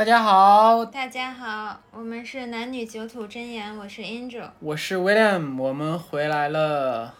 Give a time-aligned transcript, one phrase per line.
[0.00, 7.12] 大家好，大家好，我们是男女九土真言，我是 Angel，我是 William，我们回来了。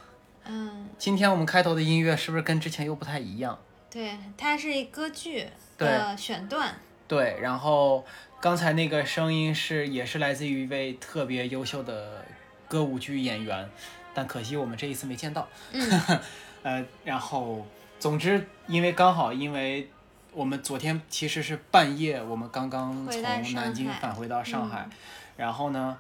[0.47, 3.59] 嗯，今天我们开头的音乐是不是跟之前又不太一样？
[3.91, 6.75] 对，它是一歌剧的选段。
[7.07, 8.03] 对，然后
[8.41, 12.25] 刚才那个声音是也是来自于一位特别优秀的
[12.67, 13.69] 歌舞剧演员，
[14.15, 15.47] 但可惜我们这一次没见到。
[15.73, 16.01] 嗯，
[16.65, 17.67] 呃，然后
[17.99, 19.91] 总之因为刚好因为。
[20.33, 23.23] 我们昨天其实是半夜，我们刚刚从
[23.55, 24.89] 南京返回到上海，
[25.37, 25.99] 然后呢，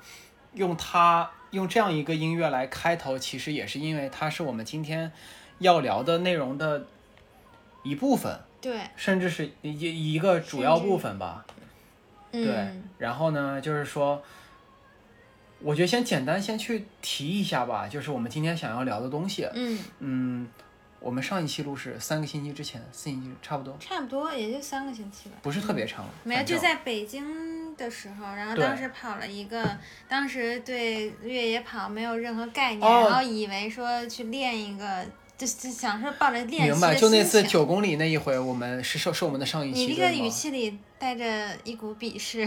[0.54, 5.10] 用它用这样一个音乐来开头，其实也是因为它是我们今天
[5.58, 6.86] 要聊的内容的
[7.82, 11.44] 一部分，对，甚至是一一个主要部分吧，
[12.30, 12.68] 对。
[12.98, 14.22] 然后呢，就是说，
[15.60, 19.78] 我觉得先简单先去提一下吧，就是我们今天想要聊的东西，嗯。
[19.98, 20.48] 嗯。
[21.00, 26.04] 我们上一期录是三个星期之前，四星期差不多，差不多也就三个星期吧，不是特别长。
[26.24, 35.02] 没有，就在北京的时候，然后当时跑了一个，当时对越野跑没有任何概念，然后以为说去练一个，
[35.38, 39.86] 就就想说抱着练习明白，就那次九公里那一回，我们是受是我们的上一期。
[39.86, 42.46] 你这个语气里带着一股鄙视。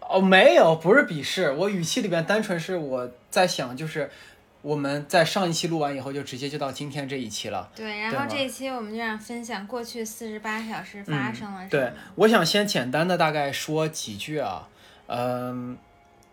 [0.00, 4.10] 哦，没有，不是鄙视，我语气里边单纯是我在想，就是。
[4.62, 7.70] 我们在上一期录完以后，就直接就到今天这一期了。
[7.76, 11.68] 对，然后这一期我们就想分享过去四十八小时发生了什么。
[11.68, 14.68] 对，我想先简单的大概说几句啊，
[15.08, 15.76] 嗯。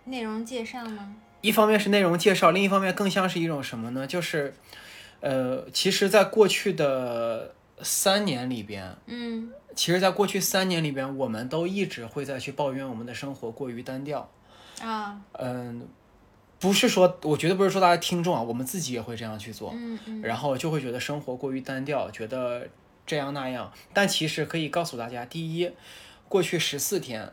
[0.06, 1.16] 内容介绍吗？
[1.42, 4.08] 一方面是内容介绍，另一方面更像是一种什么呢？
[4.08, 4.56] 就是，
[5.20, 14.28] 呃，其实，在过去的三年里边，嗯，其实，在过去三年里边，我们都一直会在去抱怨我们的生活过于单调。
[14.82, 15.22] 啊。
[15.34, 15.88] 嗯。
[16.60, 22.68] 不是说，我绝对不是说大家听众啊，我们自己也会这样去做，嗯嗯，然后就会觉得生活过于单调，觉得
[23.06, 23.72] 这样那样。
[23.94, 25.72] 但其实可以告诉大家，第一，
[26.28, 27.32] 过去十四天，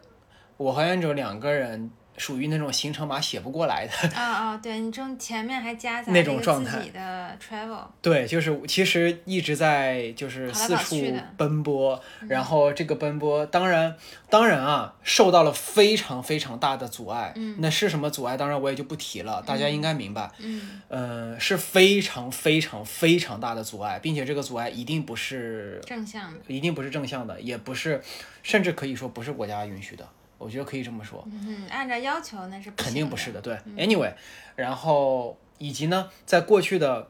[0.57, 1.91] 我和安哲两个人。
[2.17, 6.87] 属于那种行程码写不过来的啊啊，对你正前面还夹杂那种状态。
[6.97, 10.97] 的 travel，对，就是其实一直在就是四处
[11.37, 13.95] 奔波，然后这个奔波当然
[14.31, 18.37] 当然啊受到了非常非常大的阻碍，嗯，那是什么阻碍？
[18.37, 28.03] 当然我也就不提了，大家应该明白，嗯，呃是非常非常非常大的阻碍，并且这个阻碍一定不是正向的，一定不是正向的，也不是，
[28.43, 30.09] 甚至可以说不是国家允许的。
[30.39, 33.57] 我觉得可以这么说，嗯，按照要求那是肯定不是的，对。
[33.77, 34.13] Anyway，
[34.55, 37.09] 然后以及呢，在过去的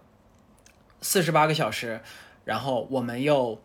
[1.03, 2.00] 四十八个小时，
[2.44, 3.60] 然后我们又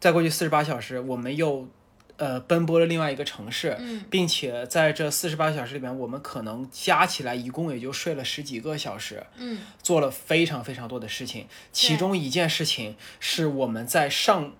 [0.00, 1.68] 在过去四十八小时，我们又
[2.16, 11.46] 呃奔波了另外一个城市，嗯，并且在这四十八小时里面，我们可能加起来一共也就睡了十几个小时，嗯，做了非常非常多的事情。
[11.72, 14.52] 其中一件事情是我们在上，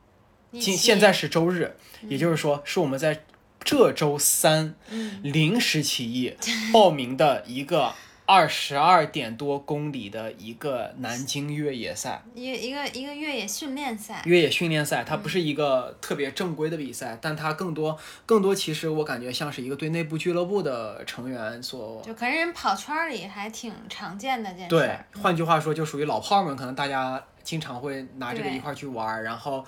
[0.52, 3.24] 今现在是周日，也就是说是我们在。
[3.68, 4.74] 这周三
[5.22, 6.34] 临时起意
[6.72, 7.92] 报名的一个
[8.24, 14.22] 二十二点多公里的一个南京越野赛，一一个一个越野训练赛。
[14.24, 24.70] 越野训练赛，它不是一个特别正规的比赛，但它更多更多，其实我感觉像是一个对内部俱乐部的成员所就可能人跑圈里还挺常见的件事。
[24.70, 29.62] 对，换句话说，就属于老炮们，可能大家经常会拿这个一块去玩，然后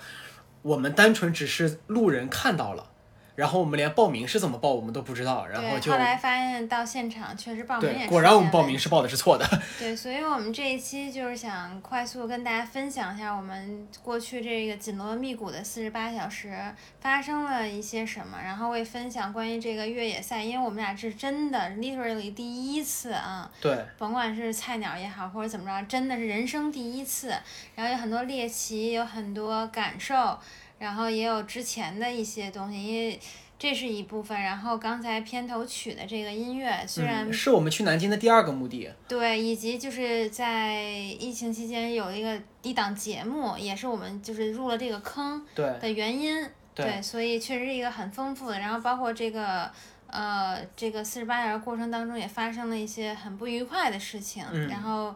[0.63, 2.87] 我们单纯只是路人看到了。
[3.35, 9.45] 然后我们连报名是怎么报我们都不知道，然后就后来发现到现场确实报名也果然我们报名是报的是错的。
[9.79, 16.53] 对，所以我们这一期就是想快速跟大家分享一下我们过去这个紧锣密鼓的四十八小时
[16.99, 27.29] 发生了一些什么，然后会分享关于这个越野赛，因为我们俩是真的 literally 第一次啊，对，甭管是菜鸟也好或者怎么着，真的是人生第一次，
[27.75, 30.37] 然后有很多猎奇，有很多感受。
[30.81, 33.19] 然后也有之前的一些东西，因为
[33.59, 34.41] 这是一部分。
[34.41, 46.43] 然后刚才片头曲的这个音乐，虽然是我们去南京的第二个目的，对，以及就是在疫情期间有一个一档节目，也是我们就是入了这个坑的原因，
[46.73, 48.57] 对，所以确实是一个很丰富的。
[48.57, 49.71] 然后包括这个
[50.07, 55.13] 呃这个四十八小时过程当中也发生了一些很不愉快的事情，然后。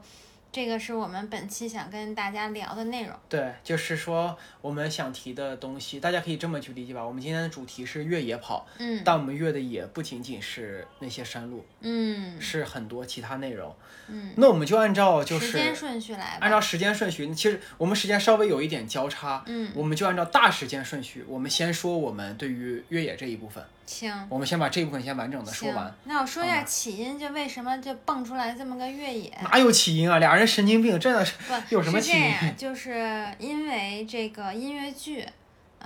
[0.55, 3.13] 这个是我们本期想跟大家聊的内容。
[3.27, 7.05] 对，就是说我们想提的东西，大家可以这么去理解吧。
[7.05, 13.75] 我们今天的主题是越野跑，嗯，但我们越的也不仅仅是那些山路，嗯，是很多其他内容，
[14.07, 14.31] 嗯。
[14.37, 17.29] 那我们就按照就是时间顺序来，按照时间顺序。
[17.35, 23.61] 其实我们时间稍微有一点交叉，嗯，我们就按照大时间顺序，我们先说我们对于越野这一部分。
[23.85, 25.93] 行，我们先把这一部分先完整的说完。
[26.05, 29.31] 那我说一下起因，就为什么就蹦出来这么个越野？
[29.43, 30.19] 哪有起因啊？
[30.19, 31.33] 俩人神经病，真的是
[31.69, 32.55] 有什么起因？
[32.57, 35.25] 就是因为这个音乐剧。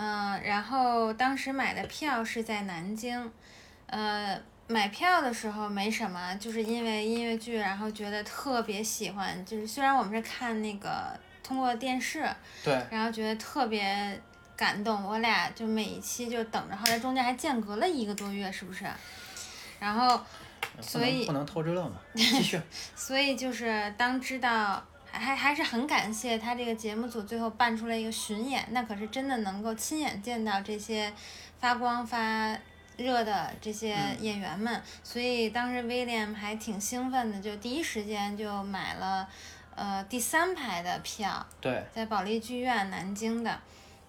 [0.02, 3.30] 嗯，然后当时买的票是在南京，
[3.88, 12.26] 呃，买票的时候没什么，就是因为音乐剧，然后觉得特别喜欢，就是虽然我们是看那个通过电视，
[12.64, 14.18] 对，然后觉得特别
[14.60, 18.84] 感动，我俩就每一期就等着，后来中间还间隔了一个多月，是不是？
[19.80, 20.20] 然后，
[20.82, 22.62] 所以不能偷着乐嘛， 继续。
[22.94, 24.86] 所以就是当知道。
[25.12, 31.12] 还还是很感谢他这个节目组最后办出来一个巡演，那可是真的能够亲眼见到这些
[31.60, 32.56] 发光发
[32.96, 39.28] 热的这些演员们，所以当时威廉还挺兴奋的，就第一时间就买了
[39.74, 43.60] 呃第三排的票，对，在保利剧院南京的，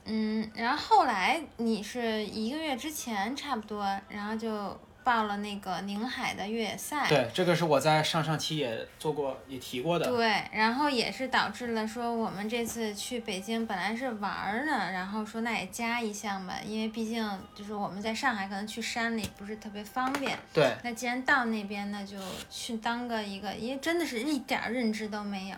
[0.05, 4.79] 嗯，然后后来你是一个月之前差不多，然后就。
[5.03, 10.05] 报了那个宁海的越野赛，对，这个是我在上上期也做过，也提过的。
[10.05, 20.39] 对，然后也是导致了说我们这次去北京本来是玩呢，然后说那也加一项吧，因为毕竟就是我们在上海可能去山里不是特别方便。
[20.53, 20.71] 对。
[20.85, 22.19] 那既然到那边，那就
[22.51, 25.57] 去当个一个，因为真的是一点认知都没有。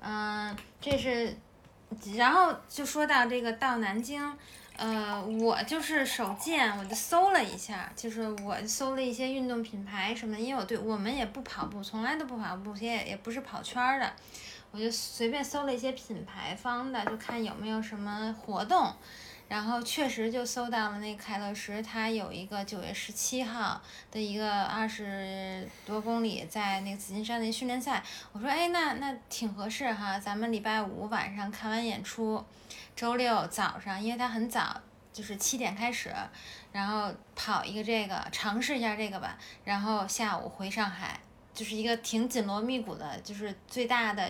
[0.00, 1.36] 嗯，这是，
[2.16, 4.32] 然后就说到这个到南京。
[4.76, 14.08] 呃，我就是手贱，我就搜了一下，就是我搜了一些运动品牌什么，因为我对我们也不跑步，从来都不跑步，也也不是跑圈的，
[14.70, 18.94] 我就随便搜了一些品牌方的，就看有没有什么活动。
[19.48, 23.80] 然后确实就搜到了那凯乐石，它有一个九月十七号
[24.10, 28.04] 的一个二十多公里在那个紫金山的训练赛。
[28.32, 32.44] 我说，哎，那那挺合适哈，咱们礼拜五晚上看完演出，
[32.94, 34.78] 周六早上，因为它很早，
[35.14, 36.12] 就是七点开始，
[36.70, 39.38] 然后跑一个这个，尝试一下这个吧。
[39.64, 41.18] 然后下午回上海，
[41.54, 44.28] 就是一个挺紧锣密鼓的，就是最大的，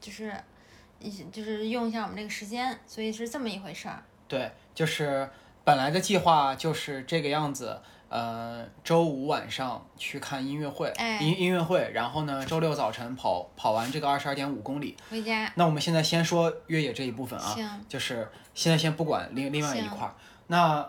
[0.00, 0.34] 就是
[1.30, 4.02] 就是用一下我们这个时间，所以是这么一回事儿。
[4.28, 5.28] 对，就是
[5.64, 15.50] 本来的计划就是这个样子，呃，周五晚上去看音乐会，音音乐会，然后呢，周六早晨跑跑完这个二十二点五公里回家。
[15.56, 20.14] 那我们现在先说越野这一部分啊，就是现在先不管另另外一块儿。
[20.46, 20.86] 那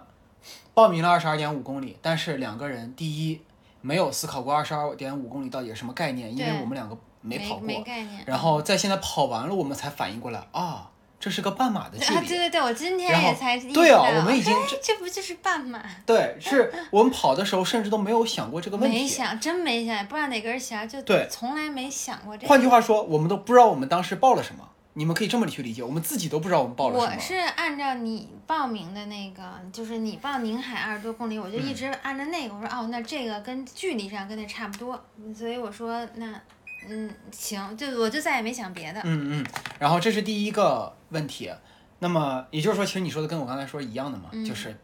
[0.74, 3.42] 报名了二十二点五公里，但是两个人第一
[3.81, 8.24] 没有思考过二十二点五公里到底是什么概念，因为我们两个没跑过，没概念。
[8.25, 10.88] 然后在现在跑完了，我们才反应过来啊。
[11.19, 15.83] 这是个半马的距离，对对对，我今天也才对啊，我们已经这不就是半马？
[16.06, 22.48] 对，是我们跑的时候甚至都没有想过这个问题，没想，真没想，不知道哪根弦就对，从来没想过这。
[22.48, 24.63] 换句话说，我们都不知道我们当时报了什么，
[24.94, 27.13] 你们可以这么去理解，我们自己都不知道我们报了什么。
[27.13, 29.44] 我是按照你报名的那个，
[29.74, 34.98] 就是你报宁海二十多公里，我就一直按照那个，我说哦，那这个跟距离上跟那差不多，
[35.38, 36.39] 所以我说那。
[36.88, 39.02] 嗯，行，就我就再也没想别的。
[39.04, 39.46] 嗯嗯，
[39.80, 41.52] 然后这是第一个问题，
[42.00, 44.76] 那么也就是说，其实你说的跟我刚才说一样的嘛，就是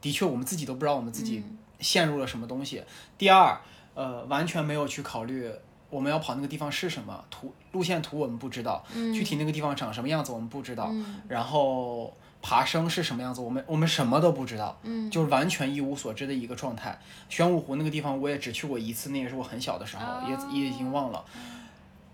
[0.00, 1.42] 的确我们自己都不知道我们自己
[1.80, 2.82] 陷入了什么东西。
[3.16, 3.58] 第二，
[3.94, 5.50] 呃，完全没有去考虑
[5.90, 10.92] 我们要跑那个地方是什么图路线图，我们不知道，具体那个地方长什么样子我们不知道，
[11.28, 16.98] 然后爬升是什么样子，我们我们什么都不知道，嗯就是完全一无所知的一个状态。
[17.28, 21.24] 玄武湖那个地方我也只去过一次，那也是我很小的时候，也也已经忘了。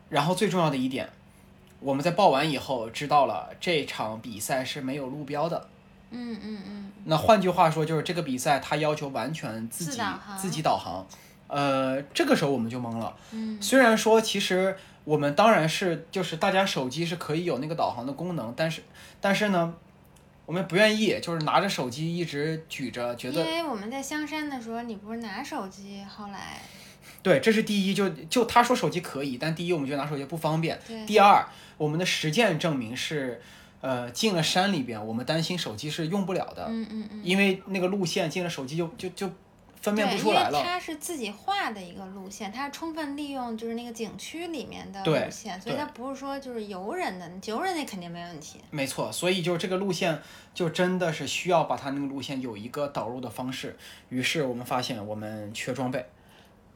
[0.09, 1.09] 然后最重要的一点。
[1.81, 5.69] 我们在报完以后知道了这场比赛是没有路标的，
[6.12, 6.93] 嗯嗯嗯。
[7.04, 10.00] 那换句话说，就是这个比赛它要求完全自己
[10.38, 11.07] 自己导航，
[11.47, 13.14] 呃，这个时候我们就懵了。
[13.33, 13.61] 嗯。
[13.61, 18.83] 虽然说其实我们当然是就是大家手机是可以有那个导航的功能，但是
[19.21, 19.75] 但是呢，
[20.47, 26.61] 我们不愿意就是拿着手机一直举着，觉得因为我们在香山的时候你不是拿手机，后来。
[27.23, 30.79] 对，这是第一，就就他说手机可以，但第一我们觉得拿手机不方便。
[31.07, 31.47] 第二。
[31.77, 33.43] 我们的实践证明是，
[33.81, 39.29] 呃，进了山里边，我们担心手机是用不了的，嗯嗯嗯，因为那个路线进了手机就就就
[39.85, 40.62] 分辨不出来了。
[40.62, 48.59] 它是自己画的一个路线，它充分利用就是那个景区里面的路线，所以它不是说就是游人的，游人那肯定没问题。
[48.71, 50.19] 没错，所以就这个路线
[50.55, 53.76] 就真的是需要把它那个路线有一个导入的方式。
[54.09, 56.07] 于是我们发现我们缺装备，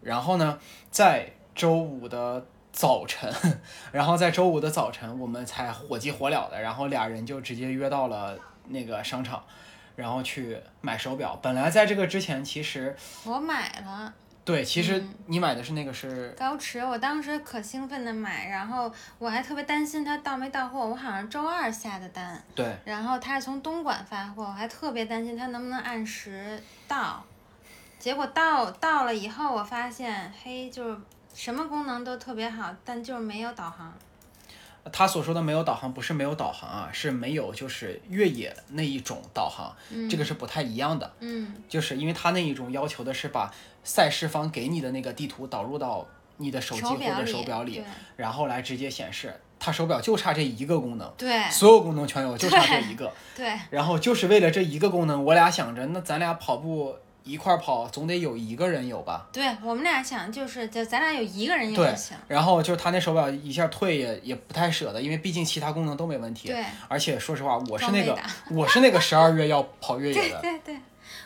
[0.02, 0.58] 然后呢，
[0.90, 2.46] 在周五的。
[2.70, 3.32] 早晨，
[3.90, 8.38] 然后在周五的早晨，我们才火急火燎的，然后俩人就直接约到了
[8.68, 9.42] 那个商场，
[9.98, 11.38] 然后去买手表。
[11.42, 14.14] 本来在这个之前，其实我买了。
[14.44, 20.86] 对，其实你买的是那个是高驰，我当时可兴奋的买，然后我还特别担心它到没到货。
[20.86, 27.22] 我好像周二下的单，对，然后他是从东莞发货，我还特别担心它能不能按时到。
[27.98, 30.98] 结果到到了以后，我发现，嘿，就是。
[31.34, 33.94] 什么功能都特别好，但就是没有导航。
[34.92, 39.74] 他所说的没有导航不是没有导航啊，是没有就是越野那一种导航，
[40.08, 41.12] 这个是不太一样的。
[41.20, 43.52] 嗯，就是因为他那一种要求的是把
[43.84, 46.06] 赛事方给你的那个地图导入到
[46.38, 47.82] 你的手机或者手表里，
[48.16, 49.34] 然后来直接显示。
[49.60, 53.12] 他手表就差这一个功能，对，所有功能全有，就差这一个。
[53.34, 53.52] 对。
[53.70, 56.94] 然后就是为了这一个功能，我俩想着，那咱俩跑步。
[57.28, 59.28] 一块跑总得有一个人有吧？
[59.32, 62.16] 对我们俩想就是就咱俩有一个人有就行。
[62.26, 66.48] 然后就是他那手表一下退也也不太舍得，因为毕竟其他功能都没问题。
[66.48, 66.64] 对。
[66.88, 68.18] 而且说实话，我是那个
[68.50, 70.40] 我是那个 十二月要跑越野的。
[70.40, 70.76] 对对对。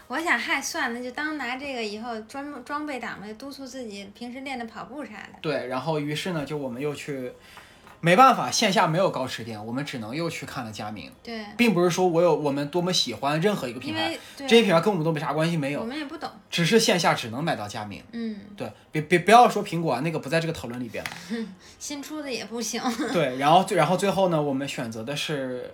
[0.09, 5.39] 我想，嗨，算了，就当拿这个以后装装备党呗，督促自己平时练的跑步啥的。
[5.41, 7.33] 对，然后于是呢，就我们又去。
[8.05, 11.09] 没办法，线下没有高驰店，我们只能又去看了佳明。
[11.23, 15.83] 对，并不是说我有我们多么喜欢任何一个品牌，这些品牌跟我们都没啥关系，没有。
[15.83, 16.29] 我们也不懂。
[16.51, 18.03] 只是线下只能买到佳明。
[18.11, 21.05] 嗯，对，别别不要说苹果啊，那个不在这个讨论里边。
[21.79, 22.83] 新出的也不行。
[23.15, 25.73] 对，然后然后最后呢，我们选择的是，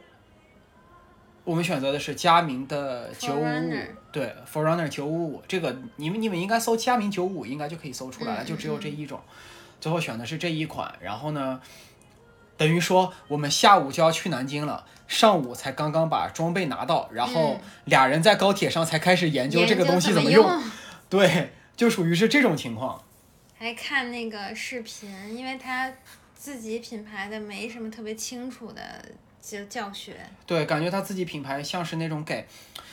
[1.44, 3.74] 我们选择的是佳明的九五五，
[4.12, 9.18] 对，Forerunner 九五五，这个你们你们应该搜佳明九五应该就可以搜出来了，就只有这一种。
[9.80, 11.58] 最后选的是这一款，然后呢？
[12.58, 20.62] 等于说我们下午就要去南京了，上午才刚刚把装备拿到，然后俩人在高铁上才开始研究这个东西怎么用，
[21.08, 23.02] 对，就属于是这种情况。
[23.56, 25.90] 还看那个视频，因为他
[26.34, 28.82] 自己品牌的没什么特别清楚的
[29.40, 30.16] 教教学。
[30.44, 32.46] 对，感觉他自己品牌像是那种给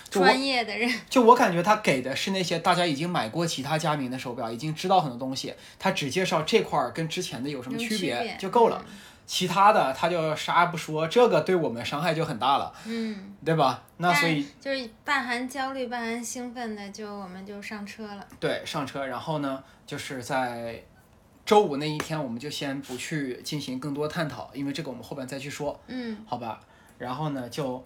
[0.10, 8.86] 专业的人，就我感觉他给的是那些大家已经买过其他佳明的手表，已经知道很多东西，他只介绍这块儿跟之前的有什么区别就够了。
[9.26, 13.82] 其他的他就啥也不说，这个对我们伤害就很大了，嗯，对吧？
[13.98, 18.28] 那所以就是半含焦虑、半含兴奋的，就我们就上车了。
[18.40, 20.80] 对，上车，然后呢，就是在
[21.44, 26.60] 周五那一天，我们就先不去进行更多探讨，因为这个我们后边再去说，嗯，好吧？
[27.00, 27.84] 然后呢，就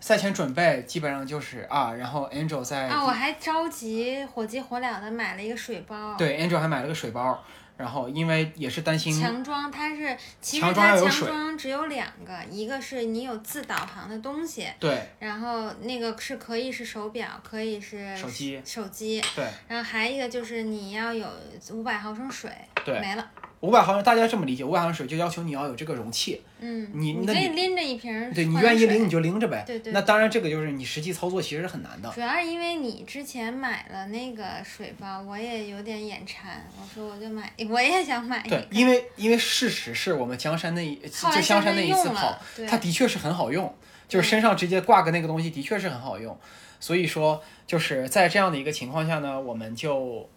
[0.00, 7.40] 赛前准备基本上就是啊，然后 Angel 在啊，我还着急火急火燎的买了一个水包，对，Angel 还买了个水包。
[7.76, 21.28] 然后，因为也是担心强装，它是其实它强装只有两个，一个是你有自导航的东西，对，然后那个是可以是手表，可以是手机，手机，对，然后还一个就是你要有
[21.70, 22.50] 五百毫升水，
[22.84, 23.30] 对，没了。
[23.66, 26.40] 五百毫升，大家这么理解，五百毫升水就要求你要有这个容器。
[26.60, 29.64] 嗯，你你可以拎着一瓶对你愿意拎你就拎着呗。
[29.66, 29.92] 对对。
[29.92, 32.08] 那当然，这个就是你实际操作其实是很难的。
[32.14, 38.56] 主要是因为你之前买了那个水吧，我也有点眼馋，我说我就买，我也想买一个。
[38.56, 43.74] 对，因为因为事实是我们江山那一就香山那一次跑，它的确是很好用，
[44.08, 46.38] 就是身上直接挂个那个东西，的确是很好用。
[46.78, 50.28] 所以说，就是在这样的一个情况下呢，我们就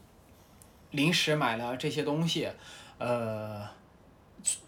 [0.91, 2.47] 临时买了这些东西，
[2.99, 3.67] 呃。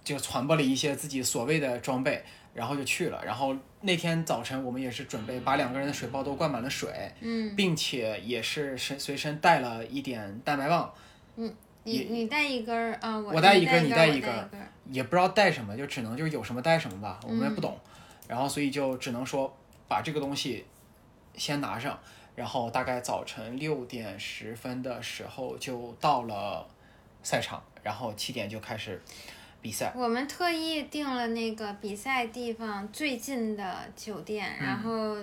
[0.04, 2.22] 就传播了一些自己所谓的装备，
[2.54, 3.24] 然后就去了。
[3.24, 10.94] 然后那天早晨，我们也是准备把两个人的水包都灌满了水，嗯，并且也是身随身带了一点蛋白棒。
[11.38, 14.30] 嗯，你你带一根儿啊，我带一根，你带一根，
[14.88, 17.80] 也不知道带什么，就只能就是有什么带什么吧，我们也不懂。
[18.28, 19.56] 然后所以就只能说
[19.88, 20.66] 把这个东西
[21.36, 21.98] 先拿上，
[22.36, 26.68] 然后大概早晨六点十分的时候就到了
[27.24, 29.02] 赛场，然后七点就开始。
[29.64, 35.16] 比赛，我们特意订了那个比赛地方最近的酒店，然后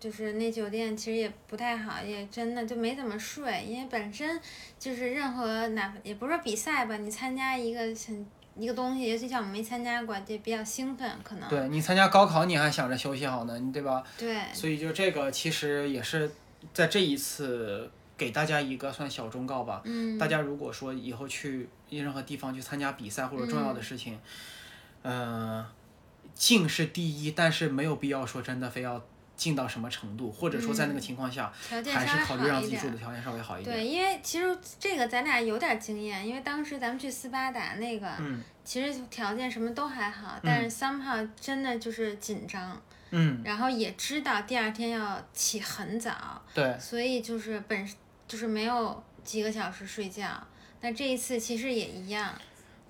[0.00, 4.40] 就是那酒店其实也不太好，也真的就没怎么睡，因为本身
[4.78, 11.46] 就是任何哪也不是说比赛吧，你参加一个很一个东西，尤其像我们没参加过，就比较兴奋，可能。
[11.50, 14.02] 对你参加高考，你还想着休息好呢，你对吧？
[14.16, 14.40] 对。
[14.54, 16.30] 所以就这个其实也是
[16.72, 17.90] 在这一次。
[18.16, 20.18] 给大家一个算小忠告吧，嗯。
[20.18, 24.18] 大家如果说以后去任何地方去参加比赛或者重要的事情，
[25.02, 25.64] 嗯，
[26.34, 29.04] 进是第一，但是没有必要说真的非要
[29.36, 33.76] 进到什么程度，或者说在那个情况下，还是考虑让自己住的条件稍微好一点。
[33.76, 38.08] 对，因为其实这个咱俩有点经验，因为当时咱们去斯巴达那个，
[38.64, 42.80] 其实条件什么都还好，但是 somehow 真的就是紧张。
[43.16, 47.88] 嗯，然后也知道第二天要起很早，对，所以就是本
[48.26, 50.26] 就是没有几个小时睡觉。
[50.80, 52.32] 那这一次其实也一样。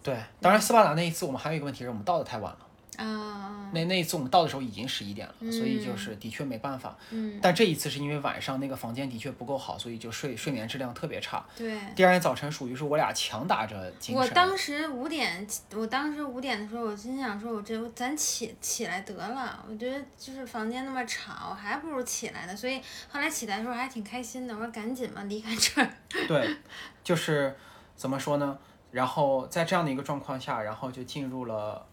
[0.02, 2.63] 对，当然斯巴达那一次我们还有一个问题是我们到的太晚了。
[2.98, 6.96] 啊，那那一次我们到的时候已经十一点了，所以就是的确没办法。
[7.10, 11.44] 嗯，但这一次是因为晚上那个房间的确不够好，所以就睡睡眠质量特别差。
[11.56, 14.22] 对，第二天早晨属于是我俩强打着精神。
[14.22, 19.64] 我当时五点，我当时五点的时候，我心想说，我这咱起起来得了。
[19.68, 22.56] 我觉得就是房间那么吵，还不如起来呢。
[22.56, 25.90] 所以后来起来的时候还挺开心的，我说赶紧吧，离开这儿。
[26.28, 26.56] 对，
[27.02, 27.56] 就是
[27.96, 28.58] 怎么说呢？
[28.92, 31.84] 然后在这样的一个状况下，然后就进入了。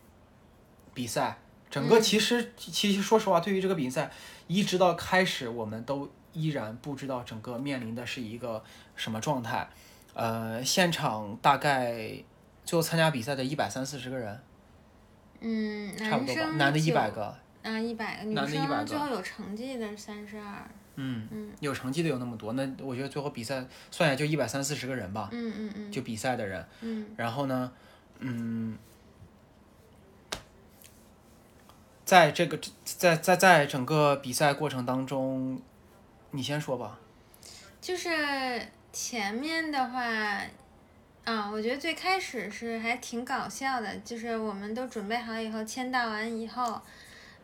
[0.93, 1.37] 比赛，
[1.69, 4.11] 整个其实其实说实话，对于这个比赛，
[4.47, 8.63] 一直到开始，我们都依然不知道整个面临的是一个
[8.95, 9.69] 什么状态。
[10.13, 12.11] 呃，现场大概
[12.65, 14.37] 最后参加比赛的一百三四十个人，
[15.39, 17.33] 嗯，差不多吧，男的一百个，
[17.63, 23.55] 啊，一百个，女生最后有成绩的三十二，嗯嗯，有成绩的有那么多，那我觉得最后比赛
[23.89, 27.71] 算下来就一百三四十个人吧，嗯嗯嗯，就比赛的人，嗯，然后呢，
[28.19, 28.77] 嗯。
[32.11, 35.61] 在这个在在在整个比赛过程当中，
[36.31, 36.99] 你先说吧。
[37.79, 40.03] 就是前面的话，
[41.23, 46.81] 啊，我觉得最开始是还挺搞笑的，就是我们都准备好以后，签到完以后，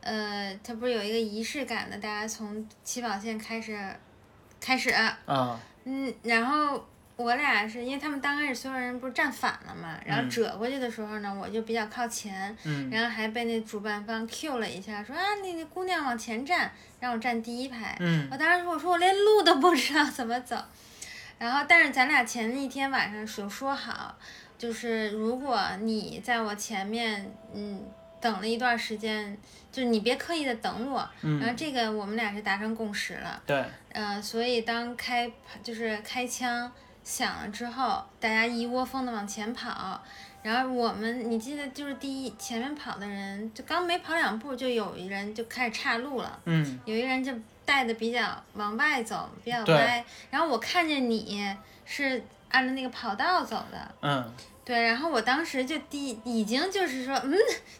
[0.01, 3.95] 呃，它不是有一个仪式感的，大家从起跑线开始
[4.59, 6.85] 开始，啊，嗯，然后。
[7.17, 12.55] 我俩是因为他们刚开始所有人不是站反了嘛，然后折过去的时候呢，我就比较靠前，
[12.91, 17.97] 然后还被那主办方 Q 了一下，说啊，那那姑娘往前站，让我站第一排。
[18.29, 20.55] 我当时说，我说我连路都不知道怎么走。
[21.39, 24.15] 然后，但是咱俩前一天晚上有说好，
[24.59, 27.83] 就是如果你在我前面，嗯，
[28.21, 29.35] 等了一段时间，
[29.71, 31.09] 就是你别刻意的等我。
[31.21, 33.41] 然后这个我们俩是达成共识了。
[33.47, 33.65] 对。
[33.93, 35.31] 嗯，所以当开
[35.63, 36.71] 就是开枪。
[37.07, 39.97] 响了之后，大家一窝蜂的往前跑，
[40.43, 46.37] 然后我们，你记得就是第一前面跑的人，就刚没跑两步，就有一人就开始岔路了。
[46.43, 47.33] 嗯，有一人就
[47.63, 50.03] 带的比较往外走，比较歪。
[50.29, 53.95] 然后我看见你是按照那个跑道走的。
[54.01, 54.29] 嗯，
[54.65, 57.33] 对，然后我当时就第已经就是说，嗯，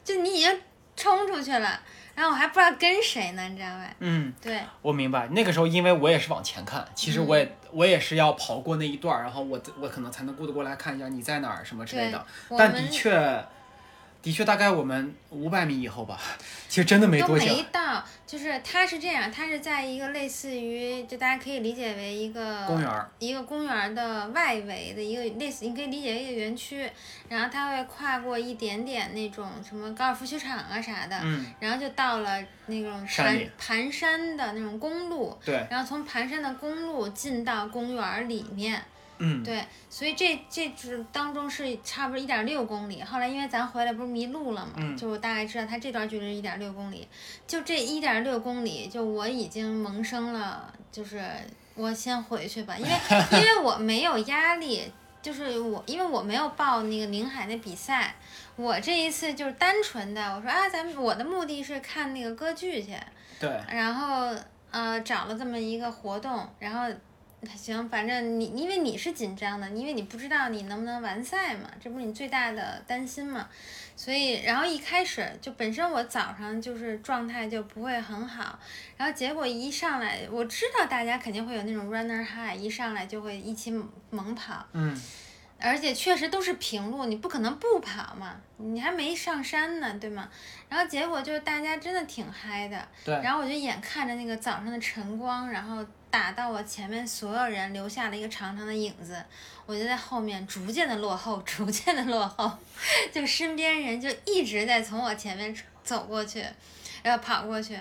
[0.06, 0.62] 就你已经
[0.96, 1.78] 冲出去了。
[2.16, 3.94] 然后我还不知道跟谁呢，你知道吧？
[4.00, 5.28] 嗯，对，我明白。
[5.28, 12.26] 那个时候，因为我也是往前看，其实我也我也是要跑过那一段，然后我我可能才能顾得过来看一下你在哪儿什么之类的。
[12.58, 13.46] 但的确。
[14.22, 16.20] 的确，大概我们五百米以后吧，
[16.68, 17.46] 其实真的没多久。
[17.46, 26.90] 都没到，就是它是这样，它是在一个类似于，就大家可以理解为一个公园一个公园的外围的一个类似，你可以理解为一个园区，
[27.30, 38.84] 然后它会跨过一点点那种什么高尔夫球场啊啥的，嗯，然后就到了那种盘盘山的那种公路，对，然后从盘山的公路进到公园里面。
[39.20, 43.02] 嗯，对，所以这这只当中是差不多一点六公里。
[43.02, 47.08] 后来因为咱回来不是迷路了嘛，就我大概知道它这段距离是一点六公里。
[47.48, 51.24] 就这一点六公里，就我已经萌生了，就是
[51.76, 52.92] 我先回去吧，因为
[53.34, 58.16] 因为我没有压力，就是我因为我没有报那个宁海的比赛，
[58.56, 62.96] 我这一次就是单纯的，我说啊，咱们我的目的是看那个歌剧去，
[63.40, 64.36] 对，然后
[64.70, 66.96] 呃找了这么一个活动，然后。
[67.56, 73.48] 行，反正你因为你是紧张的，因为你不知道你能不能完赛嘛，这不是你最大的担心嘛。
[73.96, 78.58] 所以，然后一开始就本身我早上就是状态就不会很好，
[78.98, 83.72] 然后结果一上来，我知道大家肯定会有那种 runner high，一上来就会一起
[84.10, 85.00] 猛跑，嗯，
[85.60, 90.28] 而且确实都是平路，你不可能不跑嘛，你还没上山呢，对吗？
[90.70, 95.86] 然后结果就是大家真的挺嗨的，对，然后我就眼看着那个早上的晨光，然后。
[96.10, 99.22] 打到我前面所有人留下了一个长长的影子，
[99.66, 102.52] 我就在后面逐渐的落后，逐渐的落后，
[103.12, 106.44] 就身边人就一直在从我前面走过去，
[107.04, 107.78] 然后跑过去，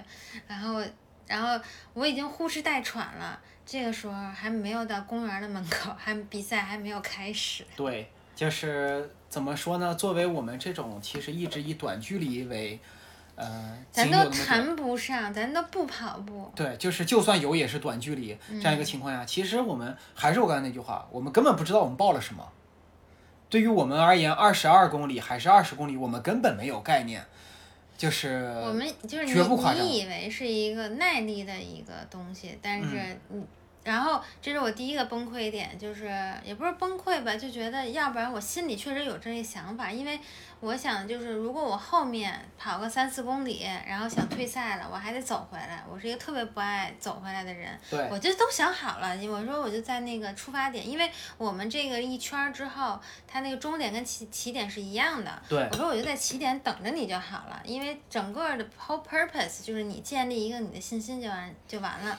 [0.47, 0.83] 然后
[1.27, 7.65] 然后我已经呼哧带喘了，这个时候还没有到公园的门口，还比赛还没有开始。
[7.77, 9.95] 对，就是怎么说呢？
[9.95, 12.79] 作为我们这种其实一直以短距离为。
[13.37, 16.51] 呃，咱都谈不上，咱都不跑步。
[16.57, 22.43] 对，就是就算有，也是短距离这样一个情况下，其实我们还是我刚才那句话，我们根本不知道我们报了什么。
[23.49, 27.25] 对于我们而言，二十二公里还是二十公里，我们根本没有概念。
[27.97, 33.47] 就是我们就是你你以为是一个耐力的一个东西，但是嗯。
[33.87, 36.13] 然后这是我第一个崩溃点，就是
[36.45, 40.19] 也不是崩溃吧，就觉得要不然我心里确实有这个想法，因为
[40.59, 45.85] 我想就是如果我后面跑个三四公里，然后想退赛了，我还得走回来。
[45.89, 49.17] 我是一个特别不爱走回来的人，对我就都想好了。
[49.29, 55.41] 我说我就在那个出发点，因为我们这个一圈之后，它那个终点跟起起点是一样的。
[55.49, 62.19] 对，我说我就在起点等着你就好了，因为整个的 whole purpose 就是你建立一个你的信心就完就完了。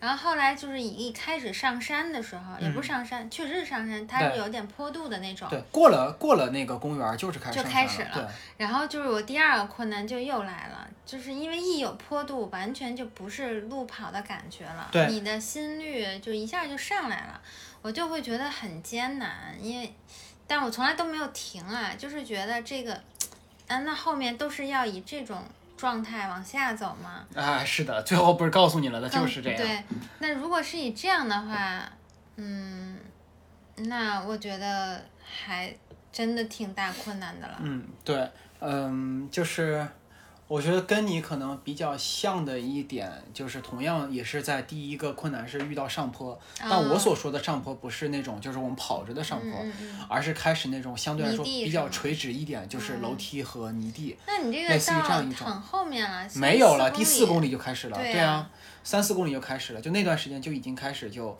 [0.00, 5.46] 然后后来就是一开始上山的时候，也不是上山，确实是上山，它是有点坡度的那种。
[5.50, 8.32] 对，过了过了那个公园就是开始就开始了。
[8.56, 14.88] 然后就是我第二个困难就又来了，就是因为一有坡度，完全就不是路跑的感觉了。
[14.90, 15.06] 对。
[15.08, 17.40] 你的心率就一下就上来了，
[17.82, 19.94] 我就会觉得很艰难，因为，
[20.46, 23.00] 但我从来都没有停啊，就是觉得这个。
[23.68, 25.40] 啊，那后面都是要以这种
[25.80, 27.24] 状态往下走吗？
[27.34, 29.58] 啊，是的，最后不是告诉你了的，就是这样。
[29.58, 29.82] 对，
[30.18, 31.82] 那如果是以这样的话，
[32.36, 32.98] 嗯，
[33.76, 35.74] 那我觉得还
[36.12, 37.56] 真的挺大困难的了。
[37.62, 39.88] 嗯，对，嗯，就是。
[40.50, 49.64] 我觉得跟你可能比较像的一点，就是同样也是在第一个困难是遇到上坡，但我所说的上坡不是那种就是我们跑着的上坡，
[50.08, 54.16] 而是开始那种相对来说比较垂直一点，就是楼梯和泥地。
[54.26, 54.76] 那你这个
[55.08, 58.50] 到很后面了，没有了，第四公里就开始了，对啊，
[58.82, 61.38] 三四公里就开始了，就那段时间就已经开始就，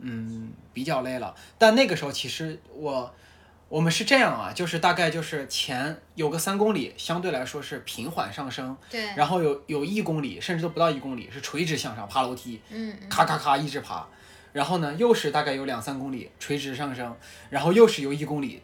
[0.00, 1.34] 嗯，比较累了。
[1.56, 3.10] 但那个时候其实我。
[3.70, 14.04] 我们是这样啊，就是大概就是前有个三公里，相对来说是平缓上升，对，然后有有一公里，甚至都不到一公里是垂直向上爬楼梯，嗯，咔咔咔一直爬，
[14.52, 17.16] 然后呢又是大概有两三公里垂直上升，
[17.48, 18.60] 然后又是有一公里，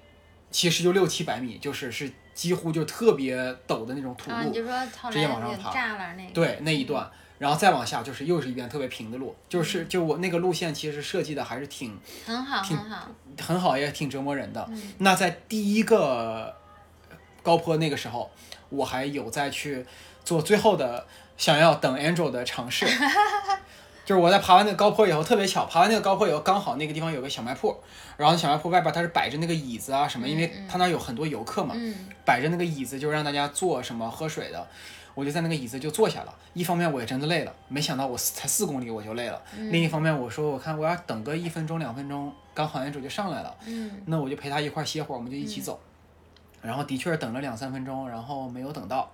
[0.51, 3.37] 其实就六七百米，就是是几乎就特别
[3.69, 4.53] 陡的那种土路，
[5.13, 5.71] 直接往上爬，
[6.35, 7.09] 对那一段。
[7.39, 13.09] 然后再往下就是又是一遍特别平的路，就是就我那个路线其实设计的还是挺很好很好
[13.41, 14.69] 很好也挺折磨人的。
[14.99, 16.55] 那在第一个
[17.43, 18.31] 高坡那个时候，
[18.71, 19.85] 我还有再去
[20.25, 22.87] 做最后的想要等 Angel 的尝试，
[24.05, 27.79] 就是我在爬完那个高坡以后特别巧，爬完那个高坡以后刚好那个地方有个小卖铺，
[28.17, 31.75] 然后小卖铺外边它是摆着那个椅子啊什么，因为它那有很多游客嘛，
[32.25, 34.67] 摆着那个椅子就让大家坐什么喝水的。
[35.17, 39.43] 我就在那个椅子就坐下了，一方面我也真的累了，没想到我才四公里我就累了。
[39.73, 43.57] 另一方面我说我看我要等个一分钟两分钟，刚好完主就上来了，
[44.05, 45.81] 那我就陪他一块歇会儿，我们就一起走。
[46.61, 49.11] 然后的确是等了两三分钟，然后没有等到，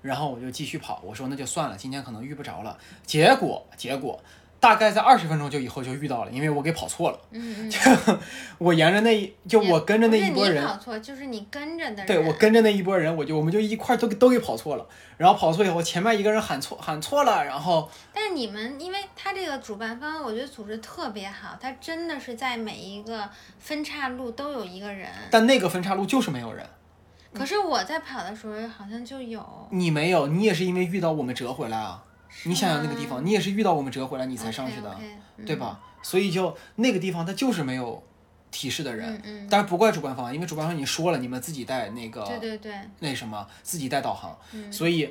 [0.00, 1.02] 然后我就继续跑。
[1.04, 2.78] 我说那就算了，今天可能遇不着了。
[3.04, 4.18] 结果结果。
[4.64, 7.20] 大概在二十分钟就以后就遇到了，因为我给跑错了。
[7.32, 7.78] 嗯就
[8.56, 10.66] 我沿着那，就我跟着那一波人。
[10.66, 12.06] 跑错，就是你跟着的人。
[12.06, 14.86] 对，我跟着那一波人，我就我们就一块都都给跑错了。
[15.18, 17.90] 然后跑错以后，前面一个人喊错喊错了，然后。
[18.14, 25.10] 但是你们，因为他这个主办方，我觉得组织特别好，他真的是在每一个分岔路都有一个人。
[25.30, 26.66] 但那个分岔路就是没有人。
[27.34, 29.44] 可是我在跑的时候好像就有。
[29.70, 32.02] 你没有，你也是因为遇到我们折回来啊。
[32.44, 34.94] 你想想那个地方，你也是遇到我们折回来你才上去的，
[35.46, 35.80] 对吧？
[36.02, 38.02] 所以就那个地方它就是没有
[38.50, 44.36] 提示的人，但是不怪主办方，因为主办方已经说了，你们自己带那个，对对对，那什么自己带导航，
[44.70, 45.10] 所以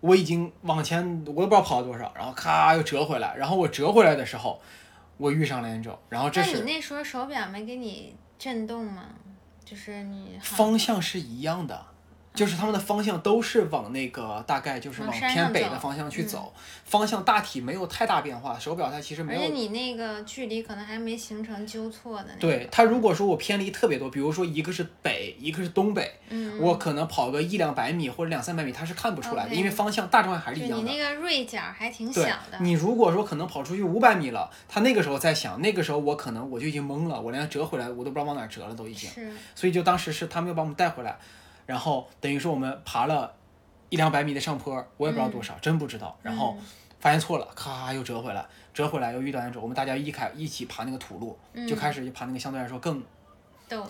[0.00, 4.60] 我已经往前，我都不知道跑了多少，然后咔又折回来，然后我折回来的时候，
[5.16, 6.52] 我遇上了 Angel，然后这是。
[6.52, 9.06] 那你那时候手表没给你震动吗？
[9.64, 11.86] 就是你方向是一样的。
[12.34, 16.52] 就是他们的方向都是往那个大概就是往偏北的方向去走，
[16.84, 18.56] 方向大体没有太大变化。
[18.58, 22.28] 手表它其实没有，而且你那个距离可能还没形成纠错的。
[22.38, 26.12] 对它，如果说我偏离特别多，比如说一个是北，一个是东北，
[26.60, 30.84] 我可能跑个一两百米或者两三百米，它是看不出来的，因为方向大状态还是一样的。
[30.84, 32.58] 你那个锐角还挺小的。
[32.60, 39.10] 你如果说可能跑出去五百米了，他那个时候在想，那个时候我可能我就已经懵了，我连折回来我都不知道往哪折了，都已经。
[39.10, 39.32] 是。
[39.54, 41.18] 所以就当时是他们要把我们带回来。
[41.68, 43.30] 然后等于说我们爬了
[43.90, 46.18] 一两百米的上坡，我也不知道多少，真不知道。
[46.22, 46.56] 然后
[46.98, 53.02] 发现错了，咔又折回来，折回来又遇到那种，我们大家一开一起爬那个土路，就开始就爬那个相对来说更，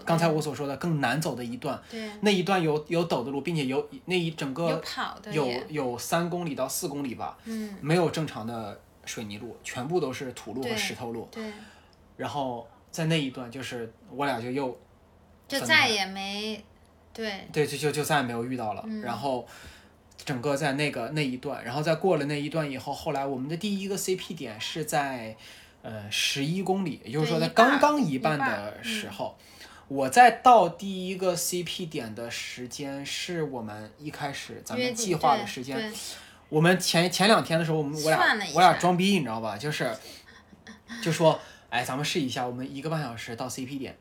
[0.04, 1.80] 刚才我所说的更难走的一段。
[1.88, 11.28] 对，那一段有有陡的路，并且有那一整个有跑的，有有三公里到四公里吧，嗯，没有正常的水泥路，全部都是土路和石头路。
[11.30, 11.52] 对，
[12.16, 14.76] 然后在那一段就是我俩就又
[15.46, 16.64] 就再也没。
[17.18, 18.84] 对对，就就就再也没有遇到了。
[19.02, 19.44] 然后，
[20.24, 25.36] 整个在那个那一段，然后再过了那一段以后，后来我们的第一个 CP 点是在
[25.82, 29.36] 呃十一公里，也就是说在刚刚一半的时候，
[29.88, 35.92] 我在到第一个 CP 点的时间是我们一开始咱们计划的时间。
[36.50, 38.18] 我们前前两天的时候，我们我俩
[38.54, 39.58] 我俩装逼，你知道吧？
[39.58, 39.94] 就是
[41.02, 43.96] 就说，哎，咱们试一下，我们一个半小时到 CP 点。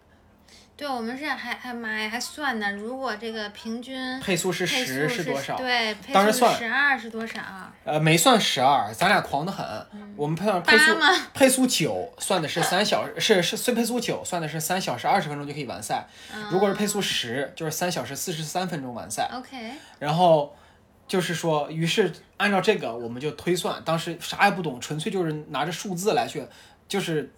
[0.77, 2.71] 对，我们是还还妈呀，还算呢。
[2.71, 5.57] 如果这个平均配速是十是多少？
[5.57, 7.41] 对，当时算十二是多少？
[7.83, 9.65] 呃，没算十二，咱俩狂得很。
[10.15, 10.95] 我们配算配速
[11.33, 16.05] 配速九，算的是三小时，是是配速九，算的是三小时二十分钟就可以完赛。
[16.51, 19.27] 如果是配速十，就是三小时四十三分钟完赛。
[19.33, 19.57] OK。
[19.97, 20.55] 然后
[21.07, 26.45] 就是说，于是按照这个，我们就推算，当时啥也不懂，纯粹就是拿着数字来去，
[26.87, 27.33] 就是。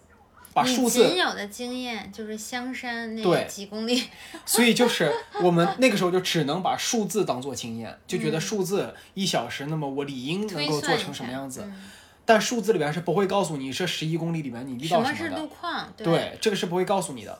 [0.62, 4.04] 把数字仅有的经验就是香山那几公里，
[4.46, 11.64] 所以就是我们 那个时候就只能把数字当做经验，就觉得数字一小时，那么我理应能够做成什么样子。
[12.26, 15.16] 但数字里边是不会告诉你这十一公里里面你遇到什么的。
[15.16, 15.92] 什么是路况？
[15.96, 17.36] 对，这个是不会告诉你的。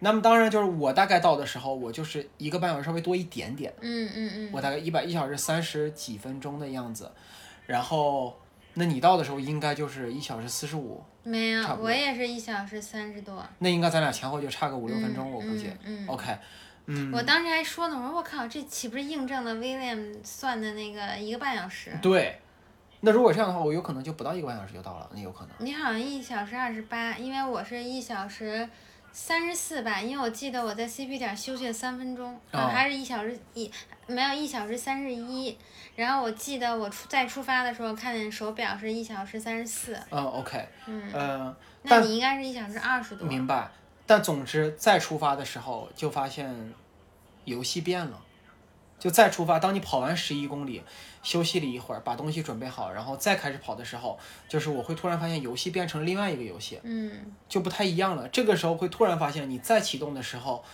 [0.00, 3.72] 那么当然就是我大概到的时候，我就是一个半小时稍微多一点点。
[3.80, 4.50] 嗯嗯嗯。
[4.52, 7.08] 我大概一百一小时三十几分钟的样子，
[7.66, 8.36] 然后
[8.74, 11.02] 那你到的时候应该就是一小时四十五。
[11.22, 13.46] 没有，我也是一小时三十多。
[13.58, 15.70] 那应该咱俩前后就差个五六分钟，我估计。
[15.84, 16.06] 嗯。
[16.08, 16.36] OK。
[16.86, 17.12] 嗯。
[17.12, 21.96] 我当时还说呢，我说我靠，这岂不是印证了 William 算的那个一个半小时？
[22.02, 22.38] 对。
[23.04, 25.50] 那如果这样的话，我有可能就不到一个半小时就到了，那有可能。
[25.58, 28.68] 你好像一小时二十八，因为我是一小时
[29.12, 33.70] 三十四吧，因为我记得我在 CP 点休息了三分钟，还是一小时一
[34.06, 35.56] 没有一小时三十一，
[35.94, 39.98] 然后我记得我出再出发的时候看见手表是一小时三十四。
[40.10, 43.28] 嗯，OK，嗯，呃，那你应该是一小时二十多。
[43.28, 43.70] 明白，
[44.06, 46.72] 但总之再出发的时候就发现
[47.44, 48.18] 游戏变了，
[49.02, 50.80] 就再出发，当你跑完十一公里。
[51.24, 57.12] 休息了一会儿，把东西准备好，然后再开始跑的时候，就是我会突然发现游戏变成另外一个游戏，嗯，
[57.48, 58.28] 就不太一样了。
[58.30, 60.64] 这个时候会突然发现，你再启动的时候，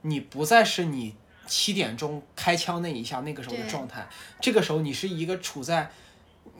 [0.00, 1.14] 你不再是你
[1.46, 4.08] 七点钟开枪那一下那个时候的状态，
[4.40, 5.90] 这个时候你是一个处在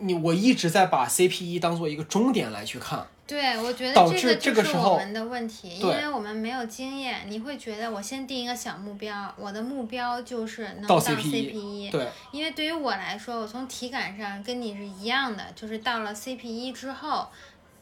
[0.00, 3.06] 你我一直在把 CP 一当做一个终点来去看。
[3.30, 3.94] 对，我觉得
[4.36, 7.20] 这个就是我们的问题，因为我们没有经验。
[7.28, 11.88] 你会觉得我先定一个小目标，我的目标就是能到 CP 一。
[11.90, 17.28] 对，因为对于我来说，我从体感上跟你是一样的，就是到了 CP 一之后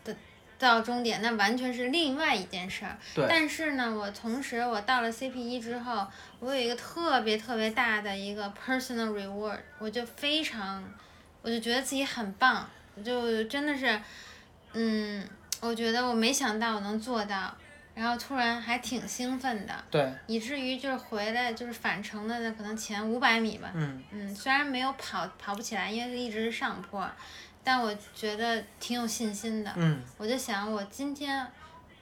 [0.04, 0.14] 的
[0.58, 2.98] 到终点，那完全是另外一件事儿。
[3.14, 3.24] 对。
[3.26, 6.06] 但是呢，我同时我到了 CP 一之后，
[6.40, 10.84] 我有一个特别特别大的一个 personal reward，我就非常，
[11.40, 12.68] 我就觉得自己很棒，
[13.02, 13.98] 就真的是，
[14.74, 15.26] 嗯。
[15.60, 17.52] 我觉得我没想到我能做到，
[17.94, 27.04] 然后突然还挺兴奋的，对，以至于就是回来就是返程的那可能前五百米吧，嗯嗯，虽然没有跑跑不起来，因为一直是上坡，
[27.64, 31.44] 但我觉得挺有信心的，嗯，我就想我今天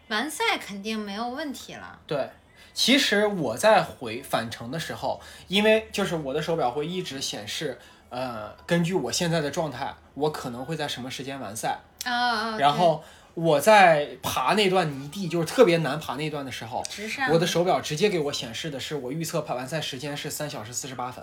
[0.08, 2.28] 完赛肯定没有问题了，对，
[2.74, 7.78] 其实我在回返程的时候，因为就是我的手表会一直显示，
[8.10, 13.02] 呃，根据我现在的状态，我可能会在什么时间完赛，啊啊，然后。
[13.36, 16.82] 我在爬那段泥地，就是特别难爬那段的时候，
[17.30, 21.22] 我的手表直接给我显示的是我预测跑完赛时间是三小时四十八分。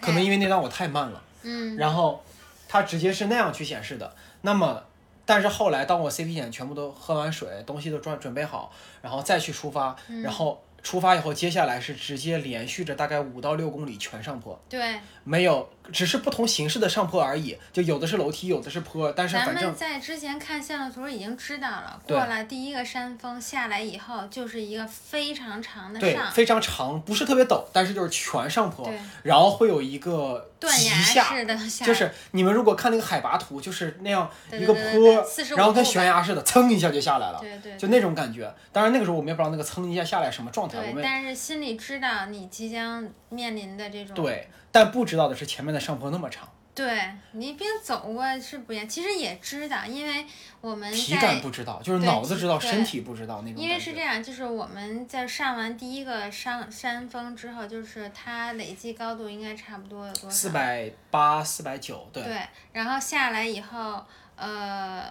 [0.00, 2.24] 可能因为那段我太慢了，嗯，然后
[2.68, 4.14] 它直接是那样去显示的。
[4.42, 4.84] 那么，
[5.24, 8.72] 但是后来当我 CP 点全部都喝完水，东西都装准备好，
[9.02, 10.62] 然后再去出发，然后。
[10.82, 28.88] 出发以后，接下来是直接连续着大概五到六公里全上坡，对，没有，只是不同形式的上坡而已，就有的是楼梯，有的是坡，但是反正咱们在之前看线路图已经知道了，过了第一个山峰下来以后，就是一个非常长的上，非常长，不是特别陡，但是就是全上坡，
[29.24, 38.48] 然后会有一个断崖式的下，就是你们如果看那个海拔图，就是那样一个坡，然后跟悬崖似的，蹭一下就下来了，对对，就那种感觉。
[38.72, 40.78] 当然那个时候我们也不知道那个蹭一下下来什么状态。
[40.92, 44.14] 对，但是心里知道你即将面临的这种。
[44.14, 46.46] 对，但不知道的是前面的上坡那么长。
[46.74, 50.26] 对你边走过是不一样，其实也知道，因为
[50.60, 53.62] 我们体感不知道，就是脑子知道，身体不知道那种。
[53.62, 60.30] 因为是这样，就是我们在上完第一个山山峰之后，就是它累计高度应该差不多有多少？
[60.30, 62.22] 四百八、四百九，对。
[62.22, 64.04] 对，然后下来以后，
[64.36, 65.04] 呃，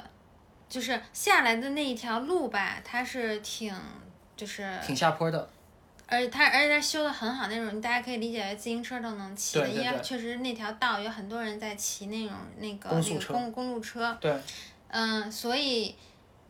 [0.70, 3.74] 就是下来的那一条路吧，它是挺。
[4.38, 5.48] 就是挺下坡的，
[6.08, 14.34] 而且它而且它修的很好那种，大家可以理解为自行车都能骑的，因为确实那条道有很多人在骑那种那个那个公公路车，对，
[14.90, 15.96] 嗯，所以。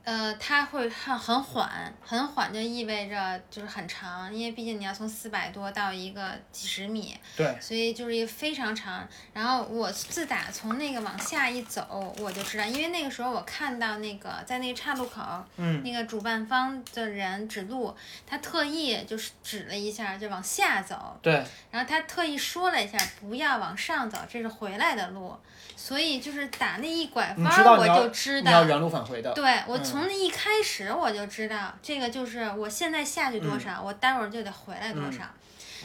[0.05, 9.07] 呃，它会很很缓，很缓就意味着就是很长，因为毕竟你要从四百多到一个几十米，对，所以就是一个非常长。
[9.33, 15.23] 然后我自打从那个往下一走，我就知道，因为那个时候我看到那个在那个岔路口，
[15.57, 17.95] 嗯，那个主办方的人指路，
[18.27, 21.33] 他特意就是指了一下，就往下走，对，
[21.71, 25.35] 然后他特意说了一下不要往上走，这是回来的路。
[25.75, 29.33] 所以就是打那一拐弯，我就知道你要原路返回的。
[29.33, 35.23] 对，我从那一开始我就知道，这个就是我现在下去多少，我待会儿就得回来多少。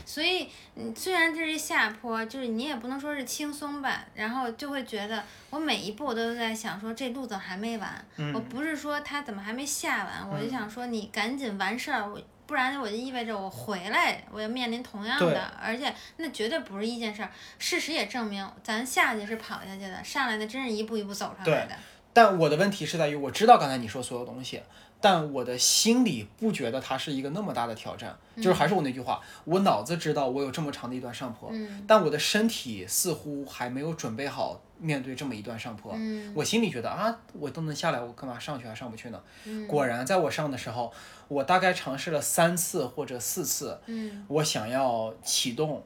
[0.06, 8.06] 所以，嗯，虽然这是下坡，就是你也不能说是轻松吧，然后就会觉得我每一步都在想说这路怎么还没完？
[8.32, 12.08] 我不是说他怎么还没下完，我就想说你赶紧完事儿。
[12.08, 12.20] 我。
[12.50, 17.30] 不然我就意味着我回来，我要面临同样的，而且那绝对不是一件事儿。
[17.60, 21.76] 事实也证明，咱下去是跑下去的，上来的真是一步一步走上来的。
[22.12, 24.60] 但我的问题是在于，我知道刚才你说所有东西，
[25.00, 28.18] 但我的心里不觉得它是一个那么大的挑战。
[28.36, 31.52] 就是还是我那句话，我脑子知道我有这么长的一段上坡，
[31.86, 35.96] 但我的身体似乎还没有准备好面对这么一段上坡。
[36.34, 39.20] 我心里觉得啊，我都能下来，我干嘛上去还上不去呢？
[39.68, 40.92] 果然，在我上的时候，
[41.30, 43.78] 我大概尝试了三次或者四次，
[44.26, 45.80] 我想要启动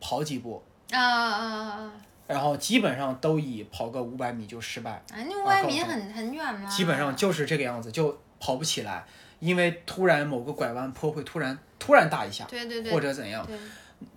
[0.00, 1.92] 跑几步啊啊啊啊！
[2.26, 4.90] 然后基本上都以跑个五百米就失败。
[4.90, 6.68] 啊，那五百米很很远吗？
[6.68, 9.06] 基本上就是这个样子，就跑不起来，
[9.38, 13.46] 因为突然某个拐弯坡会突然突然大一下，对对对，或者怎样。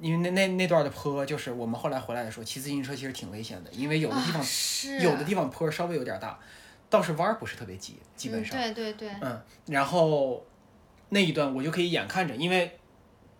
[0.01, 4.43] 因为那那那段的坡，就是我们后来回来的时候，骑自行车其实挺危险的，因为有的地方
[5.01, 6.37] 有的地方坡稍微有点大，
[6.89, 8.57] 倒是弯儿不是特别急，基本上。
[8.57, 9.09] 对对对。
[9.21, 10.45] 嗯，然后
[11.09, 12.79] 那一段我就可以眼看着，因为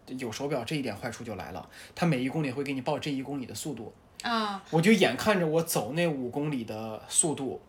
[0.05, 3.93] 有手表这一点坏处就来了，它每一公里会给你报这一公里的速度。
[4.21, 4.61] 啊！
[4.69, 7.61] 我就眼看着我走那五公里的速度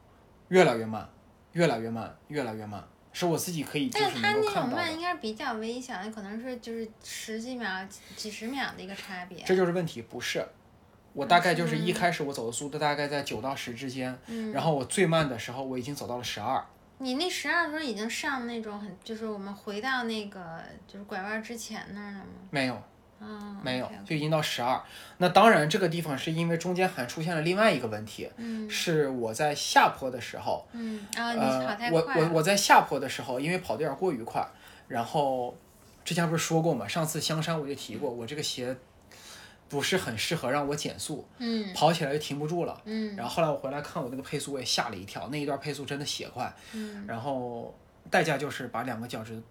[0.49, 1.09] 越来越慢，
[1.53, 9.45] 越来越慢，越来越慢，是我自己可以就是能够看到但它那种慢应该是比较微小的，可能是就是十几秒、几十秒的一个差别。
[9.47, 10.45] 这就是问题，不是。
[11.13, 14.17] 我大概就是一开始我走的速度大概在九到十之间，
[14.53, 16.63] 然后我最慢的时候我已经走到了十二。
[16.99, 22.25] 你那十二的时候已经上那种很，就是我们回到那个就是拐弯之前那儿了吗？
[22.51, 22.83] 没有。
[23.63, 24.81] 没有，就已经到十二。
[25.19, 28.27] 那当然，这个地方是因为中间还出现了另外一个问题，
[28.67, 34.43] 是我在下坡的时候，嗯，呃，我我我在下坡的时候，因为跑的有点过于快，
[34.89, 35.55] 然后
[36.03, 38.75] 之前不是说过嘛，上次香山我就提过，我这个鞋
[39.71, 47.75] 不是很适合让我减速，嗯，跑起来就停不住了，嗯，然后后来我回来看我那个配速，我也吓了一跳，那一段配速真的血快，嗯，然后
[48.11, 49.43] 代价就是把两个脚趾。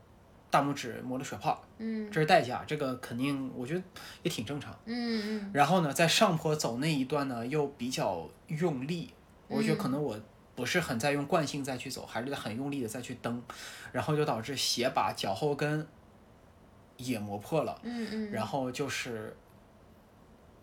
[0.51, 3.84] 大拇指磨了血泡，嗯，这是代价，这个肯定我觉得
[4.23, 5.51] 也挺正常，嗯嗯。
[5.53, 9.13] 然后呢，在上坡走那一段呢，又比较用力，
[9.47, 10.19] 我觉得可能我
[10.55, 13.39] 不是很在用惯性再去走，还是在很用力的再去蹬，
[13.91, 15.88] 然后就导致鞋把脚后跟
[16.97, 18.32] 也磨破了，嗯嗯。
[18.32, 19.38] 然后就是。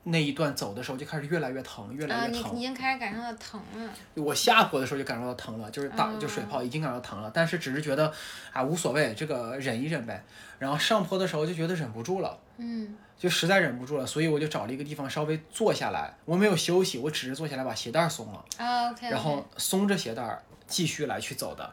[0.09, 2.43] 那一段走的时候就开始越来越疼，越来越疼。
[2.43, 3.91] 啊，你已经开始感受到疼了。
[4.15, 8.13] 我下坡的时候就感受到疼了，就是打就水泡已经感受到疼了，但是只是觉得
[8.53, 10.25] 啊无所谓，这个忍一忍呗。
[10.61, 21.69] 然后上坡的时候就觉得忍不住了，嗯，就实在忍不住了，所以我就找了一个地方稍微坐下来，我没有休息，我只是坐下来把鞋带松了，啊，OK，然后松着鞋带继续来去走的，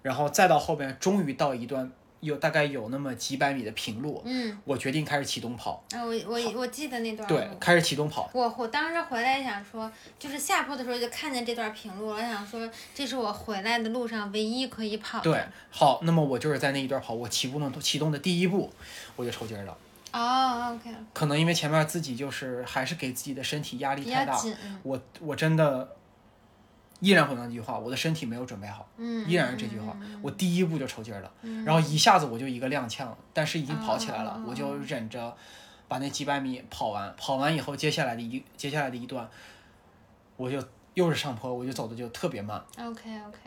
[0.00, 1.92] 然后再到后边终于到一段。
[2.24, 5.84] 有大概有那么几百米的平路，嗯，我决定开始启动跑。
[5.94, 7.28] 啊，我我我记得那段。
[7.28, 8.30] 对，开始启动跑。
[8.32, 15.24] 我我当时回来想说，就是下坡的时候就看见这段平路，我想说这是我回来的路上唯一可以跑的。
[15.24, 18.72] 对，好，那么我就是在那一段跑，我启动启动的第一步，
[19.16, 19.76] 我就抽筋了。
[20.12, 20.90] 哦，OK。
[21.12, 24.40] 可能因为前面自己就是还是给自己的身体压力太大，
[24.82, 25.96] 我我真的。
[27.00, 29.28] 依然回到那句话，我的身体没有准备好，嗯。
[29.28, 31.30] 依然是这句话，我第一步就抽筋了，
[31.64, 35.36] 然后一下子我就一个踉跄，但是已经跑起来了，我就忍着
[35.86, 39.28] 把那几百米跑完，跑完以后，接下来的一接下来的一段，
[40.36, 40.62] 我就
[40.94, 43.38] 又是上坡，我就走的就特别慢，OK OK，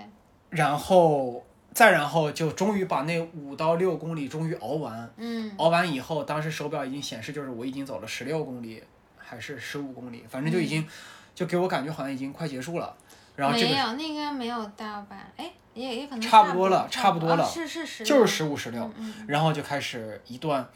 [0.50, 8.84] 然后再然后就终于把那五到六公里终于熬完，嗯，熬完以后，当时手表已经显示就是我已经走了十六公里
[9.18, 10.88] 还是十五公里，反正就已经
[11.34, 12.96] 就给我感觉好像已经快结束了。
[13.38, 15.16] 然后这个没有，那应该没有到吧？
[15.38, 18.92] 哎，也也可能差不多了，差不多了，是是十，就是十五十六，
[19.28, 20.68] 然后就开始一段，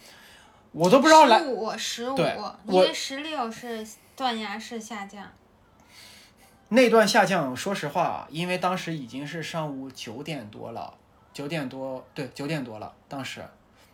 [0.72, 2.18] 我都不知道来十五十五，
[2.68, 5.28] 因为十六是断崖式下降。
[6.70, 10.94] 那段下降，说实话，因为当时已经是上午九点多了，
[11.34, 13.44] 九点多，对，九点多了，当时。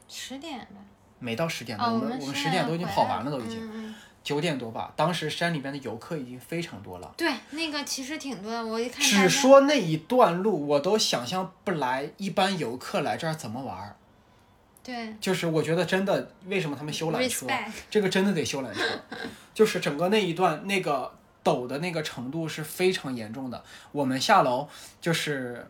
[0.09, 0.67] 十点了。
[1.19, 3.95] 没到十点，我们我们十点都已经跑完了，都已经。
[4.27, 7.13] 九点多吧，当时山里边的游客已经非常多了。
[7.15, 9.01] 对，那个其实挺多的，我一看。
[9.01, 13.95] 只说那一段路，我都想象不来一般游客来这儿怎么玩儿。
[14.83, 15.15] 对。
[15.21, 17.47] 就是我觉得真的，为什么他们修缆车？
[17.89, 18.81] 这个真的得修缆车。
[19.55, 21.09] 就是整个那一段那个
[21.41, 23.63] 陡的那个程度是非常严重的。
[23.93, 24.67] 我们下楼
[24.99, 25.65] 就是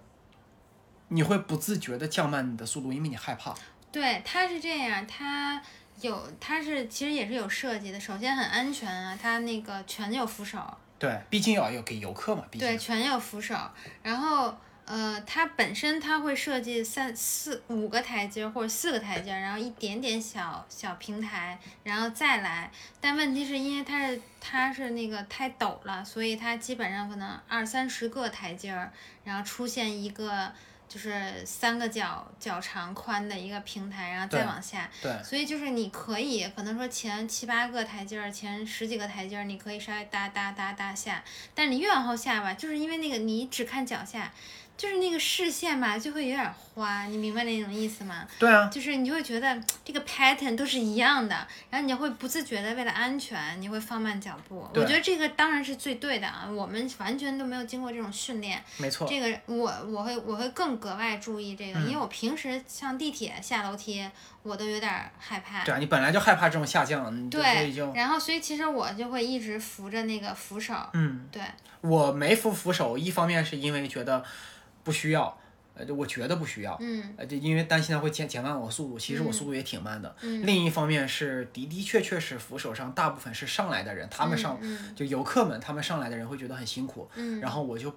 [1.10, 3.54] 你会不自觉的降慢你的速度，因为你害怕。
[3.92, 5.62] 对，他是这样，他。
[6.02, 8.00] 有，它是其实也是有设计的。
[8.00, 10.60] 首先很安全啊，它那个全有扶手。
[11.00, 12.44] 对，毕竟要有给游客嘛。
[12.52, 13.56] 毕竟对，全有扶手。
[14.04, 22.72] 然后，呃，它本身它会设计三四五个台阶或者四个台阶，然后一点点小小平台，然后再来。
[23.02, 28.92] 但问题是因为它是它是那个太陡了，所以它基本上可能二三十个台阶儿，
[29.24, 30.52] 然后出现一个。
[30.88, 41.24] 就是三个脚脚长宽的一个平台，然后再往下，对，所以就是你可以可能说前七八个台阶儿，前十几个台阶儿，你可以稍微哒哒哒哒下，
[41.54, 44.32] 但是你越往后下吧，就是因为那个你只看脚下，
[44.78, 48.28] 就是那个视线吧就会有点花，你明白那种意思吗？
[48.38, 51.36] 对啊，就是你就会觉得这个 pattern 都是一样的，
[51.72, 54.70] 然后你会不自觉的为了安全，你会放慢脚步。
[54.76, 58.64] 我觉得这个当然是最对的啊，我们完全都没有经过这种训练。
[58.78, 59.08] 没错。
[59.08, 64.08] 这个我我会我会更格外注意这个，因为我平时上地铁下楼梯。
[64.44, 65.62] 我都有点害怕。
[65.66, 70.74] 对啊，你本来就害怕这种下降，对，然后所以其实我就会一直扶着那个扶手。
[70.94, 71.42] 嗯，对。
[71.82, 74.24] 我没扶扶手，一方面是因为觉得
[74.88, 75.38] 不需要，
[75.76, 76.78] 呃，我觉得不需要。
[76.80, 77.14] 嗯。
[77.18, 80.16] 呃，就因为担心它会减减慢我速度，其实我速度也挺慢的。
[80.22, 80.46] 嗯。
[80.46, 84.58] 另一方面是的的确确是扶手上大部分是上来的人，他们上
[84.96, 87.10] 就游客们，他们上来的人会觉得很辛苦。
[87.16, 87.42] 嗯。
[87.42, 87.94] 然后我就。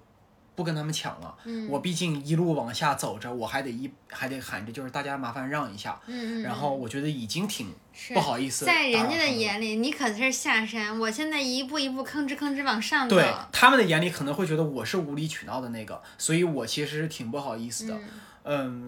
[0.61, 1.35] 不跟他们抢了，
[1.71, 5.99] 我毕竟一路往下走着，我还得一还得喊着，就是大家麻烦让一下。
[6.07, 7.73] 嗯然后我觉得已经挺
[8.13, 8.67] 不好意思。
[8.67, 13.17] 在人家的眼里，你可是下山，我现在一步一步吭哧吭哧往上走。
[13.17, 17.95] 对，他们的眼里可能会觉得我是无理取闹的那个，所以我其实是挺不好意思的。
[17.95, 18.05] 嗯，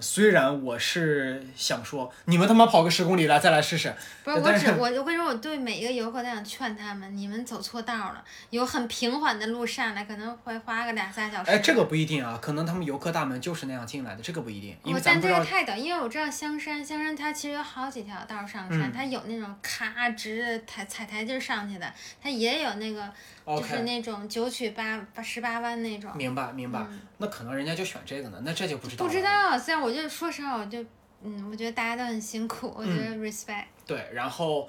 [0.00, 3.94] 虽然我是想说，你们他妈跑个十公里来，再来试试。
[4.24, 11.50] 不是，我只我我跟你说，我对每一个游客都想劝他们，你们走错道了，有很平缓的路上来，可能会花个两三小时。
[11.50, 14.76] 哎，这个不一定啊，可能他们游客大门就是那样进来的，这个不一定。
[14.84, 21.92] 因为但这个太陡，因为我知道香山，香山它其实有好几条道上山，它有那种咔直抬踩台阶上去的，
[22.22, 23.12] 它也有那个。
[23.46, 26.10] 就是那种九曲八八十八弯那种。
[26.16, 26.86] 明白明白，
[27.18, 29.04] 那可能人家就选这个呢，那这就不知道。
[29.04, 30.84] 不知道，虽然我就说实话，我就
[31.22, 33.64] 嗯，我觉得大家都很辛苦，我觉得 respect。
[33.86, 34.68] 对，然后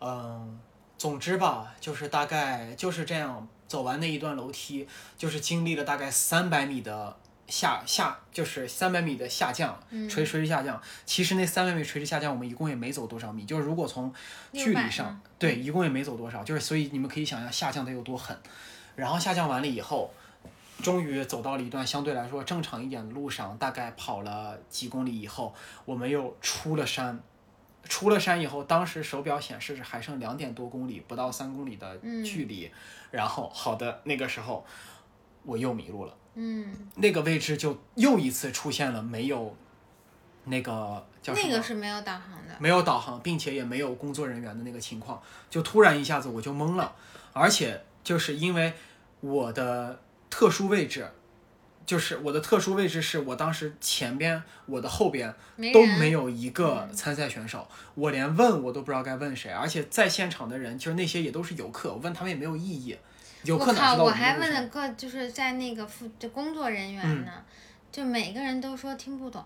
[0.00, 0.58] 嗯，
[0.96, 7.16] 总之吧，就是大概就是这样走完那一段楼梯，就是经历了大概三百米的。
[7.46, 9.78] 下下就是三百米的下降，
[10.08, 10.80] 垂垂直下降。
[11.04, 13.44] 其实那三百米垂直下降，我们一共也没走多少米。
[13.44, 14.12] 就是如果从
[14.52, 16.42] 距离上，对，一共也没走多少。
[16.42, 18.36] 就是所以你们可以想象下降得有多狠。
[18.96, 20.10] 然后下降完了以后，
[20.82, 23.56] 终于走到了一段相对来说正常一点的路上。
[23.58, 27.20] 大概跑了几公里以后，我们又出了山。
[27.86, 32.70] 出了山以后，当时手表显示是还剩两点多公里，不到三公里的距离。
[33.10, 34.64] 然后好的，那个时候
[35.42, 36.14] 我又迷路了。
[36.34, 36.66] 嗯，
[36.96, 39.56] 那个位置就又一次出现了没有
[40.44, 46.94] 那个叫那个是没有导航的，没有导航，并且也没有工作人员的那个情况，就突然一下子我就懵了，
[47.32, 48.74] 而且就是因为
[49.20, 51.08] 我的特殊位置，
[51.86, 55.34] 就是我的特殊位置是我当时前边我的后边
[55.72, 62.98] 都没有一个参赛选手，我连问我都不知道该问谁，而且在现场的人就是那些也都是游客，我问他们也没有意义。
[63.52, 64.02] 我靠！
[64.02, 67.32] 我还问了个，就是在那个副就工作人员呢，
[67.92, 69.44] 就每个人都说听不懂。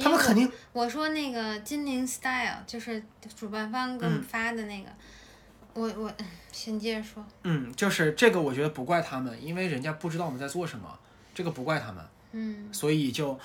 [0.00, 0.50] 他们肯定。
[0.72, 3.02] 我说那个金陵 style 就是
[3.36, 4.88] 主办方给我们发的那个，
[5.74, 6.12] 我我
[6.52, 7.24] 先接着说。
[7.42, 10.98] 嗯，就是这个，我觉得不怪他们，因为人家不知道我们在做什么，
[11.34, 12.04] 这个不怪他们。
[12.32, 12.68] 嗯。
[12.72, 13.38] 所以就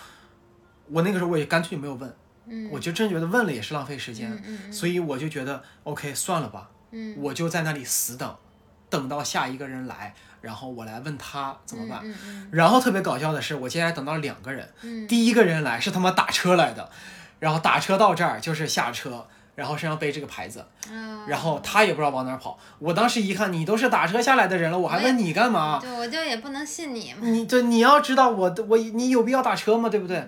[0.88, 2.16] 我那个时候我也干脆没有问，
[2.46, 8.38] 嗯我就真觉得问了也是浪费时间，嗯所以我就觉得 OK 算了吧，嗯我就在那里死等。
[8.94, 12.00] 等到下一个人来，然后我来问他怎么办。
[12.52, 14.72] 然后特别搞笑的是，我接下来等到两个人。
[15.08, 16.88] 第一个人来是他妈打车来的，
[17.40, 19.26] 然后打车到这儿就是下车，
[19.56, 20.64] 然后身上背这个牌子，
[21.28, 22.60] 然后他也不知道往哪跑。
[22.78, 25.80] 我当时一看，你都是打车下来的人了，我还问你干嘛？
[25.82, 27.16] 对，我就也不能信你。
[27.20, 29.90] 你对，你要知道我我你有必要打车吗？
[29.90, 30.28] 对不对？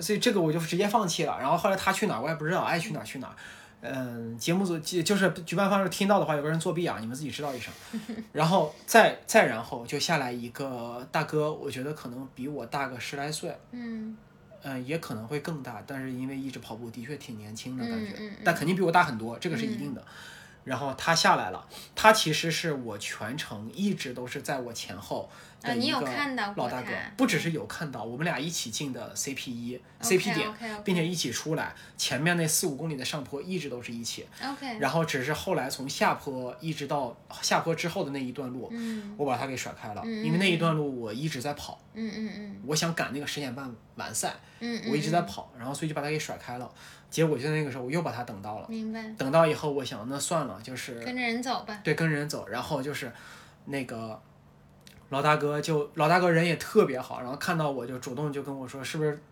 [0.00, 1.36] 所以这个我就直接放弃了。
[1.38, 3.34] 然后后来他去哪儿我也不知道，爱去哪儿去哪儿。
[3.94, 7.72] 嗯，节目组就是举办方是听到的话，有个人作弊啊，你们自己知道一声。
[8.32, 14.16] 然后再再然后就下来一个大哥，我觉得可能比我大个十来岁，嗯，
[14.62, 18.14] 嗯，也可能会更大，但是因为一直跑步，的确挺年轻的感觉，
[18.44, 20.04] 但肯定比我大很多，这个是一定的。
[20.64, 21.64] 然后他下来了，
[21.94, 25.30] 他其实是我全程一直都是在我前后。
[25.66, 26.88] 啊，你有看到老大哥？
[27.16, 30.48] 不只是有看到，我们俩一起进的 CP 一 CP 点，
[30.84, 31.74] 并且一起出来。
[31.96, 34.26] 前面那四五公里的上坡一直都是一起。
[34.42, 34.78] OK。
[34.78, 41.80] 然后只是后来从下坡一直到下坡之后的那一段路，嗯，我把他给甩开了，因为那一段路我一直在跑。
[41.94, 42.56] 嗯嗯嗯。
[42.66, 44.34] 我想赶那个十点半完赛。
[44.60, 46.70] 嗯我一直在跑，然后所以就把他给甩开了。
[47.10, 48.66] 结果就在那个时候，我又把他等到了。
[48.68, 49.02] 明白。
[49.18, 51.78] 等到以后，我想那算了，就是跟着人走吧。
[51.84, 52.48] 对，跟着人走。
[52.48, 53.12] 然后就是
[53.66, 54.20] 那个。
[55.10, 59.22] 老大哥就老大哥人也特别好，然后看到我就主动就跟我说是不是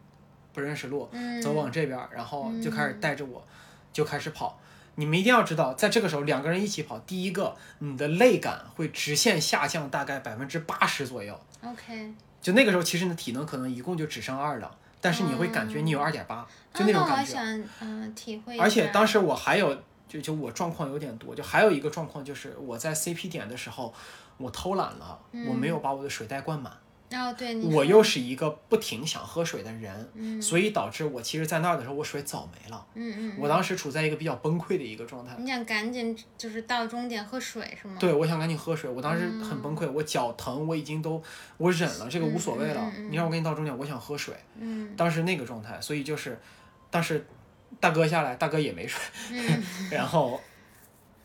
[0.52, 1.10] 不认识路，
[1.42, 3.44] 走往这边，然后就开始带着我
[3.92, 4.56] 就开始跑。
[4.94, 11.36] 你们一定要知道，在这个时候两个人一起跑，第一个你的累感会直线下降大概百分之八十左右。
[11.64, 12.14] OK。
[12.40, 17.32] 就那个时候，其实你的体能可能一共就只剩二了，但是你会感觉你有二点八，就那种感觉。
[17.32, 18.56] 想嗯体会。
[18.58, 19.76] 而且当时我还有
[20.08, 23.92] 就就我状况有点多，就还有一个状况就是我在 CP 点的时候。
[24.36, 25.18] 我偷懒了，
[25.48, 26.72] 我没有把我的水袋灌满。
[27.12, 32.86] 哦，对，我又是一个不停想喝水的人，所以导致我其实，在那儿的时候，我水早没了。
[32.94, 33.36] 嗯嗯。
[33.38, 35.36] 我当时处在一个比较崩溃的一个状态。
[35.38, 37.96] 你想赶紧就是到终点喝水是吗？
[38.00, 38.90] 对，我想赶紧喝水。
[38.90, 41.22] 我当时很崩溃，我脚疼，我已经都
[41.56, 42.90] 我忍了，这个无所谓了。
[43.08, 44.34] 你让我给你到终点，我想喝水。
[44.58, 44.96] 嗯。
[44.96, 46.40] 当时那个状态，所以就是，
[46.90, 47.24] 当时
[47.78, 49.00] 大哥下来，大哥也没水，
[49.92, 50.40] 然后。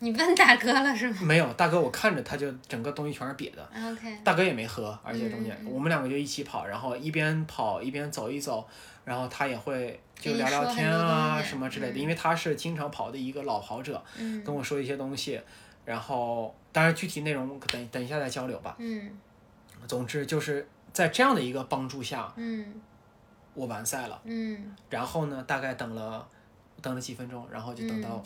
[0.02, 1.18] 你问大哥了是吗？
[1.20, 3.62] 没有，大哥，我看着他就整个东西全是瘪的。
[3.92, 4.18] OK。
[4.24, 8.66] 大哥也没喝，而且中间我们两个就一起跑，然后一边跑一边走一走，
[9.04, 14.02] 然后他也会就聊聊天啊什么之类的，因为他是经常跑的一个老跑者，
[14.42, 15.38] 跟我说一些东西，
[15.84, 18.74] 然后当然具体内容等等一下再交流吧。
[18.78, 19.10] 嗯。
[19.86, 22.72] 总之就是在这样的一个帮助下，嗯，
[23.52, 24.18] 我完赛了。
[24.24, 24.74] 嗯。
[24.88, 26.26] 然后呢，大概等了
[26.80, 28.22] 等了几分钟，然后就等到。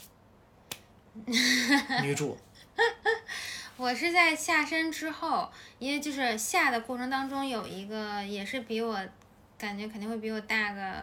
[2.02, 2.36] 女主，
[3.76, 8.98] 我是在下山之后，因为就是下的过程当中有一个也是比我
[9.56, 11.02] 感觉肯定会比我大个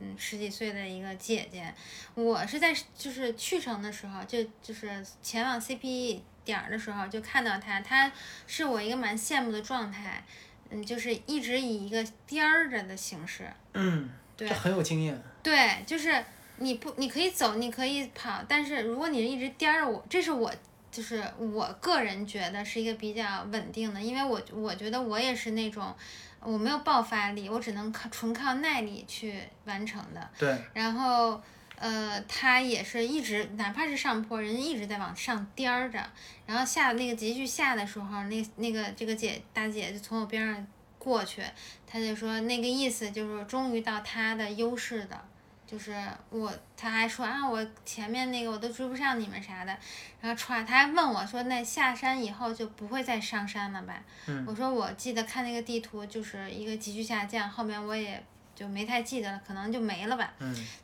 [0.00, 1.72] 嗯十几岁的一个姐姐，
[2.14, 8.12] 我是在就是去程的时候就就是前往 CPE 点儿的时候就看到她，她
[8.46, 10.22] 是我一个蛮羡慕的状态，
[10.70, 16.22] 嗯，就是一直以一个颠儿着的形式，嗯，对，很有经验，对，就是。
[16.58, 20.50] 你不，你可以走，你可以跑，但是如果你一直颠着我，这是我
[20.90, 25.94] 就是我个人觉得是一个比较稳定的，因为我我觉得我也是那种
[26.40, 30.30] 我没有爆发力，我只能靠纯靠耐力去完成的。
[30.38, 30.56] 对。
[30.72, 31.40] 然后
[31.78, 36.02] 呃，他也是一直哪怕是上坡，人家一直在往上颠着，
[36.46, 40.66] 然后下那个急剧下的时候，那那个这个姐大姐就从我边上
[40.98, 41.42] 过去，
[41.86, 45.22] 她就说那个意思就是终于到她的优势的。
[45.66, 45.92] 就是
[46.30, 49.76] 我，他还说啊，我前面那个我都追不上你们啥的，
[50.20, 54.00] 然后歘，他还问我说，那下山以后就不会再上山了吧？
[54.46, 58.22] 我说我记得看那个地图就是一个急剧下降，后面我也
[58.54, 60.32] 就没太记得了，可能就没了吧。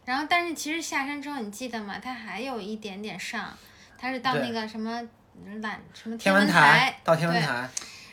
[0.05, 2.01] 然后但是其实下山之后你记得吗？
[2.03, 3.57] 他还有一点点上，
[3.97, 5.01] 他是到那个什么
[5.61, 7.69] 懒什么天文台，到天文台。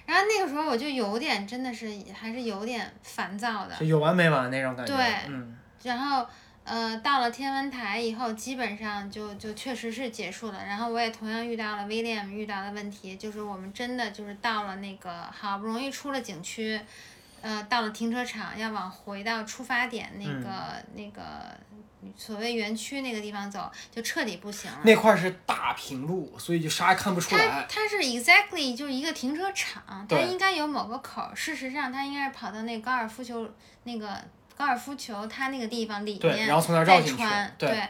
[0.06, 4.96] 然后那个时候我就有点真的是还是有点烦躁的，就有完没完那种感觉。
[4.96, 6.24] 对，嗯，然后。
[6.70, 10.64] 呃，到了天文台以后，基本上就就确实是结束了。
[10.64, 16.80] 然后我也同样遇到了 William 遇到的问题，就是我们真的就是到了那个好不容易出了景区，
[17.42, 21.58] 呃，到了停车场要往回到出发点那个那个
[22.16, 24.82] 所谓园区那个地方走，就彻底不行了。
[24.84, 27.48] 那块是大平路，所以就啥也看不出来。
[27.48, 31.32] 它它是 exactly 就一个停车场，它应该有某个口。
[31.34, 33.50] 事实上，它应该是跑到那高尔夫球
[33.86, 34.24] 那个。
[34.60, 36.50] 高尔夫球，它那个地方里面
[36.86, 37.82] 再穿，对，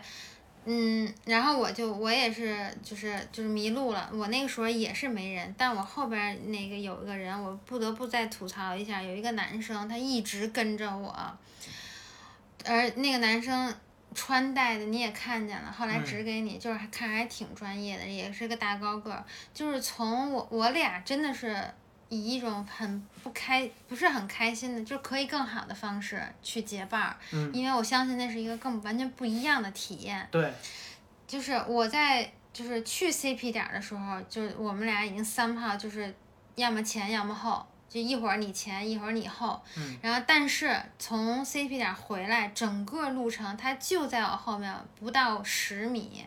[0.66, 11.38] 嗯，然后我就我也是就是就是迷路了，我那个时候也是没人，但我后边那个有一个人，我不得不再吐槽一下，有一个男生他一直跟着我，
[12.64, 13.74] 而那个男生
[14.14, 21.64] 穿戴的你也看见了，后来指给你，就是看还挺专业的，也是个大高个，就是从我我俩真的是。
[22.10, 27.16] 以一种很不开，不是很开心的，就可以更好的方式去结伴儿，
[27.54, 30.28] 因为我相信那是一个更完全不一样的体验。
[30.32, 30.52] 对，
[31.28, 36.12] 就是我在就是去 CP 点的时候，就是我们俩已经三炮，就是
[36.56, 39.62] 要么前要么后，就一会儿你前一会儿你后。
[39.78, 40.00] 嗯。
[40.02, 46.26] 然后，但是从 CP 点回来，整个路程它就在我后面不到十米，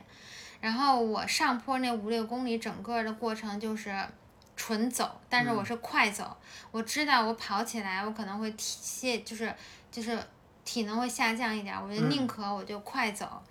[0.60, 3.92] 然后我上坡那五六公里，整个的过程就是。
[4.56, 6.36] 纯走，但是我是快走。
[6.70, 9.54] 我知道我跑起来，我可能会体卸，就是
[9.90, 10.18] 就是
[10.64, 11.74] 体能会下降一点。
[11.76, 13.42] 我就宁可我就快走，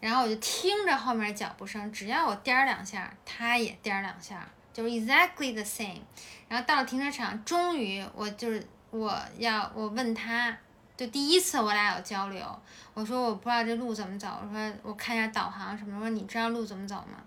[0.00, 6.00] 然后我就听着后面脚步声，只要我颠两下，他也颠两下，就是 exactly the same。
[6.48, 10.56] 然后到了停车场，终于我就是我要我问他，
[10.96, 17.22] 就第一次我俩有交流，我说我不知道这路怎么走，我说我看一下导航什么，我说你知道路怎么走吗？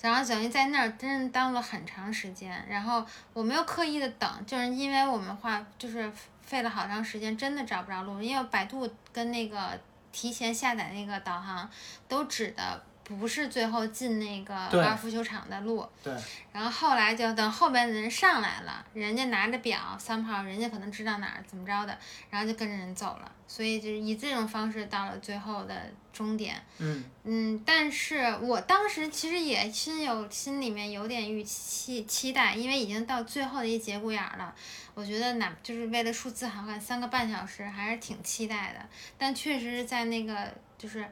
[0.00, 9.78] 然后等于在那儿真的耽误了很长时间，然后我没有刻意的等，就是因为我们话就是费了好长时间，真的找不着路，因为百度跟那个
[10.12, 11.68] 提前下载那个导航
[12.08, 12.82] 都指的。
[13.08, 16.12] 不是最后进那个高尔夫球场的路，对。
[16.52, 21.96] 然后后来就等后边的人上来了，人家拿着表三炮，人家可能知道哪儿怎么着的，
[22.30, 23.30] 然后就跟着人走了。
[23.46, 26.60] 所以就是以这种方式到了最后的终点。
[26.78, 34.52] 嗯嗯，但是我当时其实也心有心里面有点预期期待，因为已经到最后的一节骨眼了，
[34.94, 38.80] 我觉得哪就是为了数字好看，三个半小时还是挺期待的。
[39.16, 41.06] 但确实是在那个就是。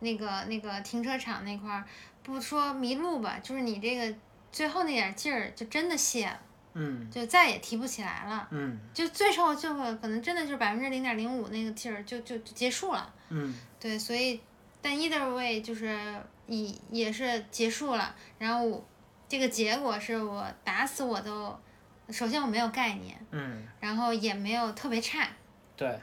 [0.00, 1.84] 那个那个停车场那块儿，
[2.22, 4.18] 不说迷路吧，就是你这个
[4.52, 6.40] 最后那点劲儿就真的泄了，
[6.74, 14.40] 嗯，就再也提不起来了，嗯，就最后就会可能真的就是百分之零点零五那个劲儿就就就结束了，嗯，对，所以
[14.82, 15.98] 但 either way 就是
[16.46, 18.84] 以也是结束了，然后我
[19.28, 21.56] 这个结果是我打死我都，
[22.08, 25.28] 首先我没有概念，嗯，然后也没有特别差，
[25.76, 25.98] 对，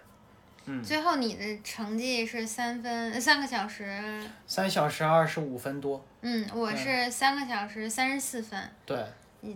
[0.67, 9.03] 嗯，最后你的成绩是三分三个小时，三小时二十五分多，嗯，我是三个小时三十四分，对，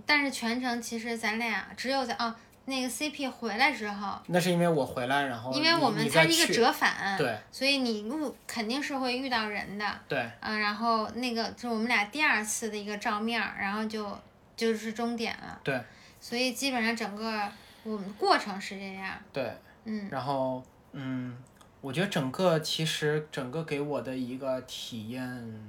[0.06, 2.34] 但是全程其实咱俩只有在哦
[2.66, 14.18] 那个 CP 回来之后，那是因为我回来，然后因为我们它是一个折返，对，所以你路肯定是会遇到人的，对，嗯，然后那个就是我们俩第二次的一个照面，然后就
[14.56, 15.82] 就是终点了，对，
[16.22, 17.52] 所以基本上整个
[17.84, 19.52] 我们过程是这样，对，
[19.86, 21.38] 嗯，然后嗯，
[21.82, 25.62] 我觉得整个其实整个给我的一个体验，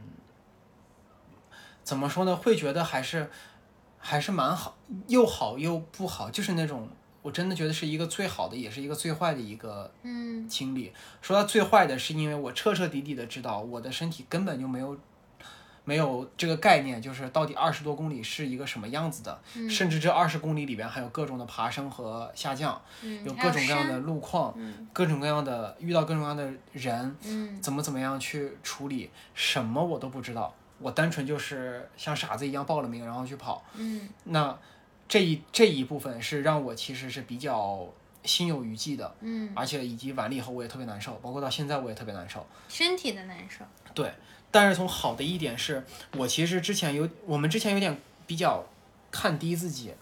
[1.85, 2.35] 怎么说呢？
[2.35, 3.31] 会觉得还是
[3.99, 4.77] 还是蛮好，
[5.09, 6.89] 又好又不好，就是那种
[7.23, 10.93] 我真的觉得是一个最好的，也是一个最坏的一个嗯经历。
[11.21, 14.99] 说到最坏的，是因为我彻彻底底的知道我的身体根本就没有
[15.85, 19.69] 没有这个概念，就是到底二十多公里是一个什么样子的，嗯。
[19.69, 24.89] 甚至这二十公里里边还有各种的爬升和下降，嗯，有各种各样的路况，嗯。
[24.93, 27.61] 各种各样的遇到各种各样的人，嗯。
[27.61, 30.55] 怎么怎么样去处理，什么我都不知道。
[30.79, 33.65] 我单纯就是像傻子一样报了名，然后去跑。
[33.75, 34.09] 嗯。
[34.25, 34.57] 那
[35.09, 37.87] 这一这一部分是让我其实是比较
[38.25, 42.47] 心有余悸的，嗯，而且以及完了以后我也特别难受，包括到现在我也特别难受。
[42.69, 44.11] 身体的难受，对，
[44.53, 45.83] 但是从好的一点是，
[46.17, 48.65] 我其实之前有我们之前有点比较
[49.11, 49.93] 看低自己，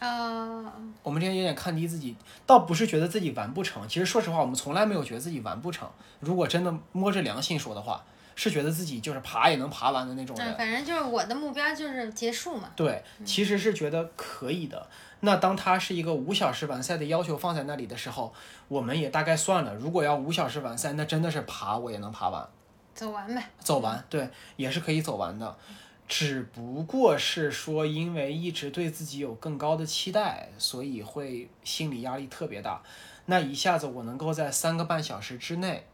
[0.00, 0.72] 哦，
[1.02, 5.86] 我们之前有点看低自己，倒不是觉得自己完不成，其实说实话，我们从来没有觉得自己完不成。
[6.20, 8.04] 如果真的摸着良心说的话，
[8.36, 10.46] 是觉得自己就是爬也能爬完的那种人。
[10.46, 14.86] 嗯，反正就是我的目标就是结束嘛，对，其实是觉得可以的。
[15.20, 18.32] 那当它是一个五小时完赛的要求放在那里的时候，
[18.68, 22.48] 我们也大概算了，如果要五小时完赛，那真的是爬我也能爬完，
[22.98, 25.56] 走完呗，走完，对，也是可以走完的。
[26.08, 32.82] 只不过是说，因为一直对自己有更高的期待，所以会心理压力特别大。
[33.26, 35.86] 那一下子我能够在三个半小时之内，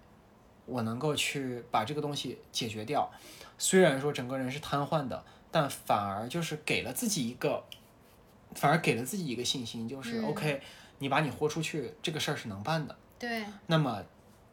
[0.65, 3.13] 我能够去把这个东西解决掉。
[3.59, 7.63] 虽然说整个人是瘫痪的，但反而就是给了自己一个，
[8.55, 10.63] 反而给了自己一个信心，就是、嗯 OK，
[11.01, 12.97] 你把你豁出去，这个事儿是能办的。
[13.19, 14.03] 对，那么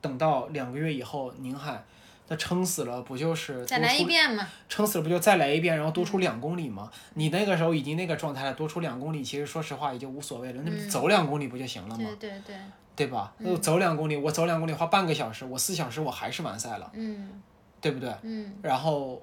[0.01, 1.85] 等到两个月以后，宁海
[2.31, 6.89] 那撑死了不就是再来一遍吗，撑死了不就再来一遍，然后多出两公里吗？
[7.15, 12.05] 你那个时候已经那个状态了，多出两公里，其实说实话也就无所谓了，那走两公里不就行了吗？
[12.17, 12.55] 对对对，
[12.95, 13.33] 对吧？
[13.61, 17.41] 走两公里，我走两公里花半个小时，我四小时我还是完赛了，嗯
[17.81, 18.09] 对不对？
[18.21, 19.21] 嗯然后，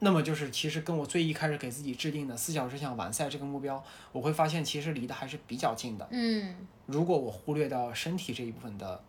[0.00, 3.80] 那么就是其实跟我最一开始给自己制定的四小时想完赛这个目标，
[4.10, 6.08] 我会发现其实离得还是比较近的。
[6.10, 9.00] 嗯如果我忽略掉身体这一部分的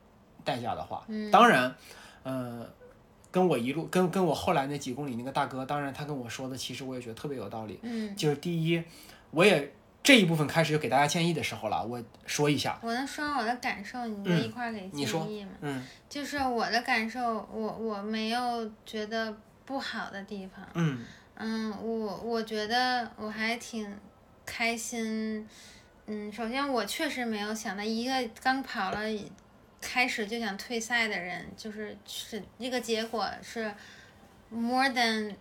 [0.44, 1.74] 代价的话，嗯当然，
[2.22, 2.68] 呃，
[3.32, 7.80] 跟我一路跟跟我后来那几公里那个大哥，当然他跟我说的，其实我也觉得特别有道理。
[7.82, 8.84] 嗯，就是第一，
[9.32, 9.74] 我也
[10.04, 15.52] 这一部分开始就给大家建议的时候了，我说一下，我能说我的感受，你就嗯一块儿给建议嘛。
[15.62, 19.34] 嗯就是我的感受，我我没有觉得
[19.66, 20.68] 不好的地方。
[20.74, 21.06] 嗯
[21.36, 23.92] 嗯，我我觉得我还挺
[24.46, 25.48] 开心。
[26.08, 29.00] 嗯，首先我确实没有想到一个刚跑了，
[29.82, 33.74] 开始就想退赛的人，就是是这个结果是
[34.50, 35.36] more than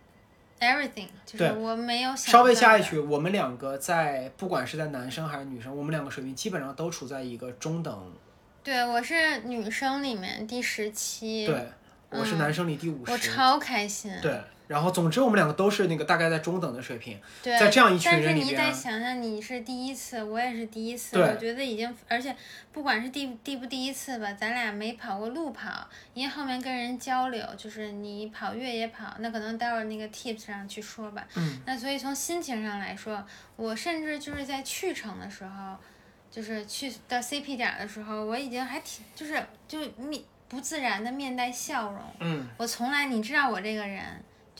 [0.59, 8.13] everything，就是我没有想稍微下一曲，我们两个在不管是在男生还是女生，我们两个水平基本上都处在一个中等。
[8.63, 11.67] 对，我是女生里面第十七，对，
[12.11, 14.13] 我是男生里第五十、我超开心。
[14.21, 14.39] 对，
[14.71, 17.21] 然后总之我们两个都是那个大概在中等的水平。
[17.43, 22.37] 对，在这样一群但是人里边你得想想，你是第一次，我也是第一次，我觉得已经，而且
[22.71, 31.27] 不管是第第不第一次吧，咱俩没跑过路跑，因为后面跟人交流，就是你跑越野跑，那可能待会儿那个 tips 上去说吧。
[31.35, 31.59] 嗯。
[31.67, 35.77] 那所以从心情上来说，我甚至就是在去程的时候，
[36.31, 42.01] 就是去到 CP 点的时候，我已经还挺，就是就面不自然的面带笑容。
[42.21, 44.05] 嗯，我从来，你知道我这个人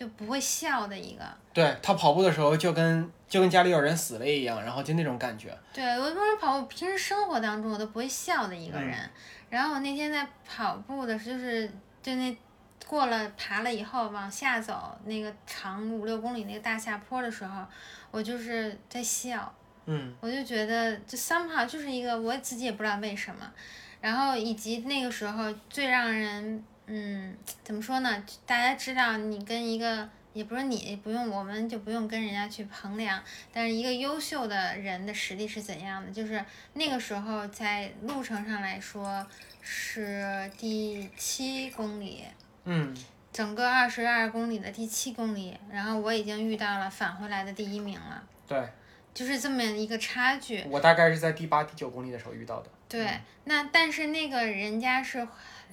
[0.01, 1.23] 就不会笑的一个。
[1.53, 5.55] 对他跑步的时候就跟就跟家里有人死了一样，然后就那种感觉。
[5.75, 8.99] 对我不是跑步，平时生活当中我都不会笑的一个人。
[8.99, 9.11] 嗯
[9.51, 11.69] 然后我那天在跑步的时候，就是
[12.01, 12.39] 就那
[12.87, 17.67] 过了爬了以后往下走那个长五六公里那个大下坡的时候，
[18.13, 19.53] 我就是在笑，
[19.87, 23.53] 嗯我就觉得这 somehow 就是一个我自己也不知道为什么。
[24.01, 28.25] 然后以及那个时候最让人嗯怎么说呢？
[28.45, 33.23] 大家知道你跟一个也不是你不用，我们就不用跟人家去衡量。
[33.53, 36.11] 但是一个优秀的人的实力是怎样的？
[36.11, 39.25] 就是那个时候在路程上来说
[39.63, 42.25] 是第七公里，
[42.65, 42.93] 嗯，
[43.33, 48.21] 整个二十二公里的第七公里，然后我已经遇到了返回来的第一名了。
[48.49, 48.69] 对，
[49.15, 50.65] 就是这么一个差距。
[50.69, 52.71] 我大概是在第八、第九公里的时候遇到的。
[52.89, 55.25] 对，那但是那个人家是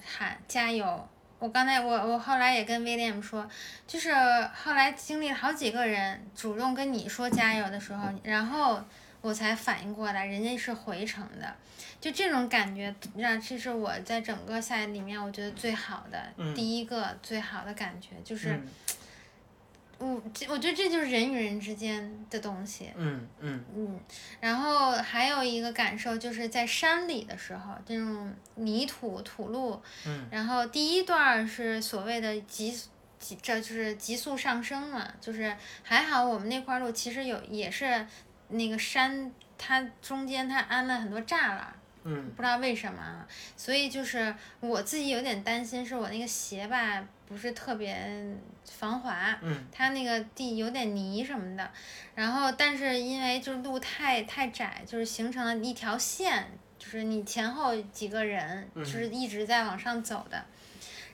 [0.04, 1.08] 喊加油。
[1.38, 3.48] 我刚才我我后来也跟威廉说，
[3.86, 4.12] 就是
[4.54, 8.82] 后来经历好几个人主动跟你说加油的时候，然后
[9.20, 11.54] 我才反应过来，人家是回程的，
[12.00, 18.60] 就这种感觉让这是我在整个赛里面我觉得最好的第一个最好的感觉，就是。
[19.98, 22.90] 我这我觉得这就是人与人之间的东西。
[22.94, 24.00] 嗯嗯嗯，
[24.40, 29.82] 然后还有一个感受就是在山里的时候，这种泥土土路。
[30.06, 30.26] 嗯。
[30.30, 32.70] 然后第一段是所谓的急
[33.18, 38.06] 急，这就是急速上升嘛，就是还好我们那块路其实有也是
[38.50, 41.74] 那个山，它中间它安了很多栅栏。
[42.04, 42.30] 嗯。
[42.36, 43.26] 不知道为什么，
[43.56, 47.04] 所以就是我自己有点担心，是我那个鞋吧。
[47.28, 51.70] 不是特别防滑，嗯，它那个地有点泥什么的，
[52.14, 60.42] 然后但是因为就是路太太窄，就是形成了一条线，就是你前后几个人就是一直在往上走的，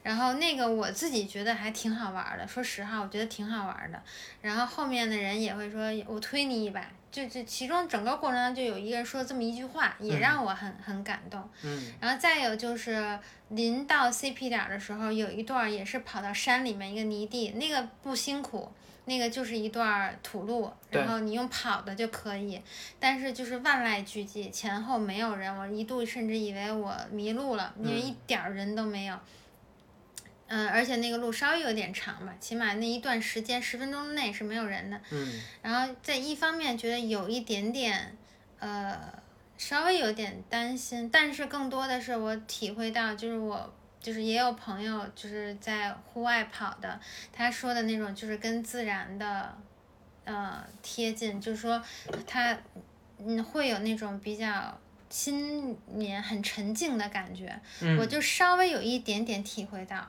[0.02, 4.00] 然后那个我自己觉得还挺好玩的，说实话我觉得挺好玩的，
[4.40, 6.88] 然后后面的人也会说我推你一把。
[7.14, 11.40] 就这其中整个过程中就有一个人说这么一句话，也让我很很感动。
[11.62, 13.16] 嗯，然后再有就是
[13.50, 18.68] 临到 CP 点的时候，有一段也是跑到山里面一个泥地，那个不辛苦，
[19.04, 22.60] 那个就是一段土路，然后你用跑的就可以。
[22.98, 29.14] 但是就是万籁俱寂，前后没有人，我一度甚至以为我迷路了，因为一点人都没有。
[29.14, 29.20] 嗯，
[30.68, 35.00] 而且那个路稍微有点长吧，起码那一段时间十分钟内是没有人的。
[35.10, 35.40] 嗯。
[35.62, 38.16] 然后在一方面觉得有一点点，
[38.58, 38.96] 呃，
[39.56, 47.00] 稍微有点担心，但是更多的是我体会到，就是我就是也有朋友就是在户外跑的，
[47.32, 49.56] 他说的那种就是跟自然的，
[50.24, 51.82] 呃，贴近，就是说
[52.26, 52.56] 他
[53.18, 54.78] 嗯会有那种比较
[55.08, 57.58] 心里很沉静的感觉。
[57.80, 57.96] 嗯。
[57.98, 60.06] 我就稍微有一点点体会到。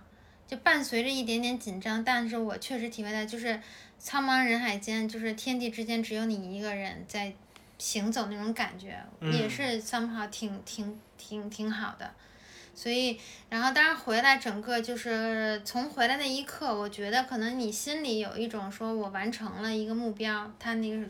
[0.48, 3.60] 就伴随着一点点紧张，但是我确实体会到，就是
[3.98, 7.34] 苍茫人海间，就是天地之间只有你一个人在
[7.78, 12.12] 行走那种感觉，也是 somehow 挺挺挺挺好的。
[12.74, 13.20] 所以，
[13.50, 21.06] 然后当然回来，整个就是从回来那一刻，我觉得可能你心里有一种说我完成了一个目标，他那个。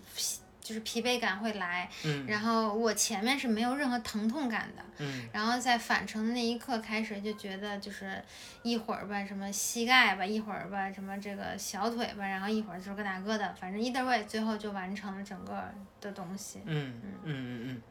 [0.65, 1.87] 就是疲惫感会来，
[2.25, 8.19] 然后我前面是没有任何疼痛感的，然后在返程的那一刻开始就觉得就是
[8.63, 16.59] 一会儿吧什么膝盖吧，一会儿吧什么这个小腿吧，然后一会儿就是个大疙瘩，反正 either way 最后就完成了整个的东西。
[16.65, 17.81] 嗯嗯嗯嗯。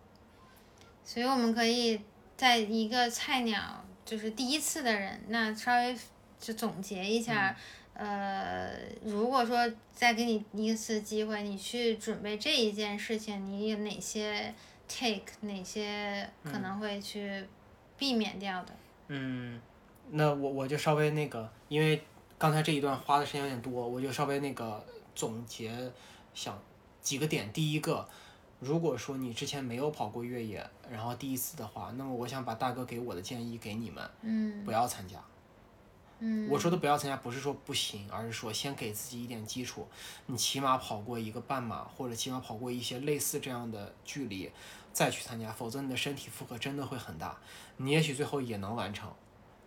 [1.05, 2.01] 所以我们可以
[2.37, 5.97] 在一个菜鸟就是第一次的人，那稍微
[6.41, 7.55] 就总结一下。
[7.95, 9.57] 呃，如果说
[9.93, 14.53] 再给你一次机会，你去准备这一件事情，你有哪些
[14.89, 17.47] take，哪些可能会去
[17.97, 18.73] 避免掉的？
[19.07, 19.61] 嗯，
[20.11, 22.03] 那我我就稍微那个，因为
[22.37, 24.85] 刚才这一段花的时间有点多，我就稍微那个
[25.15, 25.73] 总结，
[26.35, 26.59] 想
[27.01, 27.53] 几个点。
[27.53, 28.09] 第一个，
[28.59, 35.23] 如果说你之前没有跑过越野，然后第一次的话，那么我想把大哥给我的建议给你们，嗯，不要参加。
[36.49, 39.87] 我说的不要参加，不是说不行，而是说先给自己一点基础，
[40.27, 44.51] 你起码跑过一个半马，或者起码跑过一些类似这样的距离，
[44.93, 47.39] 再去参加，否则你的身体负荷真的会很大。
[47.79, 49.13] 你也许最后也能完成，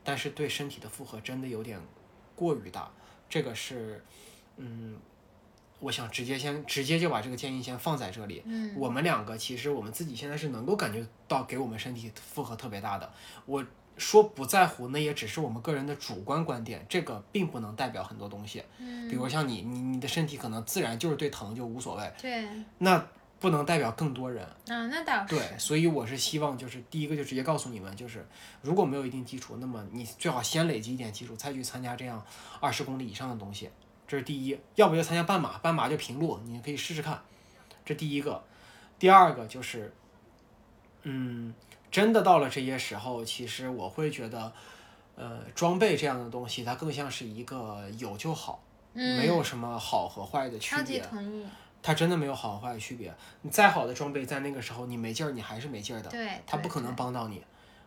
[0.03, 1.79] 但是对身体的负荷真的有点
[2.35, 2.91] 过于大。
[3.29, 4.03] 这个是，
[4.55, 4.97] 嗯，
[5.79, 8.41] 我想直接先直接就把这个建议先放在这里。
[8.45, 13.11] 嗯，我们两个其实我们自己现在是能够感觉到给我们身体负荷特别大的。
[13.45, 13.65] 我。
[13.97, 18.63] 说不在乎，那也只是我们个人的主观观点，这个并不能代表很多东西。
[18.77, 22.13] 嗯，比如像你，你你的身体可能自然就是对疼就无所谓。
[22.21, 23.03] 对，那
[23.39, 24.45] 不能代表更多人。
[24.45, 25.35] 啊，那倒是。
[25.35, 28.23] 对，所以我是希望，就是第一个就直接告诉你们，就是
[28.61, 32.23] 如果没有一定基础，那么你最好先累积一点基础，再去参加这样
[32.59, 33.69] 二十公里以上的东西。
[34.07, 37.21] 这是第一，要不就参加半马，半马就平路，你可以试试看。
[37.83, 38.43] 这第一个，
[38.99, 39.91] 第二个就是，
[41.01, 41.53] 嗯。
[41.89, 44.51] 真的到了这些时候，其实我会觉得，
[45.15, 48.61] 呃，装备这样的东西，它更像是一个有就好，
[48.93, 50.99] 没有什么好和坏的区别。
[50.99, 51.45] 同意。
[51.81, 53.13] 它真的没有好和坏的区别。
[53.41, 56.09] 你再好的装备，在那个时候你没劲儿，你还是没劲儿的。
[56.09, 56.29] 对。
[56.45, 57.41] 它不可能帮到你，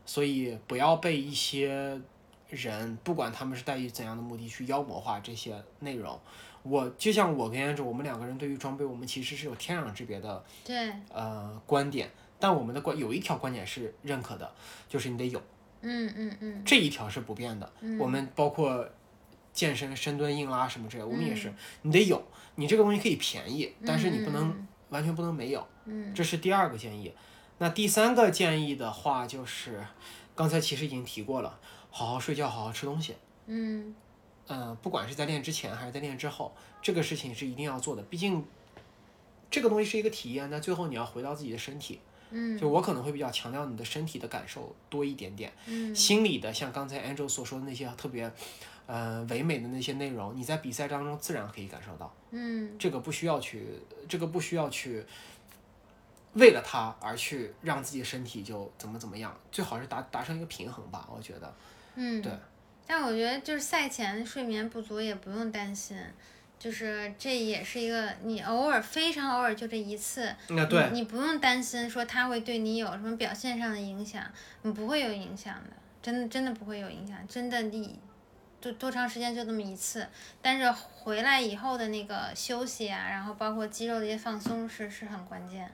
[0.07, 2.01] 所以不要被一些
[2.49, 6.19] 人，不管他们是带于怎样的目的去妖魔化这些内容。
[6.63, 12.11] 我就像我跟 Angel，我们两个人对于装备，我们其实是有天壤之别的，对，呃，观点。
[12.41, 14.51] 但我们的观有一条观点是认可的，
[14.89, 15.41] 就是你得有，
[15.83, 17.71] 嗯嗯嗯，这一条是不变的。
[17.99, 18.89] 我们包括
[19.53, 22.21] 健身、深蹲、硬拉什么之类，我们也是，你得有。
[22.57, 25.67] 你这个东西可以便宜，但是你不能完全不能没有。
[25.85, 27.13] 嗯，这是第二个建议。
[27.59, 29.87] 那第三个建议的话，就是
[30.35, 31.59] 刚才其实已经提过了，
[31.91, 33.15] 好好睡觉，好好吃东西。
[33.47, 33.95] 嗯。
[34.53, 38.03] 嗯，不管是在练之前还是在练之后，这个事情是一定要做的。
[38.03, 38.45] 毕竟，
[39.49, 42.01] 这个东西是一个体验，那最后你要回到自己的身体。
[42.31, 45.53] 嗯，就我可能会比较强调你的身体的感受多一点点。
[45.67, 48.31] 嗯，心理的，像刚才 Angel 所说的那些特别，
[48.87, 52.15] 呃，唯美的那些内容，你在比赛当中自然可以感受到。
[52.31, 53.67] 嗯，这个不需要去，
[54.09, 55.05] 这个不需要去
[56.35, 61.55] 为了它而去让自己的身体就怎么怎么样，最好是达达成一个平衡吧，我觉得。
[61.97, 62.33] 嗯，对。
[62.87, 65.97] 但我觉得就是赛前睡眠不足也不用担心，
[66.61, 74.23] 就是这也是一个你偶尔非常偶尔就这一次，那对，你不用担心说他会对你有什么表现上的影响，
[74.63, 75.71] 你不会有影响的，
[76.03, 77.99] 真的真的不会有影响，真的你
[78.61, 80.07] 多多长时间就这么一次，
[80.43, 85.73] 但是回来以后的那个休息啊，然后包括肌肉的一些放松是是很关键。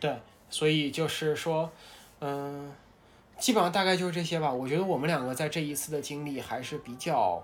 [0.00, 0.18] 对，
[0.50, 1.70] 所以就是说，
[2.20, 2.72] 嗯。
[3.38, 4.52] 基本上大概就是这些吧。
[4.52, 7.42] 我觉得我们两个在这一次的经历还是比较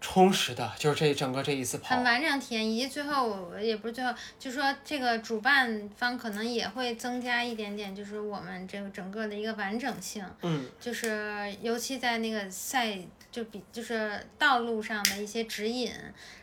[0.00, 2.70] 充实的，就是这整个这一次跑很完整体验。
[2.70, 10.24] 以及最后也不是最后，就说这个主办方可能也会增加一点点，就是我们这个整个的一个完整性。
[10.42, 12.98] 嗯，就是尤其在那个赛
[13.30, 15.92] 就比就是道路上的一些指引，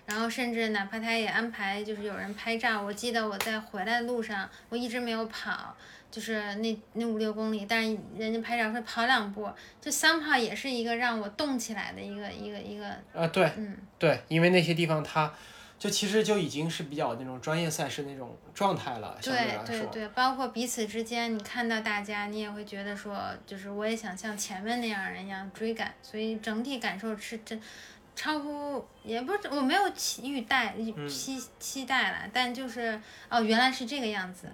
[0.06, 2.82] 然后甚至哪怕他也安排就是有人拍照。
[2.82, 5.76] 我记得我在回来的路上，我一直没有跑。
[6.10, 9.50] 就是那那五六公里，但是人家拍照说跑两步，
[9.82, 12.96] 这三跑也是一个让我动起来的一个一个一个。
[13.14, 15.34] 呃，对，嗯，对，因为那些地方它，
[15.78, 19.66] 就其实就已经是比较那种专业赛事那种状态了，相对来说。
[19.66, 27.62] 对对对，包括彼此之间，你看到大家，你也会觉得说，就是我也想像前面那样人一样追赶，所以整体感受是真。
[28.18, 30.74] 超乎也不是，我没有期预待
[31.08, 33.00] 期期待了，但就是
[33.30, 34.48] 哦，原来是这个样子。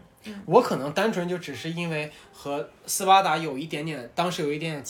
[0.46, 4.86] 我可能单纯就只是因为和斯巴达有一点点，当时有一点点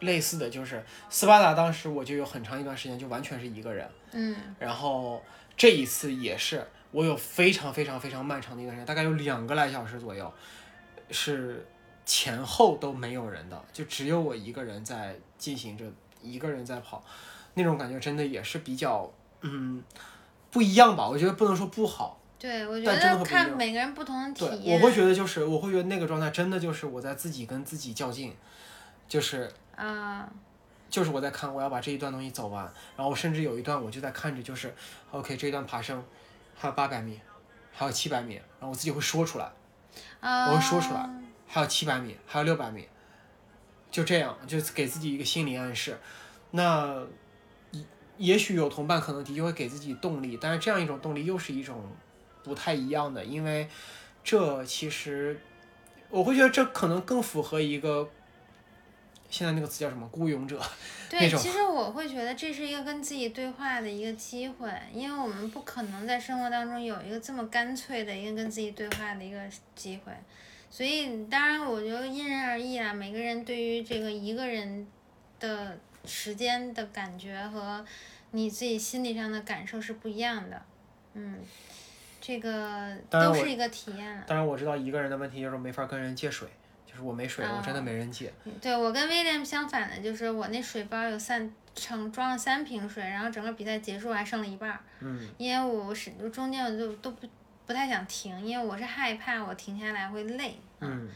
[0.00, 5.22] 类似的就是斯巴达当时我就有很长一段时间就完全是一个人，嗯，然后
[5.56, 10.30] 这一次也是我有非常非常非常漫长的一段时间，大概有两个来小时左右，
[11.10, 11.66] 是
[12.04, 15.84] 前后都没有人的，就只有我一个人在进行着，
[16.22, 17.02] 一个人在跑。
[17.58, 19.82] 那种感觉真的也是比较，嗯，
[20.50, 21.06] 不一样吧？
[21.06, 24.80] 我觉得不能说不好，对我觉得看每个人不同的体验。
[24.80, 28.34] 我会觉得就是，我会觉得那个状态真的就是我在自己跟自己较劲，
[29.06, 30.26] 就是啊，
[30.88, 32.64] 就是我在看我要把这一段东西走完，
[32.96, 34.74] 然后我甚至有一段我就在看着，就是
[35.10, 36.02] OK 这一段爬升
[36.56, 37.20] 还有八百米，
[37.72, 39.50] 还有七百米，然后我自己会说出来，
[40.22, 41.08] 我会说出来，
[41.46, 42.88] 还有七百米，还有六百米，
[43.90, 45.98] 就这样就给自己一个心理暗示，
[46.52, 47.04] 那。
[48.18, 51.82] 也许有同伴可能的确会给自己动力，但是这样一种动力又是一种
[52.42, 53.68] 不太一样的，因为
[54.24, 55.40] 这其实
[56.10, 58.08] 我会觉得这可能更符合一个
[59.30, 60.60] 现在那个词叫什么“孤勇者
[61.08, 69.38] ”对，其实我会觉得这是一个跟自己对话的一个机会，因为我们不可能在生活当中有一个这么干脆的一个跟自己对话的一个
[69.74, 70.12] 机会，
[70.68, 74.86] 所以当然我觉得因人而异啊，每个人对于这个一个人
[75.38, 75.78] 的。
[76.08, 77.84] 时间的感觉和
[78.30, 80.60] 你自己心理上的感受是不一样的，
[81.14, 81.38] 嗯，
[82.20, 84.24] 这个都是一个体验。
[84.26, 86.48] 当然我知道一个人的问题就是没法跟人借水，
[86.86, 88.32] 就是我没水，我真的没人借。
[88.60, 94.78] 对我跟威廉相反的，就是我那水包有三盛装了三瓶水，然后整个比赛结束还剩了一半。
[95.00, 95.28] 嗯。
[95.36, 97.28] 因为我是中间我就都不
[97.66, 100.58] 不太想停，因为我是害怕我停下来会累。
[100.80, 101.08] 嗯。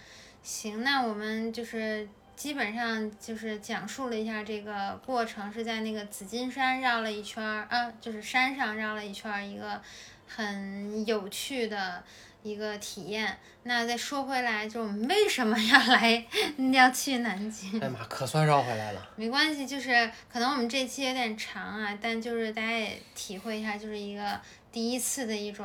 [0.43, 2.09] 行，那我们就是。
[2.43, 9.81] 基本上就是讲述了一下这个过程，是在那个紫金山绕了一圈儿，啊，就是山上绕了一圈儿，一个
[10.27, 12.03] 很有趣的
[12.43, 13.39] 一个体验。
[13.63, 16.27] 那再说回来，就我们为什么要来
[16.75, 17.81] 要去南京？
[17.81, 19.09] 哎妈，可算绕回来了。
[19.15, 24.41] 没关系，就是可能我们这期有点长啊，但就是大家也体会一下，就是一个
[24.73, 25.65] 第一次的一种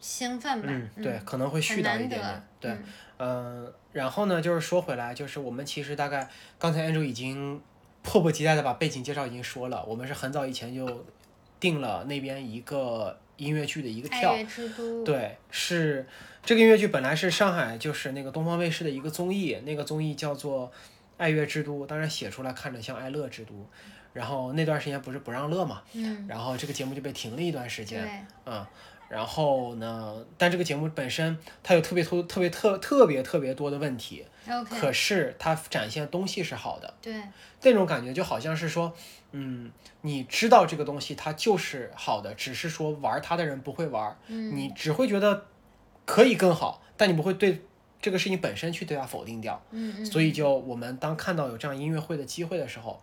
[0.00, 0.68] 兴奋吧。
[0.70, 2.42] 嗯，对，可能会絮叨一点点。
[2.58, 2.84] 对，嗯。
[3.92, 7.60] 然后呢，就是说回来，就是我们其实大概刚才 Andrew 已经
[8.02, 11.04] 迫不及待的把背景介绍已经说了，我们是很早以前就
[11.60, 14.34] 定了那边一个音乐剧的一个票，
[15.04, 16.06] 对，是
[16.44, 20.70] 这个音乐剧本来是上海就是那个东方卫视的一个综艺，那个综艺叫做
[21.16, 23.54] 爱乐之都，当然写出来看着像爱乐之都。
[24.12, 28.10] 然后那段时间不是不让乐嘛，嗯，然后这个节目就被停了一段时间，对，
[28.46, 28.64] 嗯，
[29.14, 34.24] 然后呢，但这个节目本身它有特别特、特别特、特别特别多的问题
[34.68, 37.22] 可是它展现的东西是好的，对，
[37.62, 38.92] 那种感觉就好像是说，
[39.30, 45.46] 嗯，你知道这个东西它就是好的，只是说玩它的人不会玩，嗯，你只会觉得
[46.04, 47.62] 可以更好，但你不会对
[48.02, 49.62] 这个事情本身去对它否定掉。
[49.70, 49.94] 嗯。
[49.98, 53.00] 嗯，所以就我们当看到有这样音乐会的机会的时候，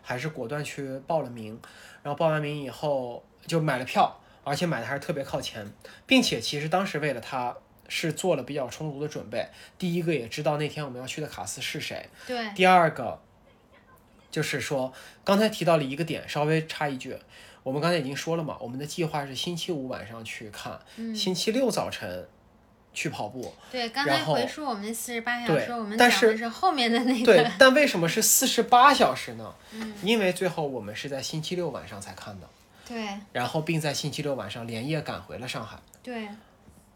[0.00, 1.60] 还是果断去报了名，
[2.02, 5.70] 然后报完名以后就买了票，而且买的还是特别靠前，
[6.06, 7.56] 并且其实当时为了他
[7.88, 9.46] 是做了比较充足的准备。
[9.78, 13.20] 第一个也知道那天我们要去的卡斯是谁，对，第二个
[14.30, 14.92] 就是说
[15.24, 17.16] 刚才提到了一个点，稍微插一句。
[17.62, 22.26] 我们刚才已经说了嘛，我们的计划是星期五晚上去看，嗯，星期六早晨
[22.92, 23.54] 去跑步。
[23.70, 29.54] 对，刚才回溯我们的四十八小时，我们讲的是后面的那对个，，但为什么是四十八小时呢？
[29.70, 32.48] 嗯，因为最后我们是在星期六晚上才看的，
[32.86, 35.78] 对然后并在星期六晚上连夜赶回了上海。
[36.02, 36.28] 对，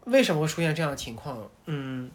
[0.05, 1.49] 为什么会出现这样的情况？
[1.65, 2.11] 嗯，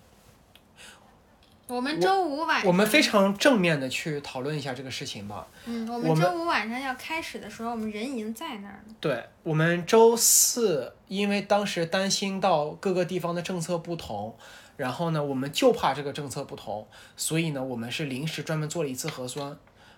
[1.66, 5.46] 我们周五晚上，我们非常正面的去讨论一下这个事情吧。
[5.64, 14.36] 嗯，我们周五晚上要开始的时候，我们人已经在那儿了，对我们周四，因为当时担心到各个地方的政策不同，
[14.76, 19.56] 然后呢，我们就怕这个政策不同，所以呢，我们是临时专门做了一次核酸，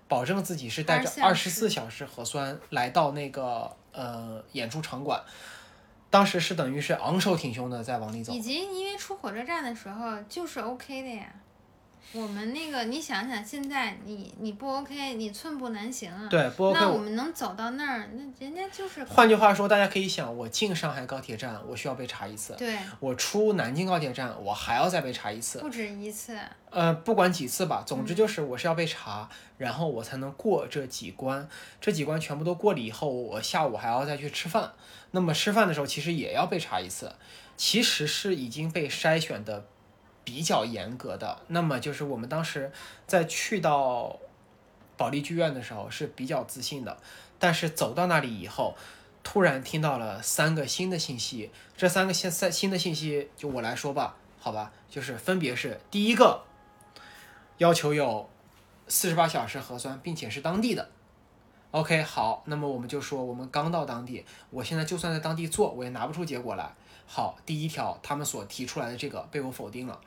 [0.08, 5.22] 保证自己是带着二24十四小时核酸来到那个呃演出场馆。
[6.10, 11.26] 当时是等于是昂首挺胸的在往里走以，及因为出火车站的时候就是 OK 的呀。
[12.12, 16.28] 我们那个，你想想，现在你你不 OK，你寸步难行啊。
[16.28, 16.98] 对，不 OK 那我我。
[16.98, 25.58] 们能走到那儿，那人家就是换句话说，大家可以想，我进上海高铁站，我需要被查一次；对，我出南京高铁站，我还要再被查一次。
[25.58, 26.38] 不止一次。
[26.70, 29.28] 呃，不管几次吧，总之就是我是要被查，
[29.58, 31.46] 然后我才能过这几关。
[31.80, 34.72] 这几关全部都过了以后，我下午还要再去吃饭。
[35.10, 37.12] 那么吃饭的时候，其实也要被查一次，
[37.56, 39.66] 其实是已经被筛选的
[40.24, 41.38] 比较严格的。
[41.48, 42.72] 那么就是我们当时
[43.06, 44.18] 在去到
[44.96, 46.96] 保利剧院的时候是比较自信的，
[47.38, 48.76] 但是走到那里以后，
[49.22, 51.50] 突然听到了三个新的信息。
[51.76, 56.42] 这三个新三新的信息，就我来说吧，好吧，就是分别是第一个。
[57.58, 58.28] 要求有
[58.88, 60.88] 四十八小时核酸，并且是当地的。
[61.70, 66.72] OK，好，那么我们就说我们刚到当地，我现在就算在当地做，我也拿不出结果来。
[67.06, 70.00] 好，第一条他们所提出来的这个被我否定了。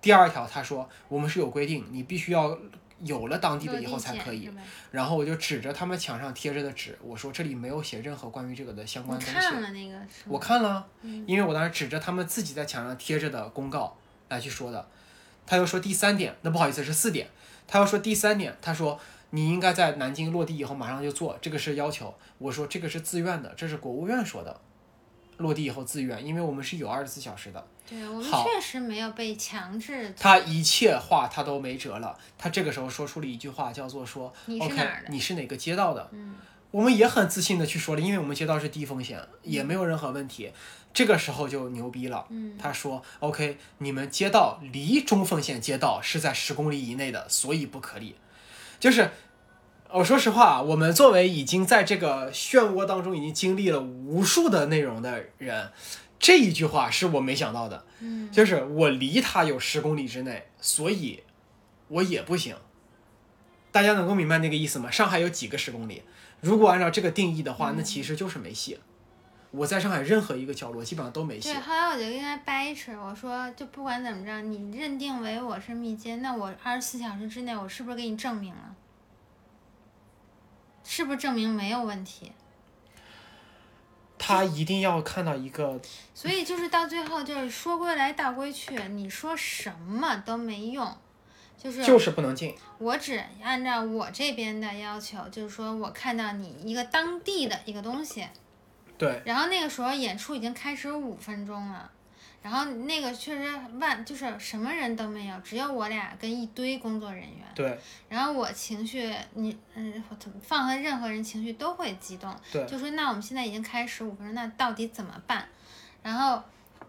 [0.00, 2.58] 第二条他说我们是有规定，你必须要
[3.00, 4.50] 有了当地的以后才可以。
[4.90, 9.34] 然后我就指着他们墙上贴着的纸，我说这里没有写任何关于这个的相关东西。
[9.34, 9.98] 看了那个？
[10.26, 13.96] 我看了，嗯因为我当时指着他们自己在墙上贴着的公告
[14.28, 14.86] 来去说的。
[15.46, 17.28] 他又说第三点，那不好意思是四点。
[17.66, 18.98] 他又说第三点，他说
[19.30, 22.14] 你应该在南京落地以后马上就做，这个是要求。
[22.38, 24.60] 我说这个是自愿的，这是国务院说的，
[25.40, 27.66] 落地以后自愿，因为我们是有二十四小时的。
[27.88, 30.14] 对我们确实没有被强制。
[30.16, 36.08] 他一切话他都没辙了，他这个时候说出了一句话，叫做说你是 OK，哪儿的你是哪个街道的？
[36.12, 36.36] 嗯，
[36.70, 40.52] 我们也很自信的去说了，因为我们街道是低风险，也没有任何问题。
[40.92, 48.14] 这个时候就牛逼了，嗯他说 OK，你们街道离中风险街道是在十公里以内的，所以不可立。
[48.78, 49.10] 就是
[49.92, 55.70] 我说实话，我们作为已经在这个漩涡当中已经经历了无数的内容的人，
[56.18, 57.84] 这一句话是我没想到的。
[57.98, 61.22] 嗯，就是我离他有十公里之内，所以
[61.88, 62.54] 我也不行。
[63.72, 64.90] 大家能够明白那个意思吗？
[64.90, 66.02] 上海有几个十公里？
[66.40, 68.78] 如果按照这个定义的话，那其实就是没戏。
[69.50, 71.60] 我在上海任何一个角落基本上都没戏对，。
[71.60, 78.76] 后来我就跟他掰扯，我说就不管怎么着，你认定为我是密接，那我二十四小时之内，我是不是给你证明了？
[80.92, 82.32] 是不是证明没有问题？
[84.18, 85.80] 他一定要看到一个，
[86.12, 90.92] 所以就是到最后，就是说归来道归去，你说什么都没用，
[91.56, 92.52] 就是就是不能进。
[92.78, 98.26] 我只按照我这边的要求，就是说我看到你一个当地的一个东西，
[98.98, 101.88] 对，然后那个时候演出已经开始五分钟了，
[102.42, 107.46] 然后那个确实万就是什么人都没有，只有我俩跟一堆工作人员。
[107.54, 107.78] 对，
[108.08, 110.02] 然后我情绪，你嗯，
[110.40, 115.46] 放和任何人情绪都会激动，对就说那我们现在已经开始五分钟，那到底怎么办？
[116.02, 116.42] 然后，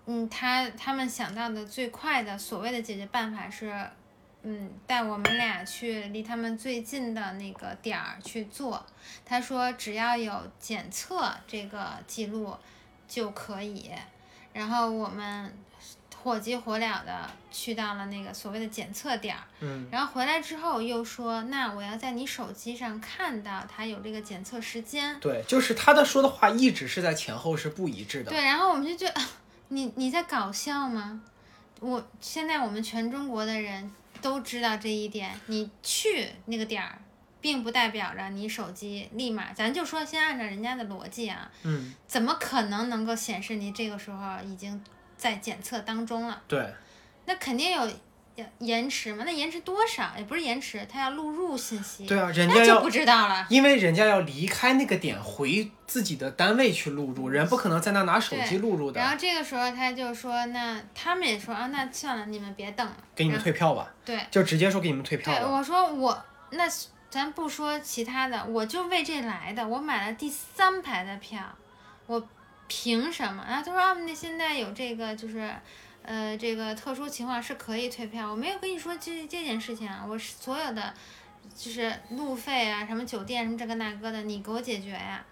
[0.05, 3.75] 嗯，他他们想到的最快的所谓的解决办法是，
[4.43, 8.85] 嗯，带我们俩去离他们最近的那个点儿去做。
[9.25, 12.55] 他说只要有检测这个记录
[13.05, 13.91] 就可以。
[14.53, 15.53] 然后我们
[16.21, 25.19] 火急火燎的去到了那个所谓的检测点儿，嗯，然后回来之后又说，那我要在你手机上看到他有这个检测时间。
[25.19, 28.29] 对，就是他的说的话一直是在前后是不一致的。
[28.29, 29.21] 对，然后我们就觉得，
[29.69, 31.21] 你你在搞笑吗？
[31.79, 33.91] 我现在我们全中国的人
[34.21, 36.99] 都知道这一点，你去那个点儿，
[37.41, 44.81] 并不代表着你手机立马，咱就说先按照人家的逻辑啊，嗯，怎么可能能够显示你这个时候已经
[45.17, 46.41] 在检测当中了？
[46.47, 46.73] 对，
[47.25, 47.91] 那肯定有
[48.59, 49.23] 延迟嘛？
[49.25, 50.13] 那延迟多少？
[50.17, 52.05] 也不是延迟，他要录入信息。
[52.07, 53.45] 对啊，人家就不知道了。
[53.49, 58.99] 因为人家要离开那个点，回自己的单位去录入，人不可能在那拿手机录入的。
[58.99, 63.93] 然后这个时候他就说，那他们也说啊，那算了，你们别等了，给你们退票吧。
[64.03, 66.63] 对，就直接说给你们退票对，我说我那
[67.11, 71.43] 咱不说其他的，我就为这来的，我买了第三排的票，
[72.07, 72.27] 我
[72.67, 73.45] 凭什么？
[73.47, 75.53] 然后他说啊，那现在有这个就是。
[76.03, 80.91] 呃，这个特殊情况是可以退票，我没有跟你说这这件事情啊，我所有的
[81.55, 85.23] 就是路费啊，什么酒店什么这个那个的，你给我解决呀。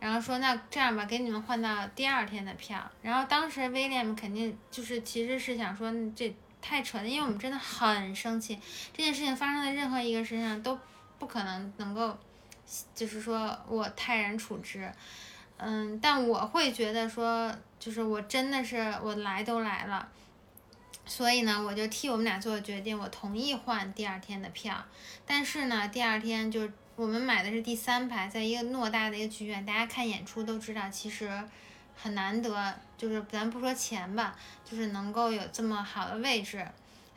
[0.00, 2.76] 然后说那这样吧，给你们换到第二天的票。
[3.02, 8.58] 然后当时威廉肯定就是其实是想说这太蠢了，因为我们真的很生气，
[8.92, 10.76] 这件事情发生在任何一个身上都
[11.18, 12.16] 不可能能够，
[12.94, 14.90] 就是说我泰然处之。
[15.58, 20.06] 嗯，但我会觉得说，就是我真的是我来都来了，
[21.06, 24.84] 所以呢，我就替我们俩做了决定，我同意换第二天的票。
[25.24, 31.30] 但是呢，第二天就我们买的是第三排，在一个偌大的一个剧院，大家看演出都知道，其实
[31.96, 36.66] 很难得，就是咱不说钱吧，就是能够有这么好的位置。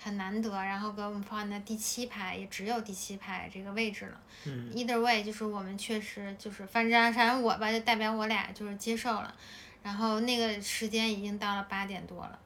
[0.01, 4.21] 很难得，然后给我们放在第七排，也只有第七排这个位置了。
[4.45, 9.35] 嗯，either way，就是我们确实就是，反正反正我吧，就代表我俩就是接受了。
[9.83, 12.39] 然后那个时间已经到了八点多了，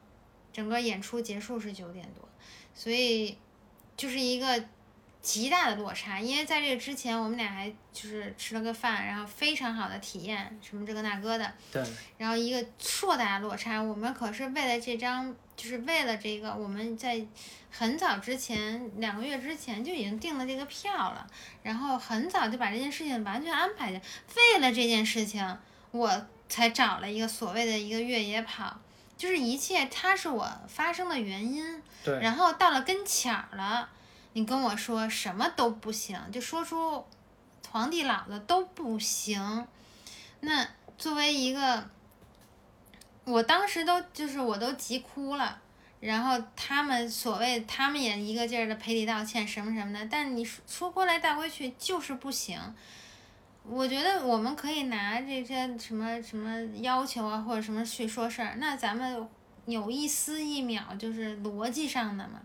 [0.52, 2.28] 整个演出结束是九点多，
[2.74, 3.38] 所以
[3.96, 4.64] 就是一个。
[5.24, 11.50] 极大的落差，因为在这个之前，我们俩还就是吃了个饭，然后非常好的体验，什么这个那个的。
[11.72, 11.82] 对。
[12.18, 17.26] 然后一个硕大的落差，我们可是为了这张，就是为了这个，我们在
[17.72, 21.28] 很早之前，两个月之前就已经订了这个票了，
[21.62, 24.00] 然后很早就把这件事情完全安排下。
[24.36, 25.58] 为了这件事情，
[25.92, 28.80] 我才找了一个所谓的一个越野跑，
[29.18, 31.82] 就是一切它是我发生的原因。
[32.04, 32.20] 对。
[32.20, 33.90] 然后到了跟前儿了。
[34.36, 37.06] 你跟我说什么都不行，就说出
[37.70, 39.68] 皇帝老子都不行。
[40.40, 41.88] 那作为一个，
[43.26, 45.60] 我当时都就是我都急哭了，
[46.00, 52.60] 然后他们所谓他们也一个劲儿的赔礼道歉什么什么的，但你说说过来带回去就是不行。
[53.66, 59.26] 我觉得我们可以拿这些什么什么要求啊或者什么去说事儿，那咱们
[59.66, 62.42] 有一丝一秒就是逻辑上的嘛。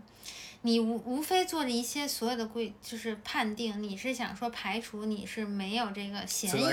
[0.61, 6.63] 你无无非做着一些所有的规，就是判定你是想说排除你是没有这个嫌疑，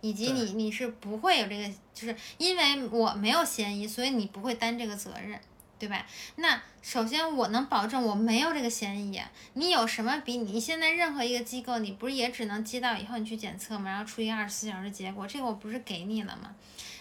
[0.00, 5.38] 以及你你是不会有这个，就是因为我没有嫌疑，所以你不会担这个责任，
[5.78, 6.06] 对吧？
[6.36, 9.20] 那首先我能保证我没有这个嫌疑，
[9.54, 13.90] 你有什么比你现在任何一个机构，你不是也只能接到以后你去检测吗？
[13.90, 16.54] 然后出一个二十四小时结果，这个我不是给你了吗？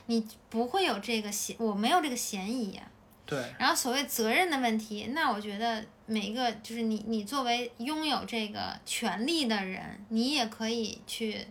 [0.07, 2.79] 你不会有这个嫌，我没有这个嫌疑。
[3.25, 11.43] 对，然后所谓责任的问题，那我觉得每一个就是你，你作为拥有这个权利的人，你也可以去，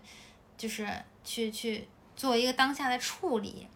[0.57, 0.89] 就是
[1.25, 3.67] 去去做一个当下的处理。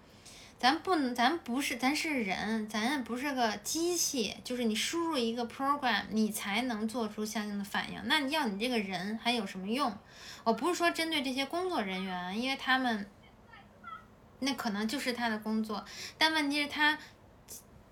[0.58, 8.00] 咱不能，咱不是，咱是人，咱不是个机器，就是你输入一个 program，你才能做出相应的反应。
[8.04, 9.96] 那你要你这个人还有什么用？
[10.44, 13.08] 我不是说针对这些工作人员，因为他们
[14.40, 15.84] 那可能就是他的工作，
[16.16, 16.98] 但问题是，他。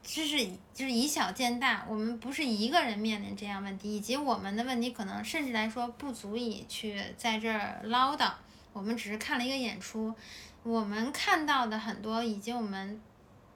[0.09, 0.39] 就是
[0.73, 8.31] 就是以小见大，我们不是一个人面临这样问题，以及我们的问题可能甚至来说不足以去在这儿唠叨。
[8.77, 10.15] 我们只是看了一个演出，
[10.63, 13.01] 我们看到的很多，以及我们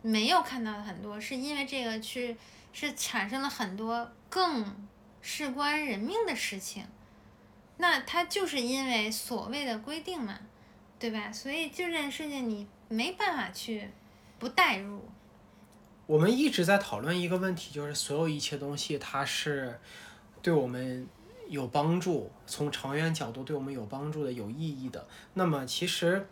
[0.00, 2.34] 没有看到的很多，是因为这个去
[2.72, 4.88] 是产生了很多更
[5.20, 6.86] 事关人命的事情。
[7.76, 10.38] 那它就是因为所谓的规定嘛，
[10.98, 11.30] 对吧？
[11.30, 13.90] 所以就这件事情你没办法去
[14.38, 15.06] 不代入。
[16.06, 19.78] 我们一直在讨论一个问题，就是所有一切东西，它是
[20.40, 21.06] 对我们
[21.50, 25.04] 有帮助，从长远角度对我们有帮助的、有意义的。
[25.34, 26.26] 那么，其实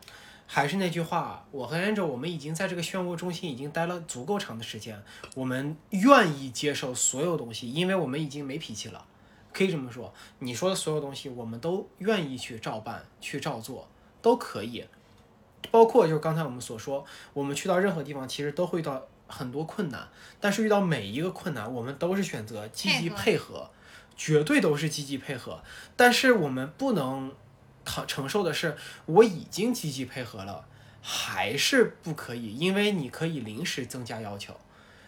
[0.46, 5.02] 还是那句话，我和 Angel，我们已经在这个漩涡中心已经待了足够长的时间，
[5.34, 9.04] 我们愿意接受所有东西，因为我们已经没脾气了，
[9.52, 10.14] 可以这么说。
[10.38, 13.88] 你说的所有东西，我们都愿意去照办、去照做，
[14.22, 14.84] 都可以。
[15.72, 19.02] 包括就是刚才我们所说，我们去到任何地方，其实都会遇到。
[19.30, 20.08] 很多困难，
[20.40, 23.68] 但是遇到每一个困难，我们都是选择积极配合，
[24.18, 25.62] 绝对都是积极配合。
[25.96, 27.32] 但是我们不能
[27.84, 28.76] 扛承受的是，
[29.06, 30.66] 我已经积极配合了，
[31.00, 34.54] 还是不可以，因为你可以临时增加要求。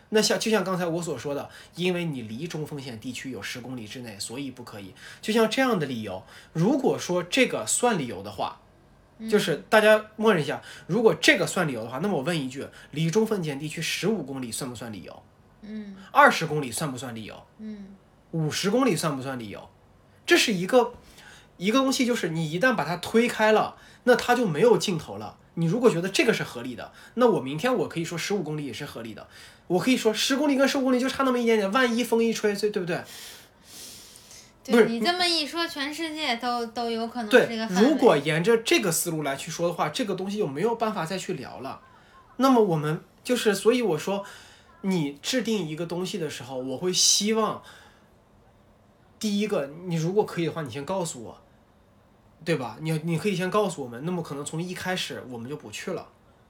[0.09, 4.95] 那像就像刚才我所说的，因为你离中风险地区有十公里之内，所以不可以。
[5.21, 6.25] 就像这样的理由，
[6.55, 8.61] 如果说这个算理由的话。
[9.29, 15.23] 就是大家默认一下，如果这个算理由的话，那么我问一句：离中风险地区十五公里算不算理由？
[15.61, 15.95] 嗯。
[16.11, 17.47] 二十公里算不算理由？
[17.59, 17.89] 嗯。
[18.33, 19.69] 五十公里算不算理由？
[20.27, 20.93] 这是一个
[21.57, 25.37] 一个东西，就是你一旦把它推开了，那它就没有尽头了。
[25.55, 29.27] 你如果觉得这个是合理的，那我明天我可以说十五公里也是合理的，
[29.67, 33.03] 我可以说十公里跟十五公里就差那么一点点，万一风一吹，对对不对？
[34.63, 41.81] 对你这么一说，全世界都都有可能是这个如果沿着这个思路来去说的话，这个东西就没有办法再去聊了。
[42.37, 44.25] 那么我们就是，所以我说，
[44.83, 47.63] 你制定一个东西的时候，我会希望，
[49.21, 51.41] 第一个，你如果可以的话，你先告诉我，
[52.45, 52.79] 对吧？
[52.81, 54.05] 你你可以先告诉我们。
[54.05, 56.09] 那么可能从一开始我们就不去了，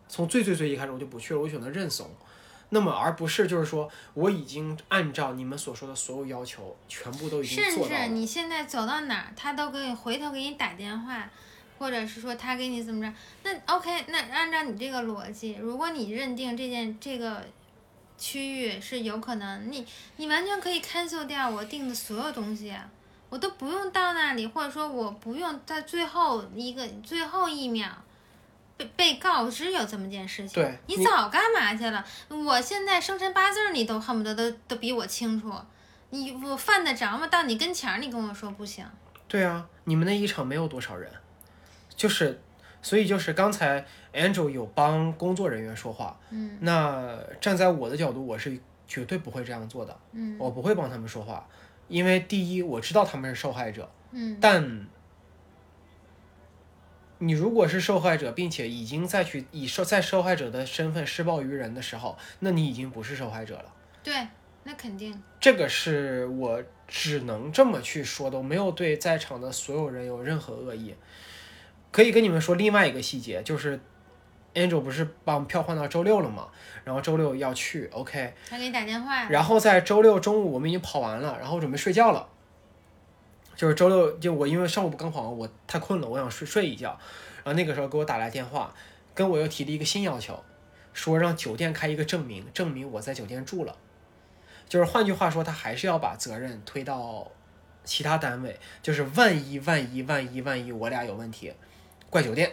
[0.09, 2.09] 从最最最一开始我就不去了，我选择认怂。
[2.73, 7.89] 那么，而不是就是说，我已经按照你们所说的所有要求，全部都已经做到。
[7.89, 11.29] 甚至你现在走到哪儿，他都给你回头给你打电话，
[11.81, 13.13] 或者是说他给你怎么着？
[13.43, 17.45] 那 OK，那按照你这个逻辑，如果你认定这件这个
[18.21, 19.85] 区域是有可能，你
[20.19, 22.73] 你完全可以 cancel 掉我订的所有东西，
[23.29, 27.89] 我都不用到那里，或者说我不用在最后一个最后一秒。
[28.77, 32.03] 被被告知有这么件事情，对你早干嘛去了？
[32.29, 35.53] 我现在生辰八字你都恨不得都都比我清楚，
[36.09, 37.27] 你我犯得着吗？
[37.27, 38.83] 到你跟前儿你跟我说不行？
[39.29, 41.13] 对啊，你们那一场没有多少人，
[41.95, 42.41] 就是，
[42.81, 51.49] 所以就是刚才 Angel 有帮工作人员说话，嗯，那站在我的角度，我是绝对不会这样做的，嗯，我不会帮他们说话，
[51.89, 54.87] 因为第一我知道他们是受害者，嗯，但。
[57.23, 63.67] 你如果是受害者，并且已经再去以受在受害者的身份施暴于人的时候，那你已经不是受害者了。
[64.03, 64.27] 对，
[64.65, 65.23] 那肯定。
[65.39, 70.95] 这个是我只能这么去说的，我没有对在场的所有人有任何恶意。
[71.93, 73.79] 可以跟你们说另外一个细节，就是
[74.55, 76.49] Angel 不是把我们票换到周六了吗？
[76.85, 78.35] 然后周六要去，OK。
[78.49, 79.25] 他给你打电话。
[79.29, 82.29] 然后在周六中午我们已经跑完了，然后准备睡觉了。
[83.55, 86.99] 就是周六，就我因为上午刚跑完，我太困了，我想睡睡一觉。
[87.45, 88.75] 然后那个时候给我打来电话，
[89.15, 90.43] 跟我又提了一个新要求，
[90.93, 93.77] 说让酒店开一个证明，证明我在酒店住了。
[94.69, 97.31] 就是换句话说，他还是要把责任推到
[97.85, 98.59] 其他单位。
[98.83, 101.53] 就是万一万一万一万一我俩有问题，
[102.09, 102.51] 怪酒店。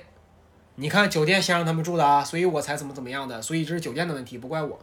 [0.79, 4.79] 你看酒店先让他们住的啊，所以我才怎么怎么样的，所以这是酒店的问题，不怪我。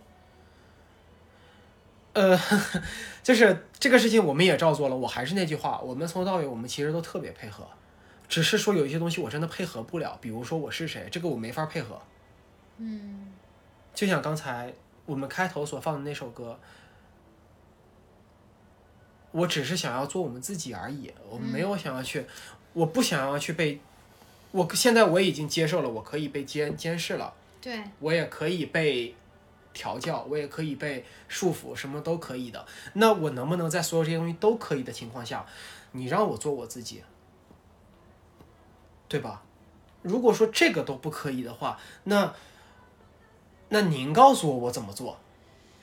[2.15, 2.37] 呃，
[3.23, 4.97] 就是这个事情我们也照做了。
[4.97, 7.65] 我还是那句话，我们从头到尾我们其实都特别配合，
[8.29, 12.01] 只是说有一些东西我真的配合不了，比如说我是谁，这个我没法配合。
[12.79, 13.33] 嗯，
[13.95, 14.75] 就像刚才
[15.07, 16.59] 我们开头所放的那首歌，
[19.31, 22.27] 我只是想要做我们自己而已，我没有想要去，
[22.73, 23.81] 我不想要去被，
[24.55, 29.15] 我现在我已经接受了，我可以被监监视了，对我也可以被。
[29.77, 32.65] 调教我也可以被束缚，什么都可以的。
[32.93, 35.45] 那我能不能在所有这些东西都可以的情况下，
[35.91, 37.03] 你让我做我自己，
[39.09, 39.43] 对吧？
[40.03, 42.33] 如果说这个都不可以的话，那
[43.71, 45.19] 那您告诉我我怎么做，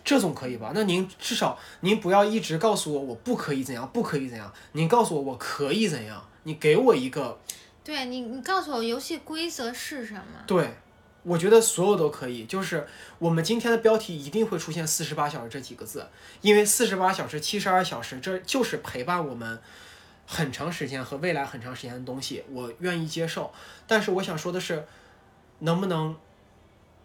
[0.06, 0.72] 这总可以吧？
[0.74, 4.54] 那您至少您不要一直告诉我我不可以怎样，不可以怎样。
[4.72, 7.38] 您告诉我我可以怎样，你给我一个，
[7.84, 10.44] 对你，你告诉我游戏规则是什么？
[10.46, 10.74] 对。
[11.24, 12.88] 我觉得所有都可以，就是
[13.20, 16.08] 我们今天的标题一定会出现“四十八小时”这几个字，
[16.42, 19.62] 因为四十八小时、七十二小时，这就是陪伴我们
[20.26, 23.54] 很长时间和未来很长时间的东西，我愿意接受。
[23.86, 24.84] 但是我想说的是，
[25.60, 26.16] 能不能，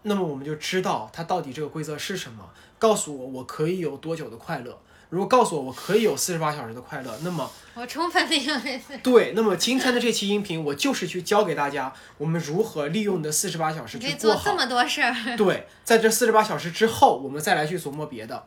[0.01, 2.49] 那么我们就知道它到底这个规则是什么，
[2.79, 4.81] 告诉我我可以有多久的快乐。
[5.09, 8.97] 如果告诉我我可以有四十八小时的快乐，那么我充分利用这次。
[8.99, 15.37] 对，那么今天的这期音频，我就是去教给大家，我们如何利用你的四十八小时去做这么多事儿。
[15.37, 18.45] 对，在这四十八小时之后，我们再来去琢磨别的。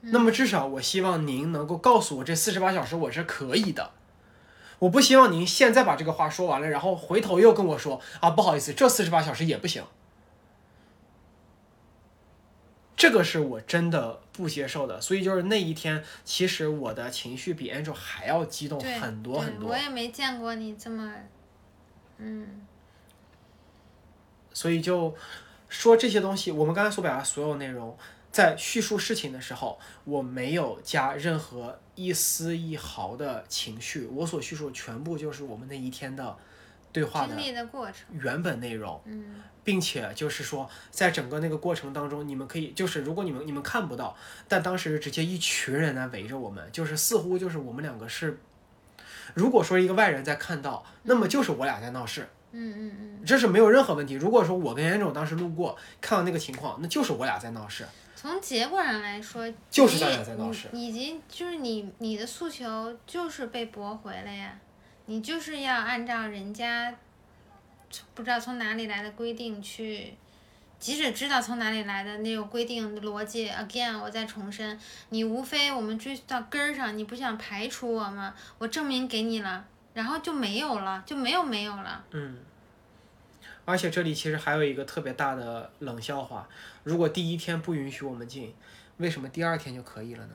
[0.00, 3.90] 那么至少，我希望您能够告诉我，这四十八小时我是可以的。
[4.78, 9.82] 我不希望您现在把这个话说完了，然后回头又跟我说啊，不好意思，这四十八小时也不行。
[13.00, 19.70] 这个是我真的不接受的，所以就是那一天，其实我的情绪比 Angel 还要激动很多很多。
[19.70, 21.10] 我也没见过你这么，
[22.18, 22.66] 嗯。
[24.52, 25.16] 所以就
[25.70, 27.96] 说这些东西，我们刚才所表达所有内容，
[28.30, 36.36] 在叙述事情的时候，我没有加任何一丝一毫的情绪，我所叙述全部就是我们那一天的
[36.92, 37.34] 对话的
[38.10, 39.36] 原本内容，嗯，
[39.70, 44.16] 并且就是说，在整个那个过程当中，你们可以就是如果你们你们看不到，
[44.48, 48.40] 但当时直接一群人来围着我们，就是似乎就是我们两个是，
[49.32, 52.28] 如果说一个外人在看到，那么就是我俩在闹事。
[52.50, 54.14] 嗯嗯嗯，这是没有任何问题。
[54.14, 57.86] 如果说我跟严总当时路过，看到那个情况，那就是我俩在闹事。
[58.16, 60.66] 从结果上来说，就是咱俩在闹事。
[60.72, 64.58] 以及就是你你的诉求就是被驳回了呀，
[65.06, 66.92] 你就是要按照人家
[68.14, 70.14] 不知道从哪里来的规定去，
[70.78, 78.34] 即使知道从哪里来的那种规定的逻辑，again，我再重申，你无非我们追到根儿上，你不想排除我吗？
[78.58, 79.66] 我证明给你了。
[79.92, 82.04] 然后就没有了，就没有没有了。
[82.12, 82.38] 嗯，
[83.64, 86.48] 而且这里其实还有一个特别大的冷笑话：
[86.84, 88.54] 如果第一天不允许我们进，
[88.98, 90.34] 为什么第二天就可以了呢？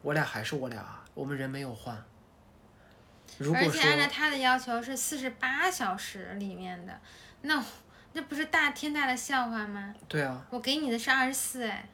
[0.00, 2.02] 我俩还是我俩，我们人没有换。
[3.40, 7.00] 而且按照他的要求是四十八小时里面的，
[7.42, 7.64] 那
[8.12, 9.94] 那不是大天大的笑话吗？
[10.08, 10.46] 对啊。
[10.50, 11.88] 我给你的是二十四哎。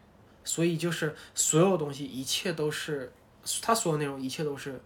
[0.45, 3.13] 所以就是所有东西，一切都是
[3.61, 4.81] 他所有内容，一切都是。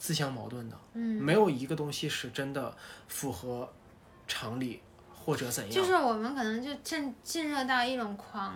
[0.00, 2.72] 自相矛盾的，嗯，没有一个东西是真的
[3.08, 3.68] 符合
[4.28, 4.80] 常理
[5.12, 5.72] 或者怎样。
[5.74, 8.54] 就是我们可能就进进入到一种狂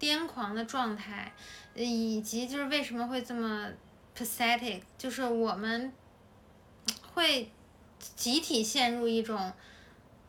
[0.00, 1.30] 癫狂的状态，
[1.74, 3.68] 以及就是为什么会这么
[4.16, 5.92] pathetic，就是我们
[7.18, 7.50] 会
[8.14, 9.52] 集体陷入一种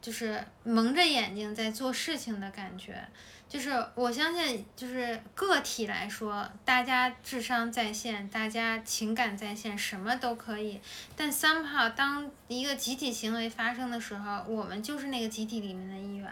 [0.02, 2.99] 就是蒙着眼睛在做事情的感觉。
[3.48, 10.82] 就是我相信，就是个体来说，大家智商在线，大家情感在线，什么都可以。
[11.16, 16.32] 但 somehow 当一个集体行为发生的时候，我们就是那个集体里面的一员。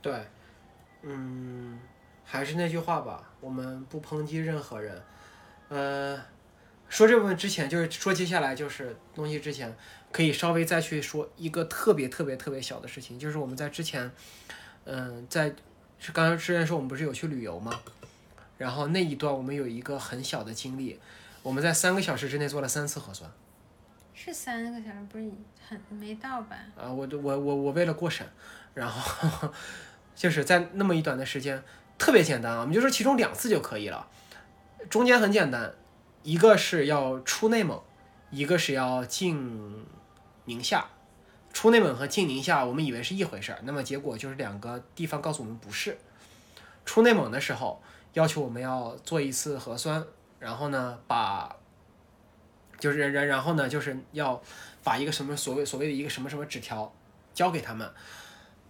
[0.00, 0.26] 对，
[1.02, 1.78] 嗯，
[2.24, 5.02] 还是那句话吧，我们不抨击任何人。
[5.68, 6.22] 呃，
[6.90, 9.74] 说这部分之前，就是说接下来就是东西之前，
[10.12, 14.12] 可以稍微再去说一个特别特别特别小的事情，就是我们在之前，
[14.84, 15.54] 嗯，在。
[16.02, 17.78] 是刚刚之前说我们不是有去旅游吗？
[18.56, 20.98] 然后那一段我们有一个很小的经历，
[21.42, 23.30] 我们在三个小时之内做了三次核酸。
[24.14, 25.30] 是三个小时，不是
[25.68, 26.56] 很没到吧？
[26.74, 28.26] 啊，我我我我为了过审，
[28.72, 29.52] 然后
[30.16, 31.62] 就是在那么一短的时间，
[31.98, 34.08] 特别简单啊，我们就说其中两次就可以了。
[34.88, 35.70] 中间很简单，
[36.22, 37.80] 一个是要出内蒙，
[38.30, 39.86] 一个是要进
[40.44, 40.86] 宁夏。
[41.52, 45.98] 出内蒙和进宁夏，我们以为是一回事儿，那么结果就是两个地方告诉我们不是。
[46.84, 47.82] 出内蒙的时候
[48.12, 50.04] 要求我们要做一次核酸，
[50.38, 51.56] 然后呢把，
[52.78, 54.40] 就是然然后呢就是要
[54.84, 56.92] 把一个什么所谓所谓的一个什么什么纸条
[57.34, 57.90] 交给他们。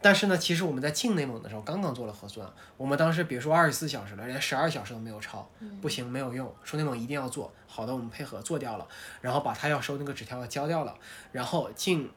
[0.02, 5.48] 但是呢，其实我们在进内蒙的时候刚刚做了核酸，我们当时别说二十四小时了，连十二小时都没有超，
[5.81, 7.52] 不行没有用，说内蒙一定要做。
[7.66, 8.86] 好的，我们配合做掉了，
[9.20, 10.94] 然后把他要收那个纸条交掉了，
[11.32, 12.10] 然后进。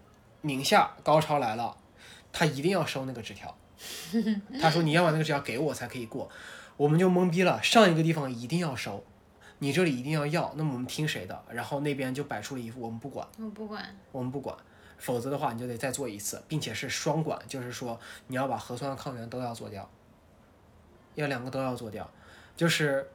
[0.45, 1.73] 宁夏高超来了，
[2.33, 3.55] 他一定要收那个纸条。
[4.59, 6.29] 他说：“你要把那个纸条给我才可以过。”
[6.75, 7.63] 我们就懵逼了。
[7.63, 9.01] 上一个地方一定要收，
[9.59, 11.43] 你这里一定要要，那么我们听谁的？
[11.49, 14.53] 然后那边就摆出了一副我们不管，我不管，我们不管，
[15.03, 19.87] 否则的话你就得再做一次，并且是双管，就是说你要把核酸抗原都要做掉，
[21.15, 22.09] 要两个都要做掉，
[22.57, 23.07] 就是。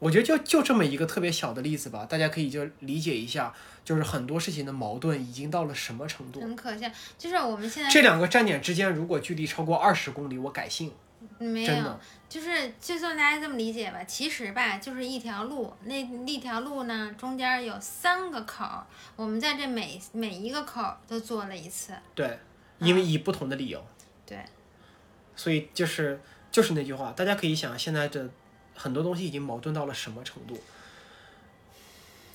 [0.00, 3.54] 我觉得就就这么一个特别小的例子吧，大家可以就理解一下，
[3.84, 6.40] 就是很多事情的矛盾已经到了什么程度。
[6.40, 10.92] 很可笑，就是我们现在这两个站点之间如果距离超过二十公里，我改姓。
[11.38, 18.64] 没有，就是就算大家这么理解吧，其实吧就是一条路，那那条路呢中间有三个口，
[19.16, 21.92] 我们在这每每一个口都做了一次。
[22.14, 22.38] 对，
[22.78, 23.84] 因为以不同的理由。
[24.26, 24.38] 对。
[25.36, 26.20] 所以就是
[26.50, 28.28] 就是那句话，大家可以想现在这。
[28.76, 30.60] 很多东西已经矛盾到了什么程度？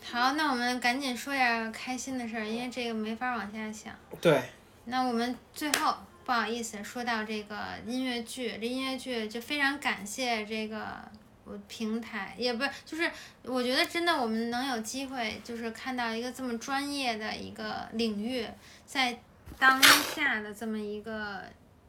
[0.09, 3.93] 好，那我们赶紧说点开心的事儿，因为这个没法往下想。
[4.21, 4.41] 对。
[4.85, 5.93] 那我们最后
[6.29, 7.55] 不好意思说到这个
[7.87, 10.99] 音乐剧，这音乐剧就非常感谢这个
[11.43, 13.11] 我平台，也不是，就是
[13.45, 18.45] 我觉得真的我们能有机会，就是看到一个这么专业的一个领域，
[18.85, 19.17] 在
[19.57, 21.41] 当下的这么一个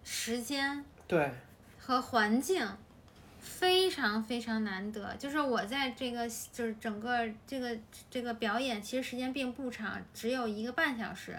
[0.05, 1.31] 时间，对，
[1.79, 2.67] 和环境。
[3.43, 7.77] 非常非常难得，就是我在这个就是整个这个
[8.11, 11.39] 这个表演，其实时间并不长，只有一个半小时。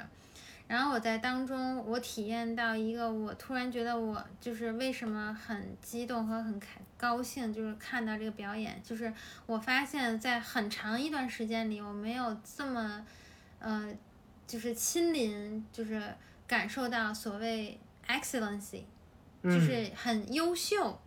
[0.72, 9.14] 然后我在当中，我体验到一个，我突然觉得我就是为什么很激动和很开高兴，就是看到这个表演，就是
[9.46, 13.06] 我发现，在很长一段时间里，我没有这么，
[13.60, 13.94] 呃，
[14.48, 16.02] 就是亲临，就是
[16.48, 17.78] 感受到所谓
[18.08, 18.84] excellency，
[19.44, 20.98] 就是很优秀。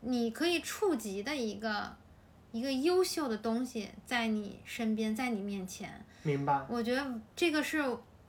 [0.00, 1.94] 你可以触及的一个
[2.50, 6.04] 一个优秀的东西在你身边，在你面前。
[6.24, 6.66] 明白。
[6.68, 7.84] 我觉得这个是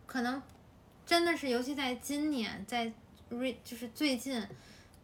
[0.05, 0.39] 可能
[1.11, 2.89] 真的是，尤其在今年，在
[3.27, 4.41] 瑞就是最近，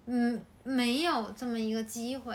[0.06, 2.34] 嗯，没有这么一个机会。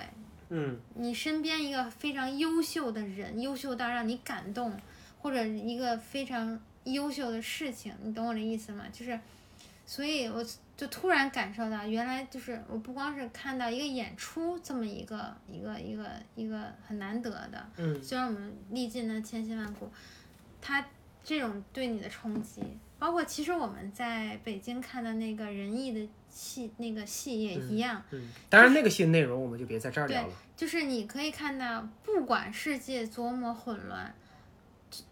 [0.50, 0.78] 嗯。
[0.94, 4.78] 你身边一个非常优秀的人，优秀到让你感动，
[5.22, 8.84] 或者一个非常优秀的事情，你懂我的意思吗？
[8.92, 9.18] 就是，
[9.86, 10.44] 所以我。
[10.74, 19.88] 就突然感受到，原来就是我不光是看到一个演出这么一个一个一个一个很难得的，嗯，虽然我们历尽了千辛万苦，
[20.60, 20.84] 他
[21.22, 22.62] 这种对你的冲击，
[23.02, 34.14] 包括其实我们在北京看的那个仁义的戏，那个戏也一样，嗯，当然那个戏内容我们就别在这儿聊了，就是你可以看到，不管世界多么混乱，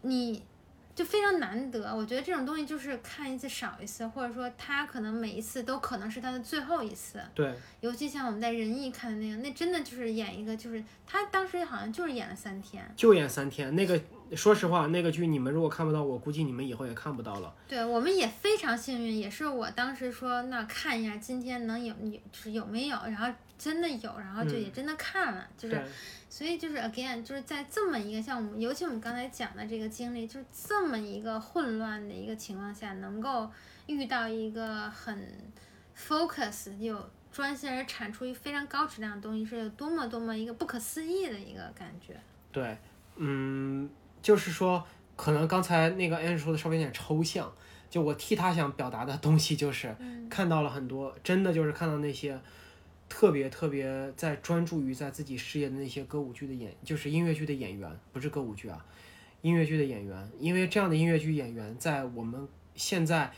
[0.02, 0.44] 你。
[0.92, 7.18] 就非常难得，我觉得这种东西就是看一次少一次，或者说他可能每一次都可能是他的最后一次。
[7.34, 13.74] 对，尤其像我们在仁义看的那个，那真的就是演一个，就是他当时好像就是演了三天，就演三天。
[13.74, 13.98] 那个
[14.36, 17.54] 说实话，那个剧你们如果看不到，我估计你们以后也看不到了。
[17.68, 23.28] 对，我们也非常幸运，也是我当时说那看一下今天能有有就是有没有，然后
[23.58, 25.82] 真的有，然后就也真的看了，就是。
[26.32, 33.50] 所以就是 again，就是在这么一个像我们，尤其我们刚才讲的这个经历，就是这么一个混乱的一个情况下，能够
[33.86, 35.28] 遇到一个很
[35.98, 42.16] focus 有专心而产出一非常高质量的东西，是有多么多么一个不可思议的一个感觉。
[42.52, 42.78] 对，
[43.16, 43.90] 嗯，
[44.22, 44.84] 就是说，
[45.16, 47.52] 可能刚才那个 Anne 说的稍微有点抽象，
[47.88, 49.96] 就我替他想表达的东西，就是
[50.28, 52.40] 看到了很多，真的就是看到那些。
[53.12, 58.86] 特别特别在专注于在自己事业的那些歌舞剧的演，就是音乐剧的演员，不是歌舞剧啊，
[59.42, 60.30] 音乐剧的演员。
[60.38, 63.32] 因为这样的音乐剧演员在我们现在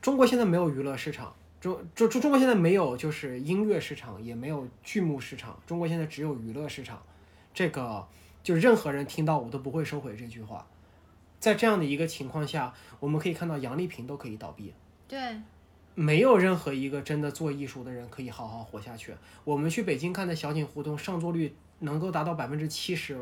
[0.00, 7.02] 中国现在没有娱乐市场，中中中中国现在没有就是音乐市场，也没有剧目市场，中国现在只有娱乐市场。
[7.52, 8.06] 这个
[8.44, 10.64] 就任何人听到我都不会收回这句话。
[11.40, 14.72] 在这样的一个情况下，我们可以看到杨丽萍都可以倒闭。
[15.08, 15.18] 对。
[15.96, 19.14] 没有任何一个真的做艺术的人可以好好活下去。
[19.44, 23.16] 我们去北京看的小景胡同上座率能够达到百分之七十，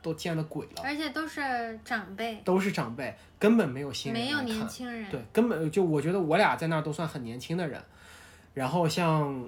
[0.00, 0.82] 都见了鬼了。
[0.82, 5.10] 而且都是长辈，都是长辈，根本没有新人没有年轻人。
[5.10, 7.78] 对，根本就我觉得我俩在那儿都算很年轻的人。
[8.54, 9.46] 然后像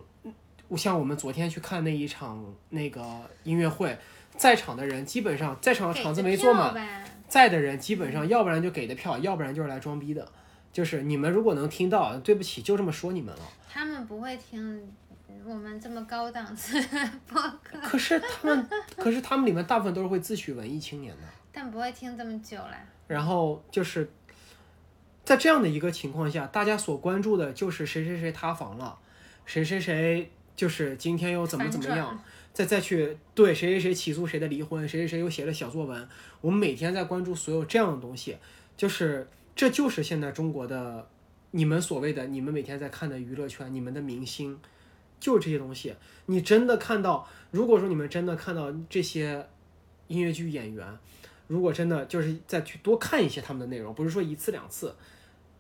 [0.76, 3.02] 像我们昨天去看那一场那个
[3.44, 3.98] 音乐会，
[4.40, 10.26] 在场的人基本上在场场子没坐满，在的人基本上要不然就给的票，要不然就是来装逼的。
[10.72, 13.42] 就是你们如果能听到，对不起，就这么说你们了。
[13.70, 14.90] 他们不会听
[15.44, 17.78] 我们这么高档次的播客。
[17.82, 21.22] 可是他们，可是他们里面大部分都是会自诩文艺青年的。
[21.52, 22.74] 但不会听这么久了。
[23.08, 24.10] 然后就是
[25.22, 28.96] 在这样的一个情况下，大家所关注的就是谁谁谁塌房了，
[29.44, 32.24] 谁谁谁就是今天又怎么怎么样，
[32.60, 36.08] 再再去对谁谁谁起诉谁的离婚，谁谁谁又写了小作文。
[36.40, 38.36] 我们每天在关注所有这样的东西，
[38.76, 39.28] 就是。
[39.56, 41.06] 这就是现在中国的，
[41.50, 44.58] 你们所谓的你们每天在看的娱乐圈，你们的明星，
[45.18, 45.94] 就是这些东西。
[46.26, 49.46] 你真的看到，如果说你们真的看到这些
[50.06, 50.98] 音乐剧演员，
[51.46, 54.94] 如果真的就是再去多看一些他们的内容，不是说一次两次，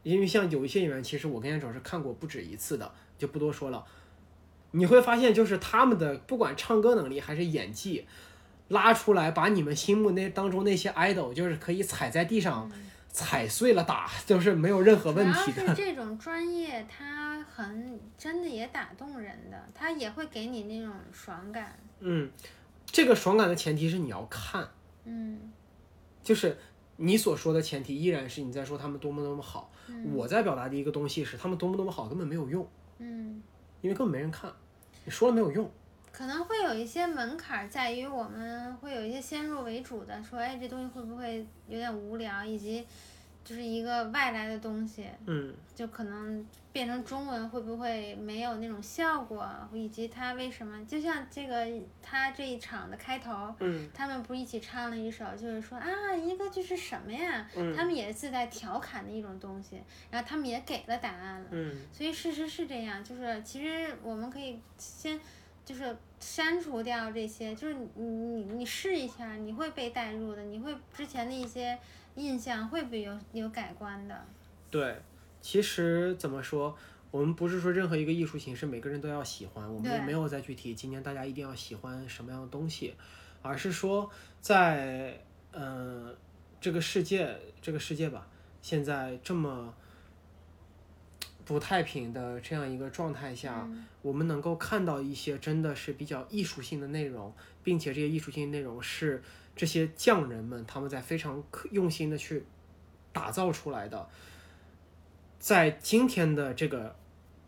[0.02, 3.84] 因为像有一些演员，其实我跟严总是看过不止一次的，就不多说了。
[4.72, 8.06] 你会发现，就是他们的不管唱歌能力还是演技，
[8.68, 12.70] 拉出来把你们心目那当中那些 idol，就是可以踩在地上。
[13.12, 15.66] 踩碎了打，就是没有任何问题的。
[15.66, 21.76] 是 这种专业，它很真的也打动人的，它也会给你那种爽感。
[21.98, 22.30] 嗯，
[22.86, 24.64] 这个爽感的前提是你要看。
[25.02, 25.40] 嗯，
[26.22, 26.56] 就是
[26.98, 29.72] 你所说的前提依然是你在说他们多么多么好。
[30.14, 32.64] 我在表达的一个东西是他们多么多么好，根本没有用。
[32.98, 33.42] 嗯，
[33.80, 34.52] 因为根本没人看，
[35.04, 35.70] 你说了没有用。
[36.12, 42.84] 可能会有一些门槛，在于我们会有一些先入为主的说，哎，这东西会不会有点无聊，以及
[43.44, 50.84] 就是一个外来的东西，嗯，就可能变成中文会不会没有那种效果，以及它为什么？
[50.86, 51.66] 就像这个
[52.02, 57.48] 他这一场的开头，嗯，他们不是一起唱了一首，就是说啊，一个就是什么呀？
[57.56, 65.18] 嗯，他们也是在调侃的一种东西，然后他们也给了答案了，嗯，所以事实是这样，就是其实我们可以先。
[65.62, 71.78] 就是删除掉这些，就是你你你试一下，你会被带入的，你会之前的一些
[72.16, 74.24] 印象会不会有有改观的？
[74.68, 74.96] 对，
[75.40, 76.76] 其实怎么说，
[77.10, 82.94] 我们不是说任何一个艺术形式每个人都要喜欢，我们也没有再去提今年大家一定要喜欢什么样的东西，
[83.42, 84.10] 而是说
[84.40, 86.14] 在嗯
[86.60, 88.26] 这个世界这个世界吧，
[88.62, 89.74] 现在这么。
[91.42, 93.68] 不太平的这样一个状态下，
[94.02, 97.34] 我们能够看到一些真的是比较艺术性的内容，
[97.64, 99.20] 并且这些艺术性内容是
[99.56, 101.42] 这些匠人们他们在非常
[101.72, 102.44] 用心的去
[103.12, 104.08] 打造出来的。
[105.40, 106.94] 在今天的这个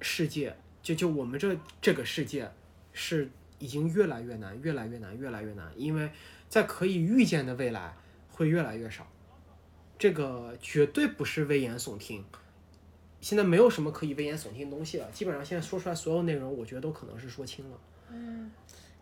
[0.01, 2.51] 世界，就就我们这这个世界
[2.93, 6.11] 是已经越来越难，越来越难，越来越难，因为
[6.49, 7.95] 在可以预见的未来
[8.31, 9.07] 会越来越少。
[9.99, 12.25] 这个绝对不是危言耸听。
[13.21, 17.79] 现在没有什么可以危言耸听的东西了，基本上现在说出来所有内容，我觉得都可能是说清了。
[18.11, 18.51] 嗯，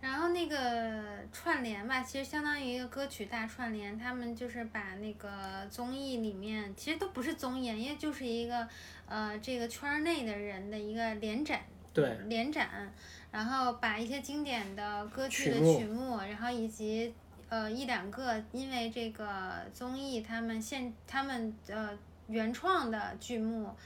[0.00, 8.66] 然后那个串联吧，其实相当于一个歌曲大串联，他们就是把那个综艺里面，其实都不是综艺，因为就是一个
[9.06, 11.60] 呃这个圈内的人的一个联展，
[11.92, 12.90] 对，联展，
[13.30, 17.12] 然后把一些经典的歌曲的曲目，然后以及
[17.50, 21.90] 呃一两个因为这个综艺他们现他们呃
[22.28, 23.76] 原创的剧目。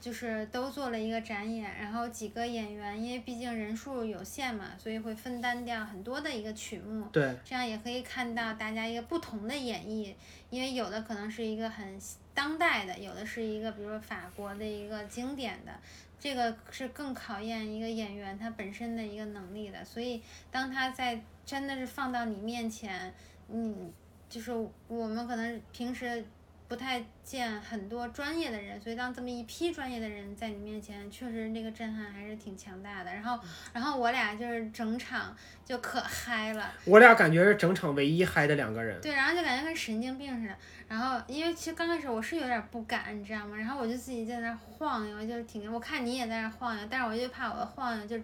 [0.00, 7.06] 就是都做了一个展演，然后几个演员，因为毕竟人数有限嘛，所以会分担掉很多的一个曲目。
[7.12, 10.14] 对，这样也可以看到大家一个不同的演绎，
[10.50, 11.98] 因为有的可能是一个很
[12.32, 15.72] 当代的，有的是一个比如说法国的一个经典的，
[16.20, 19.84] 这个是更考验一个演员他本身的一个能力的。
[19.84, 23.12] 所以当他在真的是放到你面前，
[23.48, 23.92] 你，
[24.28, 24.52] 就是
[24.86, 26.24] 我们可能平时。
[26.68, 33.10] 不太见很多专业的人，所以当这么一批专业的人在你面前，确实那个震撼还是挺强大的。
[33.10, 33.40] 然后，
[33.72, 35.34] 然后我俩就是整场
[35.64, 36.70] 就可嗨了。
[36.84, 39.00] 我俩感觉是整场唯一嗨的两个人。
[39.00, 40.54] 对，然后就感觉跟神经病似的。
[40.86, 43.56] 然后，因为其实刚开始我是有点不敢，你知道吗？
[43.56, 45.72] 然后我就自己在那晃悠，就是挺……
[45.72, 48.18] 我看你也在那晃悠，但是我就怕我晃悠就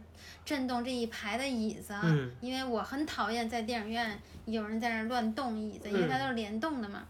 [0.45, 1.95] 震动这一排的椅子，
[2.43, 7.03] 因为我很讨厌在电影院有人在那乱动椅子，因为它都是联动的嘛。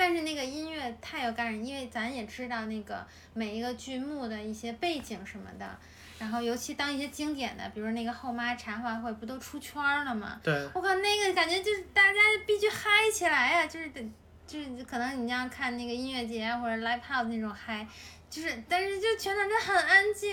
[0.00, 5.78] 但是那个音乐太有感染，因为咱也知道那个每一个剧目的一些背景什么的，
[6.18, 10.40] 然后尤其当一些经典的，比如那个后妈茶话会，不都出圈了吗？
[10.42, 14.10] 对，我靠，那个感觉就是大家必须嗨起来呀，就是得，
[14.46, 17.86] 就是可能你要看那个音乐节或者 live house 那种嗨，
[18.30, 20.32] 就是，但是就全场就很安静，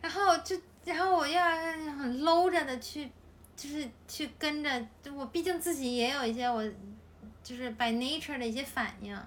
[0.00, 1.48] 然后就，然后我要
[1.96, 3.08] 很搂着的去，
[3.56, 6.68] 就是去跟着，我毕竟自己也有一些我。
[7.42, 9.18] 就是 by nature 的一些反应，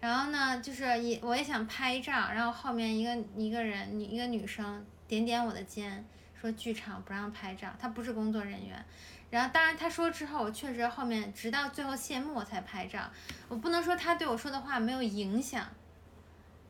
[0.00, 6.04] 然后呢，就是也我也想拍照，然后后面一个一个人女一个女生点点我的肩，
[6.40, 8.84] 说剧场不让拍照，她不是工作人员。
[9.30, 13.10] 然后当然她说之后，我确实后面直到最后谢幕我才拍照，
[13.48, 15.68] 我不能说她对我说的话没有影响，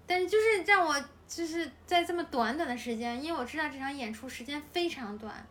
[0.06, 5.46] 但是就是让我就是在这么短短的时间，因为我知道这场演出时间非常短。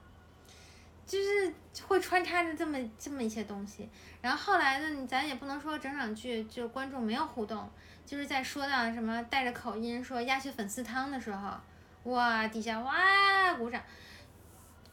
[1.09, 1.51] 就是
[1.87, 3.89] 会穿插着这么这么一些东西，
[4.21, 7.67] 然后后来呢，咱也不能说整场剧就观众没有互动，
[8.05, 11.51] 就是在说到什么带着口音说鸭血粉丝汤的时候，
[12.03, 13.81] 哇，底下哇鼓掌，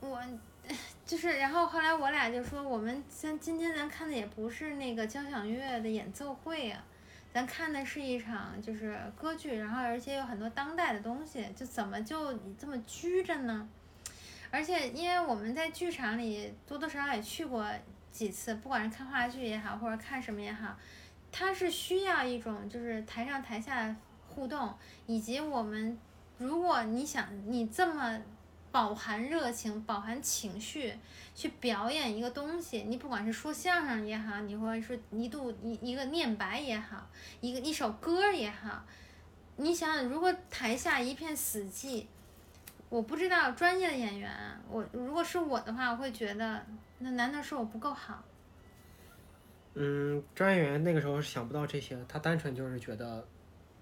[0.01, 0.19] 我
[1.05, 6.83] 就是，然后后来我俩就说，我们咱今天咱看的也不是那个交响乐的演奏会啊，
[7.31, 13.69] 咱看的是一场就是歌剧，然后而且有很多当代的东西，就怎么就这么拘着呢？
[14.51, 17.67] 而且，因为我们在剧场里多多少少也去过
[18.11, 20.77] 几次，不管是看话剧也好，或者看什么也好，
[21.31, 23.95] 它是需要一种就是台上台下
[24.29, 24.73] 互动，
[25.07, 25.99] 以及我们
[26.39, 28.19] 如果你想你这么
[28.71, 30.95] 饱含热情、饱含情绪
[31.35, 37.09] 去表演一个东西，你不管是说相声也好，你或者说一度一一个念白也好，
[37.41, 38.85] 一个一首歌也好，
[39.57, 42.07] 你想想，如果台下一片死寂。
[42.89, 44.33] 我不知道专业的演员，
[44.71, 46.65] 我如果是我的话，我会觉得
[46.99, 48.23] 那难道是我不够好？
[49.75, 53.27] 嗯，专业演员那个时候是想不到这些，他单纯就是觉得，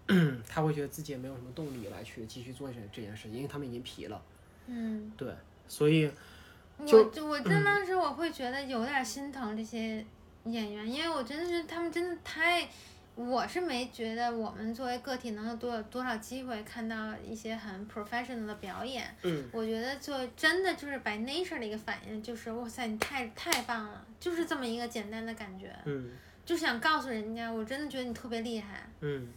[0.49, 4.21] 他会觉得自己也没有什么动力来去继续做这这件事，因为他们已经疲了。
[4.67, 5.35] 嗯，对，
[5.69, 6.11] 所以
[6.79, 10.05] 我就我 真当时我会觉得有点心疼这些
[10.45, 12.69] 演员，因为我真的是他们真的太。
[13.17, 19.15] 我是没觉得我们作为个体能有多有多少机会看到一些很 professional 的表演。
[19.23, 25.73] 嗯，我觉得就真的就是 by nature 的一个反应，就是哇塞，你太太棒了，就是这么一个简单的感觉。
[25.85, 26.11] 嗯，
[26.45, 28.89] 就想告诉人家，我真的觉得你特别厉害。
[29.01, 29.29] 嗯，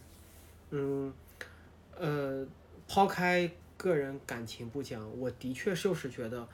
[0.70, 1.14] 嗯，
[1.96, 2.46] 呃，
[2.88, 6.48] 抛开个人感情不讲，我的确就是觉得，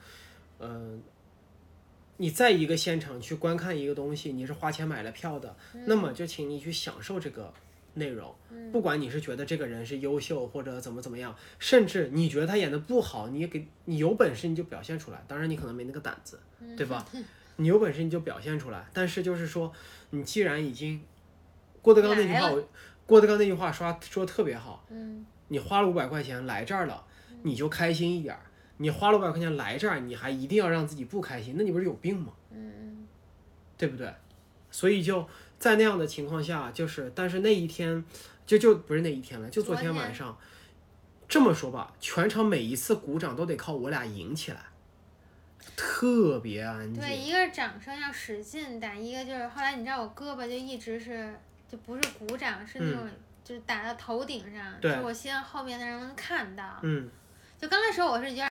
[0.59, 1.01] 嗯。
[2.17, 5.55] 你在一个现场去观看一个东西，你是花钱买了票的，
[5.85, 7.53] 那么就请你去享受这个
[7.95, 8.33] 内容。
[8.71, 15.23] 不管你是觉得这个人是优秀或者怎么怎么样，甚至你觉得他演的不好，你也给你有本事你就表现出来。
[15.27, 16.39] 当然你可能没那个胆子，
[16.77, 17.05] 对吧？
[17.57, 18.85] 你有本事你就表现出来。
[18.93, 19.71] 但是就是说，
[20.09, 21.01] 你既然已经，
[21.81, 22.49] 郭德纲那句话，
[23.05, 24.85] 郭德纲那句话说说特别好。
[25.47, 27.05] 你花了五百块钱来这儿了，
[27.43, 28.41] 你就开心一点儿。
[28.77, 32.33] 你花了五百块钱来这儿，你还一定要让自己不开心，那你不是有病吗？
[32.51, 33.07] 嗯，
[33.77, 34.13] 对不对？
[34.69, 35.27] 所以就
[35.57, 38.03] 在那样的情况下，就是但是那一天
[38.45, 40.37] 就就不是那一天了，就昨天晚上。
[41.27, 44.59] 这么说吧，全场每一次鼓掌都得靠我俩赢起来，
[45.75, 47.01] 特别安静。
[47.01, 51.33] 对，一个是掌声要使劲打，一个就是后来你知道我胳膊就一直是
[51.67, 53.09] 就不是鼓掌，是那种
[53.43, 56.79] 就是打到头顶上，就我希望后面的人能看到。
[56.83, 57.09] 嗯。
[57.57, 58.43] 就刚开始我是有点